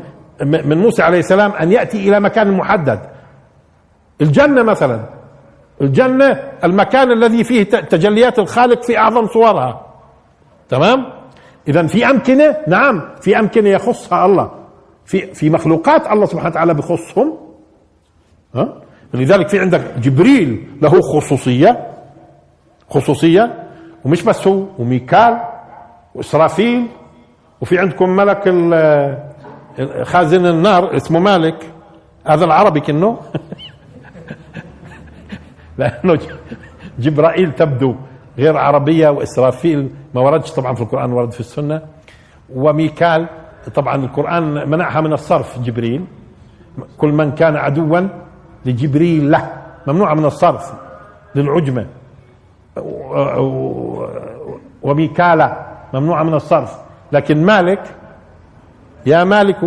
من 0.67 0.79
موسى 0.79 1.03
عليه 1.03 1.19
السلام 1.19 1.53
أن 1.53 1.73
يأتي 1.73 2.09
إلى 2.09 2.21
مكان 2.21 2.51
محدد؟ 2.51 3.01
الجنة 4.21 4.63
مثلا. 4.63 5.01
الجنة 5.81 6.43
المكان 6.65 7.13
الذي 7.13 7.45
فيه 7.45 7.63
تجليات 7.63 8.39
الخالق 8.39 8.83
في 8.83 8.99
أعظم 8.99 9.27
صورها. 9.27 9.87
تمام؟ 10.69 11.07
اذا 11.69 11.87
في 11.87 12.11
أمكنة 12.11 12.57
نعم 12.69 13.03
في 13.21 13.39
أمكنة 13.39 13.69
يخصها 13.69 14.27
الله. 14.27 14.51
في 15.05 15.35
في 15.35 15.51
مخلوقات 15.51 16.07
الله 16.07 16.27
سبحانه 16.27 16.51
وتعالى 16.51 16.75
بخصهم. 16.75 17.39
ها؟ 18.55 18.83
لذلك 19.15 19.49
في 19.49 19.59
عندك 19.59 19.81
جبريل 19.99 20.67
له 20.83 21.01
خصوصية. 21.01 21.92
خصوصية 22.93 23.69
ومش 24.05 24.23
بس 24.23 24.49
هو 24.49 24.65
وميكال 24.79 25.41
وإسرافيل 26.15 26.87
وفي 27.61 27.79
عندكم 27.79 28.11
ملك 28.11 28.43
خازن 30.03 30.47
النار 30.47 30.97
اسمه 30.97 31.21
مالك. 31.21 31.57
هذا 32.27 32.45
العربي 32.45 32.81
كنه 32.81 33.19
لأنه 35.79 36.19
جبرائيل 36.99 37.53
تبدو 37.53 37.95
غير 38.39 38.57
عربية 38.57 39.09
وإسرافيل 39.09 39.91
ما 40.15 40.21
وردش 40.21 40.53
طبعا 40.53 40.75
في 40.75 40.81
القرآن 40.81 41.13
ورد 41.13 41.33
في 41.33 41.41
السنة. 41.41 41.83
وميكال 42.55 43.27
طبعا 43.75 43.97
القرآن 43.97 44.71
منعها 44.71 45.01
من 45.01 45.13
الصرف 45.13 45.59
جبريل. 45.59 46.05
كل 46.99 47.13
من 47.13 47.33
كان 47.33 47.57
عدوا 47.57 48.01
لجبريل 48.67 49.31
له 49.31 49.51
ممنوعه 49.87 50.15
من 50.15 50.25
الصرف 50.25 50.73
للعجمة. 51.35 51.87
وميكالا 54.83 55.67
ممنوعه 55.95 56.23
من 56.23 56.35
الصرف. 56.35 56.77
لكن 57.13 57.45
مالك 57.45 57.83
يا 59.07 59.25
مالك 59.25 59.59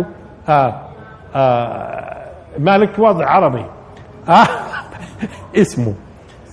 آه 0.48 0.74
آه 1.34 2.16
مالك 2.58 2.98
وضع 2.98 3.26
عربي. 3.26 3.64
آه 4.28 4.46
اسمه. 5.56 5.94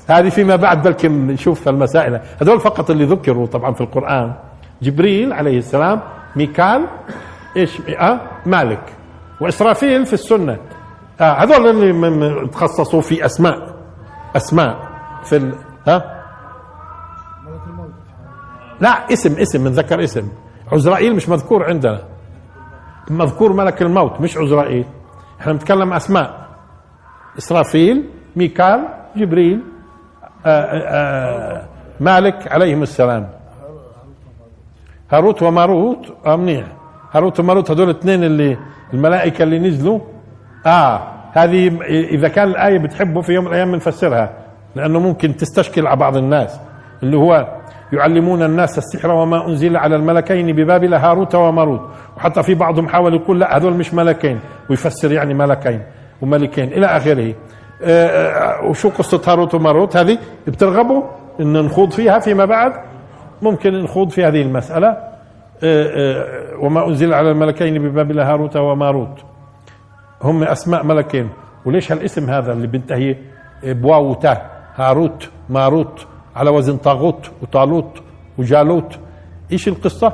هذه 0.10 0.30
فيما 0.30 0.56
بعد 0.56 0.84
بلكي 0.84 1.08
نشوف 1.08 1.70
المسائل. 1.70 2.20
هذول 2.42 2.60
فقط 2.60 2.90
اللي 2.92 3.06
ذكروا 3.06 3.48
طبعا 3.48 3.74
في 3.74 3.82
القرآن. 3.82 4.34
جبريل 4.82 5.34
عليه 5.34 5.58
السلام 5.58 6.00
ميكال 6.36 6.86
إيش؟ 7.58 7.82
آه 7.90 8.20
مالك. 8.46 8.94
وإسرافيل 9.42 10.06
في 10.06 10.14
السنة. 10.14 10.58
آه 11.22 11.34
هذول 11.34 11.68
اللي 11.84 12.48
تخصصوا 12.48 13.02
في 13.02 13.26
أسماء. 13.26 13.76
أسماء 14.36 14.80
في. 15.24 15.52
ها؟ 15.88 16.13
لا 18.82 19.14
اسم 19.14 19.36
اسم 19.40 19.64
من 19.64 19.72
ذكر 19.72 20.04
اسم. 20.04 20.28
عزرائيل 20.72 21.16
مش 21.16 21.30
مذكور 21.30 21.64
عندنا. 21.64 22.02
مذكور 23.10 23.54
ملك 23.54 23.82
الموت 23.82 24.22
مش 24.22 24.38
عزرائيل. 24.38 24.86
إحنا 25.42 25.54
بنتكلم 25.54 25.94
أسماء. 25.94 26.48
إسرافيل 27.38 28.10
ميكال 28.36 28.88
جبريل 29.16 29.62
آآ 30.46 30.50
آه، 30.50 30.78
آآ 30.78 31.58
آه، 31.58 31.66
مالك 32.00 32.52
عليهم 32.52 32.84
السلام. 32.84 33.30
هاروت 35.12 35.42
وماروت 35.44 36.14
آه 36.26 36.36
منيح. 36.36 36.66
هاروت 37.12 37.40
وماروت 37.40 37.72
هذول 37.72 37.90
الاثنين 37.90 38.24
اللي 38.24 38.58
الملائكة 38.94 39.44
اللي 39.44 39.60
نزلوا. 39.60 40.00
آه 40.66 41.14
هذه 41.32 41.80
إذا 41.88 42.28
كان 42.28 42.48
الآية 42.48 42.80
بتحبه 42.80 43.22
في 43.22 43.34
يوم 43.34 43.44
من 43.46 43.50
الأيام 43.52 43.72
بنفسرها 43.72 44.34
لأنه 44.76 45.00
ممكن 45.00 45.36
تستشكل 45.36 45.88
على 45.88 46.00
بعض 46.00 46.18
الناس. 46.18 46.60
اللي 47.04 47.18
هو 47.18 47.48
يعلمون 47.94 48.44
الناس 48.44 48.78
السحر 48.78 49.12
وما 49.12 49.48
أنزل 49.48 49.78
على 49.78 49.96
الملكين 49.96 50.56
ببابل 50.56 50.94
هاروت 50.94 51.36
وماروت. 51.36 51.82
وحتى 52.18 52.44
في 52.44 52.56
بعضهم 52.56 52.88
حاول 52.88 53.14
يقول 53.14 53.40
لا 53.40 53.58
هذول 53.58 53.74
مش 53.74 53.94
ملكين. 53.94 54.40
ويفسر 54.70 55.12
يعني 55.12 55.34
ملكين 55.34 55.82
وملكين 56.22 56.74
إلى 56.74 56.86
آخره. 56.86 57.34
آه، 57.84 58.08
آه، 58.08 58.66
وشو 58.66 58.90
قصة 58.90 59.22
هاروت 59.28 59.54
وماروت؟ 59.56 59.98
هذه 59.98 60.18
بترغبوا 60.48 61.04
إن 61.40 61.54
نخوض 61.54 61.92
فيها 61.92 62.20
فيما 62.20 62.46
بعد؟ 62.46 62.74
ممكن 63.42 63.84
نخوض 63.84 64.10
في 64.10 64.26
هذه 64.26 64.42
المسألة. 64.42 64.98
آه، 65.64 66.26
وما 66.60 66.88
أنزل 66.88 67.14
على 67.14 67.32
الملكين 67.32 67.90
ببابل 67.90 68.20
هاروت 68.20 68.58
وماروت. 68.58 69.20
هم 70.24 70.44
أسماء 70.44 70.84
ملكين. 70.84 71.30
وليش 71.66 71.92
هالاسم 71.92 72.30
هذا 72.30 72.54
اللي 72.54 72.68
بينتهي 72.68 73.16
بواو 73.64 74.16
هاروت 74.76 75.30
ماروت. 75.50 76.08
على 76.36 76.50
وزن 76.50 76.78
طاغوت 76.78 77.32
وطالوت 77.42 78.02
وجالوت. 78.38 79.00
إيش 79.52 79.68
القصة؟ 79.68 80.14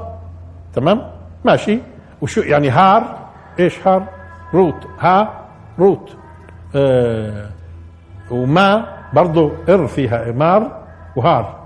تمام؟ 0.74 1.12
ماشي. 1.46 1.80
وشو 2.22 2.42
يعني 2.42 2.70
هار؟ 2.70 3.18
إيش 3.60 3.88
هار؟ 3.88 4.04
روت. 4.54 4.88
ها؟ 5.00 5.46
روت. 5.80 6.16
آه 6.76 7.50
وما 8.32 8.86
برضه 9.14 9.52
إر 9.70 9.88
فيها. 9.88 10.32
مار 10.32 10.84
وهار. 11.16 11.60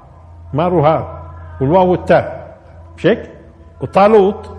مار 0.54 0.74
وهار. 0.74 1.22
والواو 1.62 1.92
والتاء. 1.92 2.58
مش 2.98 3.06
هيك؟ 3.08 3.32
وطالوت. 3.82 4.58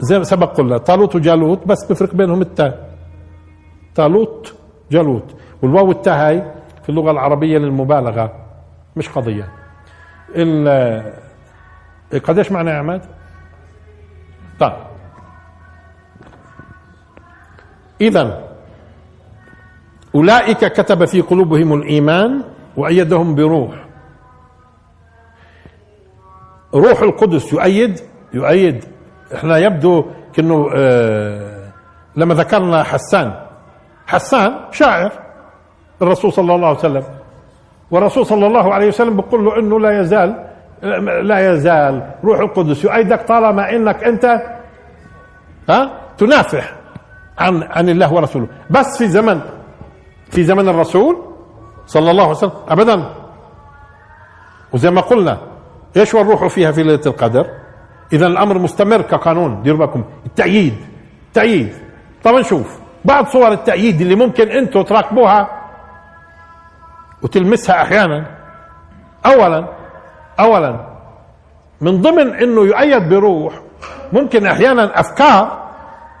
زي 0.00 0.18
ما 0.18 0.24
سبق 0.24 0.56
قلنا 0.56 0.78
طالوت 0.78 1.14
وجالوت 1.16 1.66
بس 1.66 1.92
بفرق 1.92 2.14
بينهم 2.14 2.42
التاء. 2.42 2.90
طالوت 3.94 4.54
جالوت. 4.90 5.34
والواو 5.62 5.88
والتاء 5.88 6.14
هاي 6.14 6.52
في 6.82 6.88
اللغة 6.88 7.10
العربية 7.10 7.58
للمبالغة. 7.58 8.43
مش 8.96 9.08
قضية. 9.08 9.48
قديش 12.24 12.52
معنى 12.52 12.70
يا 12.70 12.76
عماد؟ 12.76 13.02
طيب. 14.60 14.72
إذا 18.00 18.48
أولئك 20.14 20.58
كتب 20.72 21.04
في 21.04 21.20
قلوبهم 21.20 21.74
الإيمان 21.74 22.44
وأيدهم 22.76 23.34
بروح. 23.34 23.84
روح 26.74 27.00
القدس 27.02 27.52
يؤيد 27.52 28.00
يؤيد. 28.34 28.84
إحنا 29.34 29.58
يبدو 29.58 30.04
كأنه 30.32 30.70
آه 30.74 31.72
لما 32.16 32.34
ذكرنا 32.34 32.82
حسان. 32.82 33.46
حسان 34.06 34.72
شاعر 34.72 35.12
الرسول 36.02 36.32
صلى 36.32 36.54
الله 36.54 36.68
عليه 36.68 36.78
وسلم. 36.78 37.04
والرسول 37.94 38.26
صلى 38.26 38.46
الله 38.46 38.74
عليه 38.74 38.88
وسلم 38.88 39.16
بيقول 39.16 39.44
له 39.44 39.58
إنه 39.58 39.80
لا 39.80 40.00
يزال 40.00 40.30
لا 41.22 41.52
يزال 41.52 42.10
روح 42.24 42.38
القدس. 42.38 42.84
يؤيدك 42.84 43.22
طالما 43.22 43.70
إنك 43.70 44.04
أنت 44.04 44.24
ها 45.68 45.90
تنافح 46.18 46.74
عن 47.38 47.62
عن 47.62 47.88
الله 47.88 48.12
ورسوله. 48.14 48.46
بس 48.70 48.98
في 48.98 49.08
زمن 49.08 49.40
في 50.30 50.42
زمن 50.42 50.68
الرسول 50.68 51.22
صلى 51.86 52.10
الله 52.10 52.22
عليه 52.22 52.32
وسلم 52.32 52.52
ابدا. 52.68 53.04
وزي 54.72 54.90
ما 54.90 55.00
قلنا 55.00 55.38
إيش 55.96 56.14
والروح 56.14 56.46
فيها 56.46 56.72
في 56.72 56.82
ليلة 56.82 57.06
القدر. 57.06 57.46
اذا 58.12 58.26
الأمر 58.26 58.58
مستمر 58.58 59.02
كقانون. 59.02 59.62
دير 59.62 59.76
بالكم. 59.76 60.04
التأييد 60.26 60.74
تأييد 61.34 61.72
طب 62.24 62.34
نشوف 62.34 62.78
بعض 63.04 63.26
صور 63.26 63.52
التأييد 63.52 64.00
اللي 64.00 64.14
ممكن 64.14 64.48
أنتم 64.48 64.82
تراكبوها 64.82 65.63
وتلمسها 67.24 67.82
أحيانا. 67.82 68.26
اولا 69.26 69.68
اولا 70.40 70.80
من 71.80 72.02
ضمن 72.02 72.34
إنه 72.34 72.60
يؤيد 72.60 73.08
بروح 73.08 73.54
ممكن 74.12 74.46
أحيانا 74.46 75.00
أفكار 75.00 75.64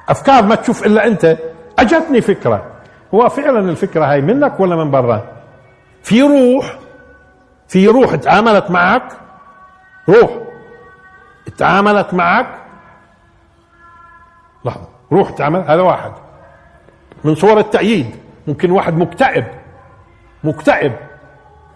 أفكار 0.08 0.42
ما 0.42 0.54
تشوف 0.54 0.86
إلا 0.86 1.06
أنت. 1.06 1.38
أجتني 1.78 2.20
فكرة. 2.20 2.66
هو 3.14 3.28
فعلا 3.28 3.70
الفكرة 3.70 4.04
هاي 4.04 4.20
منك 4.20 4.60
ولا 4.60 4.76
من 4.76 4.90
برا؟ 4.90 5.22
في 6.02 6.22
روح 6.22 6.78
في 7.68 7.88
روح 7.88 8.14
تعاملت 8.14 8.70
معك؟ 8.70 9.12
روح 10.08 10.30
تعاملت 11.58 12.14
معك؟ 12.14 12.46
لحظة 14.64 14.88
روح 15.12 15.30
تعمل 15.30 15.60
هذا 15.60 15.82
واحد. 15.82 16.12
من 17.24 17.34
صور 17.34 17.58
التأييد 17.58 18.16
ممكن 18.46 18.70
واحد 18.70 18.98
مكتئب. 18.98 19.44
مكتئب. 20.44 20.92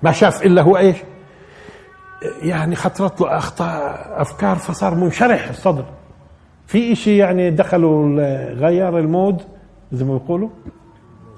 ما 0.03 0.13
شاف 0.13 0.43
إلا 0.43 0.63
هو 0.63 0.77
إيش؟ 0.77 0.97
يعني 2.43 2.77
خطرت 2.77 3.21
له 3.21 3.37
أخطاء 3.37 4.07
أفكار 4.17 4.57
فصار 4.57 4.95
منشرح 4.95 5.49
الصدر. 5.49 5.85
في 6.67 6.93
إشي 6.93 7.17
يعني 7.17 7.51
دخلوا 7.51 8.21
غير 8.53 8.99
المود 8.99 9.43
زي 9.93 10.05
ما 10.05 10.19
بيقولوا؟ 10.19 10.49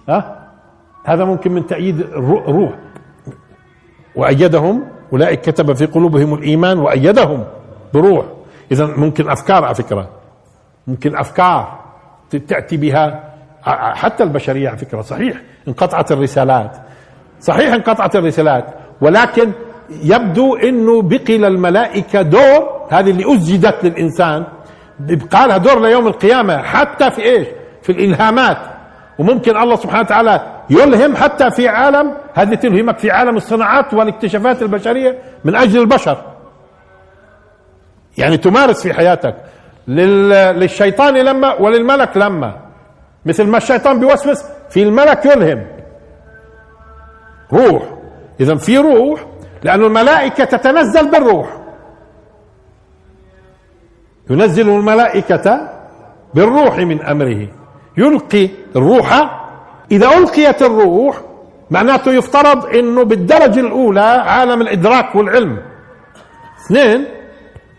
ها؟ 0.08 0.48
هذا 1.04 1.24
ممكن 1.24 1.52
من 1.52 1.66
تأييد 1.66 2.00
الروح. 2.00 2.72
وأيدهم 4.16 4.84
أولئك 5.12 5.40
كتب 5.40 5.72
في 5.72 5.86
قلوبهم 5.86 6.34
الإيمان 6.34 6.78
وأيدهم 6.78 7.44
بروح. 7.94 8.26
إذا 8.72 8.86
ممكن 8.86 9.30
أفكار 9.30 9.64
على 9.64 9.74
فكرة. 9.74 10.08
ممكن 10.86 11.16
أفكار 11.16 11.80
تأتي 12.48 12.76
بها 12.76 13.30
حتى 13.94 14.22
البشرية 14.22 14.68
على 14.68 14.78
فكرة. 14.78 15.02
صحيح 15.02 15.42
انقطعت 15.68 16.12
الرسالات. 16.12 16.76
صحيح 17.40 17.74
انقطعت 17.74 18.16
الرسالات 18.16 18.64
ولكن 19.00 19.52
يبدو 20.02 20.56
إنه 20.56 21.02
بقي 21.02 21.38
للملائكة 21.38 22.22
دور 22.22 22.86
هذه 22.90 23.10
اللي 23.10 23.34
أسجدت 23.36 23.84
للإنسان 23.84 24.44
بيبقى 25.00 25.48
لها 25.48 25.56
دور 25.56 25.80
ليوم 25.80 26.06
القيامة 26.06 26.62
حتى 26.62 27.10
في 27.10 27.22
إيش؟ 27.22 27.46
في 27.82 27.92
الإلهامات. 27.92 28.56
وممكن 29.18 29.56
الله 29.56 29.76
سبحانه 29.76 30.00
وتعالى 30.00 30.40
يلهم 30.70 31.16
حتى 31.16 31.50
في 31.50 31.68
عالم 31.68 32.14
هذه 32.34 32.54
تلهمك 32.54 32.98
في 32.98 33.10
عالم 33.10 33.36
الصناعات 33.36 33.94
والاكتشافات 33.94 34.62
البشرية 34.62 35.18
من 35.44 35.54
أجل 35.56 35.80
البشر. 35.80 36.24
يعني 38.18 38.36
تمارس 38.36 38.82
في 38.82 38.94
حياتك. 38.94 39.34
للشيطان 39.88 41.14
لما 41.14 41.54
وللملك 41.54 42.16
لما. 42.16 42.54
مثل 43.26 43.44
ما 43.46 43.56
الشيطان 43.56 44.00
بيوسوس 44.00 44.44
في 44.70 44.82
الملك 44.82 45.26
يلهم. 45.26 45.66
روح. 47.52 47.82
إذا 48.40 48.54
في 48.54 48.78
روح 48.78 49.26
لأن 49.62 49.84
الملائكة 49.84 50.44
تتنزل 50.44 51.10
بالروح. 51.10 51.56
ينزل 54.30 54.68
الملائكة 54.68 55.70
بالروح 56.34 56.78
من 56.78 57.02
أمره. 57.02 57.48
يلقي 57.96 58.48
الروح. 58.76 59.36
إذا 59.92 60.08
ألقيت 60.18 60.62
الروح 60.62 61.20
معناته 61.70 62.12
يفترض 62.12 62.66
أنه 62.66 63.04
بالدرجة 63.04 63.60
الأولى 63.60 64.00
عالم 64.00 64.60
الإدراك 64.60 65.14
والعلم. 65.14 65.58
اثنين 66.66 67.06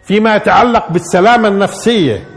فيما 0.04 0.36
يتعلق 0.36 0.92
بالسلامة 0.92 1.48
النفسية. 1.48 2.28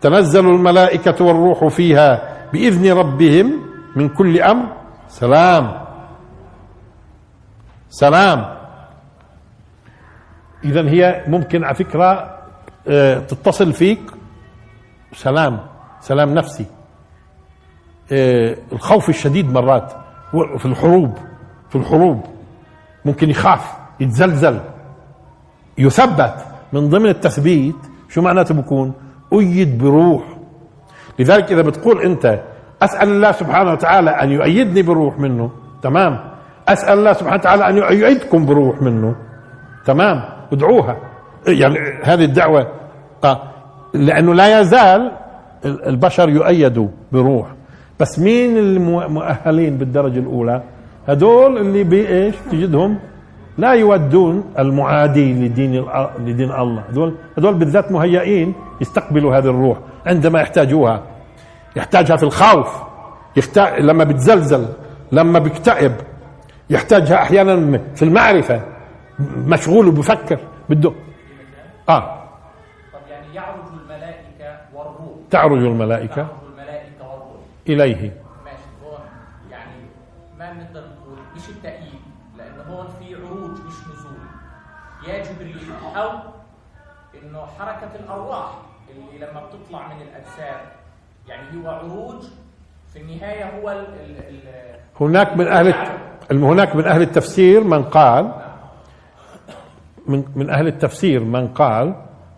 تنزل 0.00 0.46
الملائكة 0.46 1.24
والروح 1.24 1.66
فيها 1.66 2.38
بإذن 2.52 2.92
ربهم 2.92 3.62
من 3.96 4.08
كل 4.08 4.40
أمر. 4.40 4.76
سلام. 5.08 5.81
سلام. 7.92 8.54
إذا 10.64 10.88
هي 10.88 11.24
ممكن 11.26 11.64
على 11.64 11.74
فكرة 11.74 12.38
آه، 12.88 13.18
تتصل 13.18 13.72
فيك. 13.72 14.00
سلام 15.12 15.60
سلام 16.00 16.34
نفسي. 16.34 16.66
آه، 18.12 18.56
الخوف 18.72 19.08
الشديد 19.08 19.52
مرات 19.52 19.92
في 20.58 20.66
الحروب 20.66 21.18
في 21.68 21.76
الحروب 21.76 22.24
ممكن 23.04 23.30
يخاف 23.30 23.72
يتزلزل 24.00 24.60
يثبت. 25.78 26.34
من 26.72 26.88
ضمن 26.88 27.08
التثبيت 27.08 27.76
شو 28.08 28.22
معناته 28.22 28.54
بكون؟ 28.54 28.92
أيد 29.32 29.78
بروح. 29.78 30.22
لذلك 31.18 31.52
إذا 31.52 31.62
بتقول 31.62 32.00
أنت 32.00 32.42
أسأل 32.82 33.08
الله 33.08 33.32
سبحانه 33.32 33.72
وتعالى 33.72 34.10
أن 34.10 34.30
يؤيدني 34.30 34.82
بروح 34.82 35.18
منه 35.18 35.50
تمام؟ 35.82 36.31
أسأل 36.68 36.98
الله 36.98 37.12
سبحانه 37.12 37.36
وتعالى 37.36 37.68
أن 37.68 37.76
يؤيدكم 37.76 38.46
بروح 38.46 38.82
منه. 38.82 39.14
تمام؟ 39.84 40.22
ادعوها. 40.52 40.96
يعني 41.46 41.78
هذه 42.02 42.24
الدعوة 42.24 42.66
آه 43.24 43.42
لأنه 43.94 44.34
لا 44.34 44.60
يزال 44.60 45.12
البشر 45.64 46.28
يؤيدوا 46.28 46.88
بروح. 47.12 47.46
بس 48.00 48.18
مين 48.18 48.56
المؤهلين 48.58 49.78
بالدرجة 49.78 50.18
الأولى؟ 50.18 50.62
هدول 51.08 51.58
اللي 51.58 51.84
بإيش؟ 51.84 52.34
تجدهم 52.50 52.98
لا 53.58 53.72
يودون 53.72 54.44
المعادي 54.58 55.32
لدين 55.32 55.84
لدين 56.18 56.52
الله. 56.52 56.82
هذول 56.90 57.14
هذول 57.38 57.54
بالذات 57.54 57.92
مهيئين 57.92 58.54
يستقبلوا 58.80 59.36
هذه 59.36 59.46
الروح 59.46 59.78
عندما 60.06 60.40
يحتاجوها. 60.40 61.02
يحتاجها 61.76 62.16
في 62.16 62.22
الخوف. 62.22 62.82
يحتاج 63.36 63.80
لما 63.80 64.04
بتزلزل 64.04 64.66
لما 65.12 65.38
بيكتئب 65.38 65.92
يحتاجها 66.72 67.22
أحيانا 67.22 67.78
في 67.94 68.02
المعرفة. 68.02 68.62
مشغول 69.36 69.88
وبفكر 69.88 70.38
بده. 70.68 70.92
آه. 71.88 72.22
طب 72.92 72.98
يعني 73.10 73.34
يعرج 73.34 73.64
الملائكة 73.80 74.58
والروح. 74.74 75.16
تعرج 75.30 75.58
الملائكة. 75.64 76.26
إليه. 77.68 78.12
ماشي 78.44 78.56
هو 78.84 78.98
يعني 79.50 79.72
ما 80.38 80.52
بنقدر 80.52 80.80
نقول 80.80 81.18
مش 81.36 81.48
التأييد 81.48 82.00
لأنه 82.38 82.62
هون 82.62 82.86
في 82.98 83.14
عروج 83.14 83.50
مش 83.50 83.74
نزول. 83.88 84.18
يا 85.08 85.22
جبريل 85.24 85.72
أو 85.96 86.10
إنه 87.22 87.46
حركة 87.58 87.90
الأرواح 88.04 88.46
اللي 88.90 89.26
لما 89.26 89.42
بتطلع 89.46 89.86
من 89.88 90.02
الأجساد 90.02 90.60
يعني 91.28 91.42
هو 91.64 91.70
عروج 91.70 92.22
في 92.92 93.00
النهاية 93.00 93.60
هو 93.60 93.70
ال 93.70 93.76
ال 93.76 94.16
ال 94.28 94.38
هناك 95.00 95.36
من 95.36 95.46
أهل 95.48 95.74
هناك 96.38 96.76
من 96.76 96.84
أهل 96.84 97.02
التفسير 97.02 97.64
من 97.64 97.82
قال 97.82 98.32
من 100.06 100.24
من 100.36 100.50
أهل 100.50 100.66
التفسير 100.66 101.24
من 101.24 101.48
قال 101.48 101.94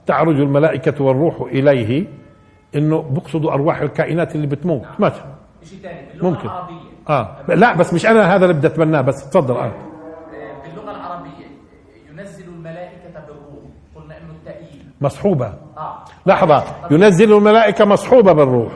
تعرج 0.07 0.41
الملائكة 0.41 1.05
والروح 1.05 1.41
إليه 1.41 2.07
إنه 2.75 3.03
بقصدوا 3.03 3.53
أرواح 3.53 3.81
الكائنات 3.81 4.35
اللي 4.35 4.47
بتموت. 4.47 4.83
نعم. 4.83 4.95
مثلا 4.99 5.25
شيء 5.65 5.79
ثاني 5.79 6.07
باللغة 6.13 6.31
ممكن. 6.31 6.45
العربية. 6.49 6.75
آه. 7.09 7.37
لا 7.49 7.77
بس 7.77 7.95
مش 7.95 8.07
أنا 8.07 8.37
هذا 8.37 8.45
اللي 8.45 8.57
بدي 8.57 8.67
اتبناه 8.67 9.01
بس 9.01 9.31
تفضل 9.31 9.57
آه. 9.57 9.73
باللغة 10.63 10.91
العربية 10.91 11.47
ينزل 12.11 12.45
الملائكة 12.49 13.21
بالروح. 13.27 13.65
قلنا 13.97 14.17
إنه 14.19 14.33
التأييد. 14.33 14.83
مصحوبة. 15.01 15.47
آه. 15.77 16.05
لحظة. 16.27 16.65
ينزل 16.91 17.33
الملائكة 17.33 17.85
مصحوبة 17.85 18.33
بالروح. 18.33 18.73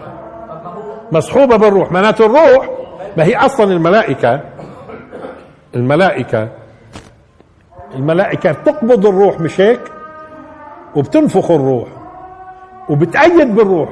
مصحوبة 1.13 1.57
بالروح. 1.57 1.93
معناته 1.93 2.27
الروح 2.27 2.71
ما 3.17 3.25
هي 3.25 3.37
أصلا 3.37 3.73
الملائكة 3.73 4.41
الملائكة 5.75 6.49
الملائكة 7.95 8.53
بتقبض 8.53 9.07
الروح 9.07 9.41
مش 9.41 9.61
هيك 9.61 9.81
وبتنفخ 10.97 11.51
الروح 11.51 11.89
وبتأيد 12.89 13.55
بالروح. 13.55 13.89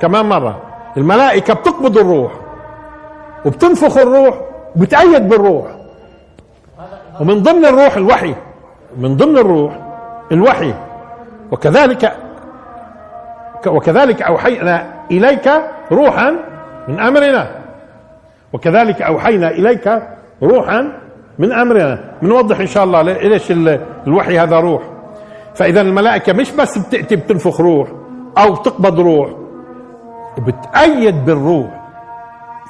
كمان 0.00 0.26
مرة 0.26 0.62
الملائكة 0.96 1.54
بتقبض 1.54 1.98
الروح 1.98 2.32
وبتنفخ 3.44 3.96
الروح 3.96 4.40
وبتأيد 4.76 5.28
بالروح. 5.28 5.66
ومن 7.20 7.42
ضمن 7.42 7.64
الروح 7.66 7.96
الوحي 7.96 8.34
من 8.96 9.16
ضمن 9.16 9.38
الروح 9.38 9.72
الوحي. 10.32 10.74
وكذلك 11.52 12.16
وكذلك 13.66 14.22
أوحينا 14.22 14.86
إليك 15.10 15.50
روحا 15.92 16.34
من 16.88 17.00
أمرنا. 17.00 17.50
وكذلك 18.52 19.02
أوحينا 19.02 19.50
إليك 19.50 20.02
روحا 20.42 20.92
من 21.38 21.52
أمرنا 21.52 22.04
بنوضح 22.22 22.60
إن 22.60 22.66
شاء 22.66 22.84
الله 22.84 23.02
ليش 23.02 23.52
الوحي 24.06 24.38
هذا 24.38 24.56
روح. 24.56 24.82
فإذا 25.54 25.80
الملائكة 25.80 26.32
مش 26.32 26.50
بس 26.50 26.78
بتأتي 26.78 27.16
بتنفخ 27.16 27.60
روح 27.60 27.88
أو 28.38 28.56
تقبض 28.56 29.00
روح 29.00 29.30
بتأيد 30.38 31.24
بالروح. 31.24 31.80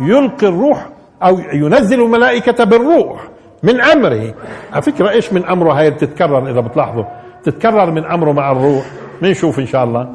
يلقي 0.00 0.46
الروح 0.46 0.86
أو 1.22 1.38
ينزل 1.52 2.02
الملائكة 2.02 2.64
بالروح 2.64 3.28
من 3.62 3.80
أمره. 3.80 4.34
على 4.72 4.82
فكرة 4.82 5.10
إيش 5.10 5.32
من 5.32 5.44
أمره 5.44 5.72
هاي 5.72 5.90
بتتكرر؟ 5.90 6.50
إذا 6.50 6.60
بتلاحظوا 6.60 7.04
تتكرر 7.44 7.90
من 7.90 8.04
أمره 8.04 8.32
مع 8.32 8.52
الروح. 8.52 8.84
بنشوف 9.22 9.58
إن 9.58 9.66
شاء 9.66 9.84
الله. 9.84 10.08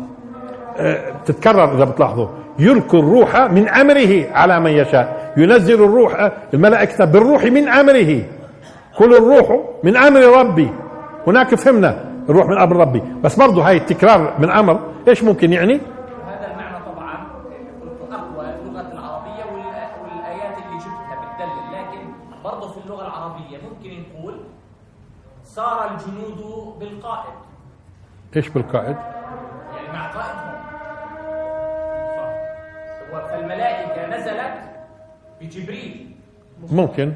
أه، 0.77 1.01
تتكرر 1.25 1.75
إذا 1.75 1.83
بتلاحظوا. 1.83 2.27
يلقي 2.59 2.99
الروح 2.99 3.35
من 3.35 3.69
أمره 3.69 4.31
على 4.33 4.59
من 4.59 4.71
يشاء. 4.71 5.22
ينزل 5.37 5.83
الروح 5.83 6.31
الملائكة 6.53 7.05
بالروح 7.05 7.43
من 7.43 7.67
أمره. 7.69 8.23
كل 8.97 9.13
الروح 9.13 9.59
من 9.83 9.97
أمر 9.97 10.21
ربي. 10.21 10.71
هناك 11.27 11.55
فهمنا 11.55 12.05
الروح 12.29 12.45
من 12.45 12.57
أمر 12.57 12.75
ربي. 12.75 13.01
بس 13.23 13.39
برضه 13.39 13.67
هاي 13.67 13.77
التكرار 13.77 14.33
من 14.39 14.51
أمر 14.51 14.79
إيش 15.07 15.23
ممكن 15.23 15.53
يعني؟ 15.53 15.73
هذا 15.73 16.51
المعنى 16.51 16.85
طبعا 16.85 17.15
أقوى 18.11 18.45
في 18.45 18.61
اللغة 18.69 18.91
العربية 18.91 19.43
والآيات 20.03 20.57
اللي 20.57 20.77
جبتها 20.77 21.15
بتدلل 21.21 21.73
لكن 21.73 22.07
برضه 22.43 22.67
في 22.71 22.77
اللغة 22.85 23.01
العربية 23.01 23.57
ممكن 23.69 24.03
نقول 24.19 24.35
صار 25.43 25.91
الجنود 25.91 26.79
بالقائد. 26.79 27.33
إيش 28.35 28.49
بالقائد؟ 28.49 28.95
يعني 29.75 29.87
مع 29.93 30.07
قائدهم. 30.07 30.53
فالملائكة 33.29 34.07
نزلت 34.07 34.72
بجبريل. 35.43 36.05
ممكن. 36.71 37.13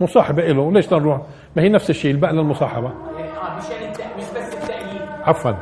مصاحبة 0.00 0.42
له 0.42 0.72
ليش 0.72 0.92
نروح 0.92 1.20
ما 1.56 1.62
هي 1.62 1.68
نفس 1.68 1.90
الشيء 1.90 2.10
الباقي 2.10 2.34
للمصاحبة. 2.34 2.92
يعني 3.18 3.30
آه 3.30 3.58
الت... 3.58 4.00
مش 4.18 4.24
بس 4.36 4.54
التأييد. 4.54 5.02
عفوا. 5.24 5.52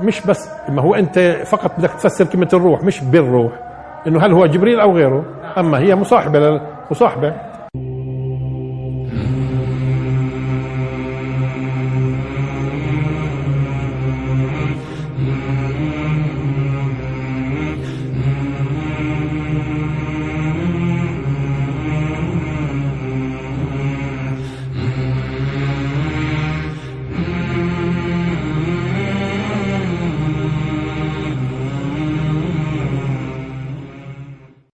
مش 0.00 0.26
بس 0.26 0.48
ما 0.68 0.82
هو 0.82 0.94
أنت 0.94 1.18
فقط 1.46 1.78
بدك 1.78 1.90
تفسر 1.90 2.24
كلمة 2.24 2.48
الروح 2.52 2.82
مش 2.82 3.00
بالروح. 3.00 3.52
إنه 4.06 4.26
هل 4.26 4.32
هو 4.32 4.46
جبريل 4.46 4.80
أو 4.80 4.96
غيره؟ 4.96 5.24
أما 5.58 5.78
هي 5.78 5.94
مصاحبة 5.94 6.60
مصاحبة. 6.90 7.34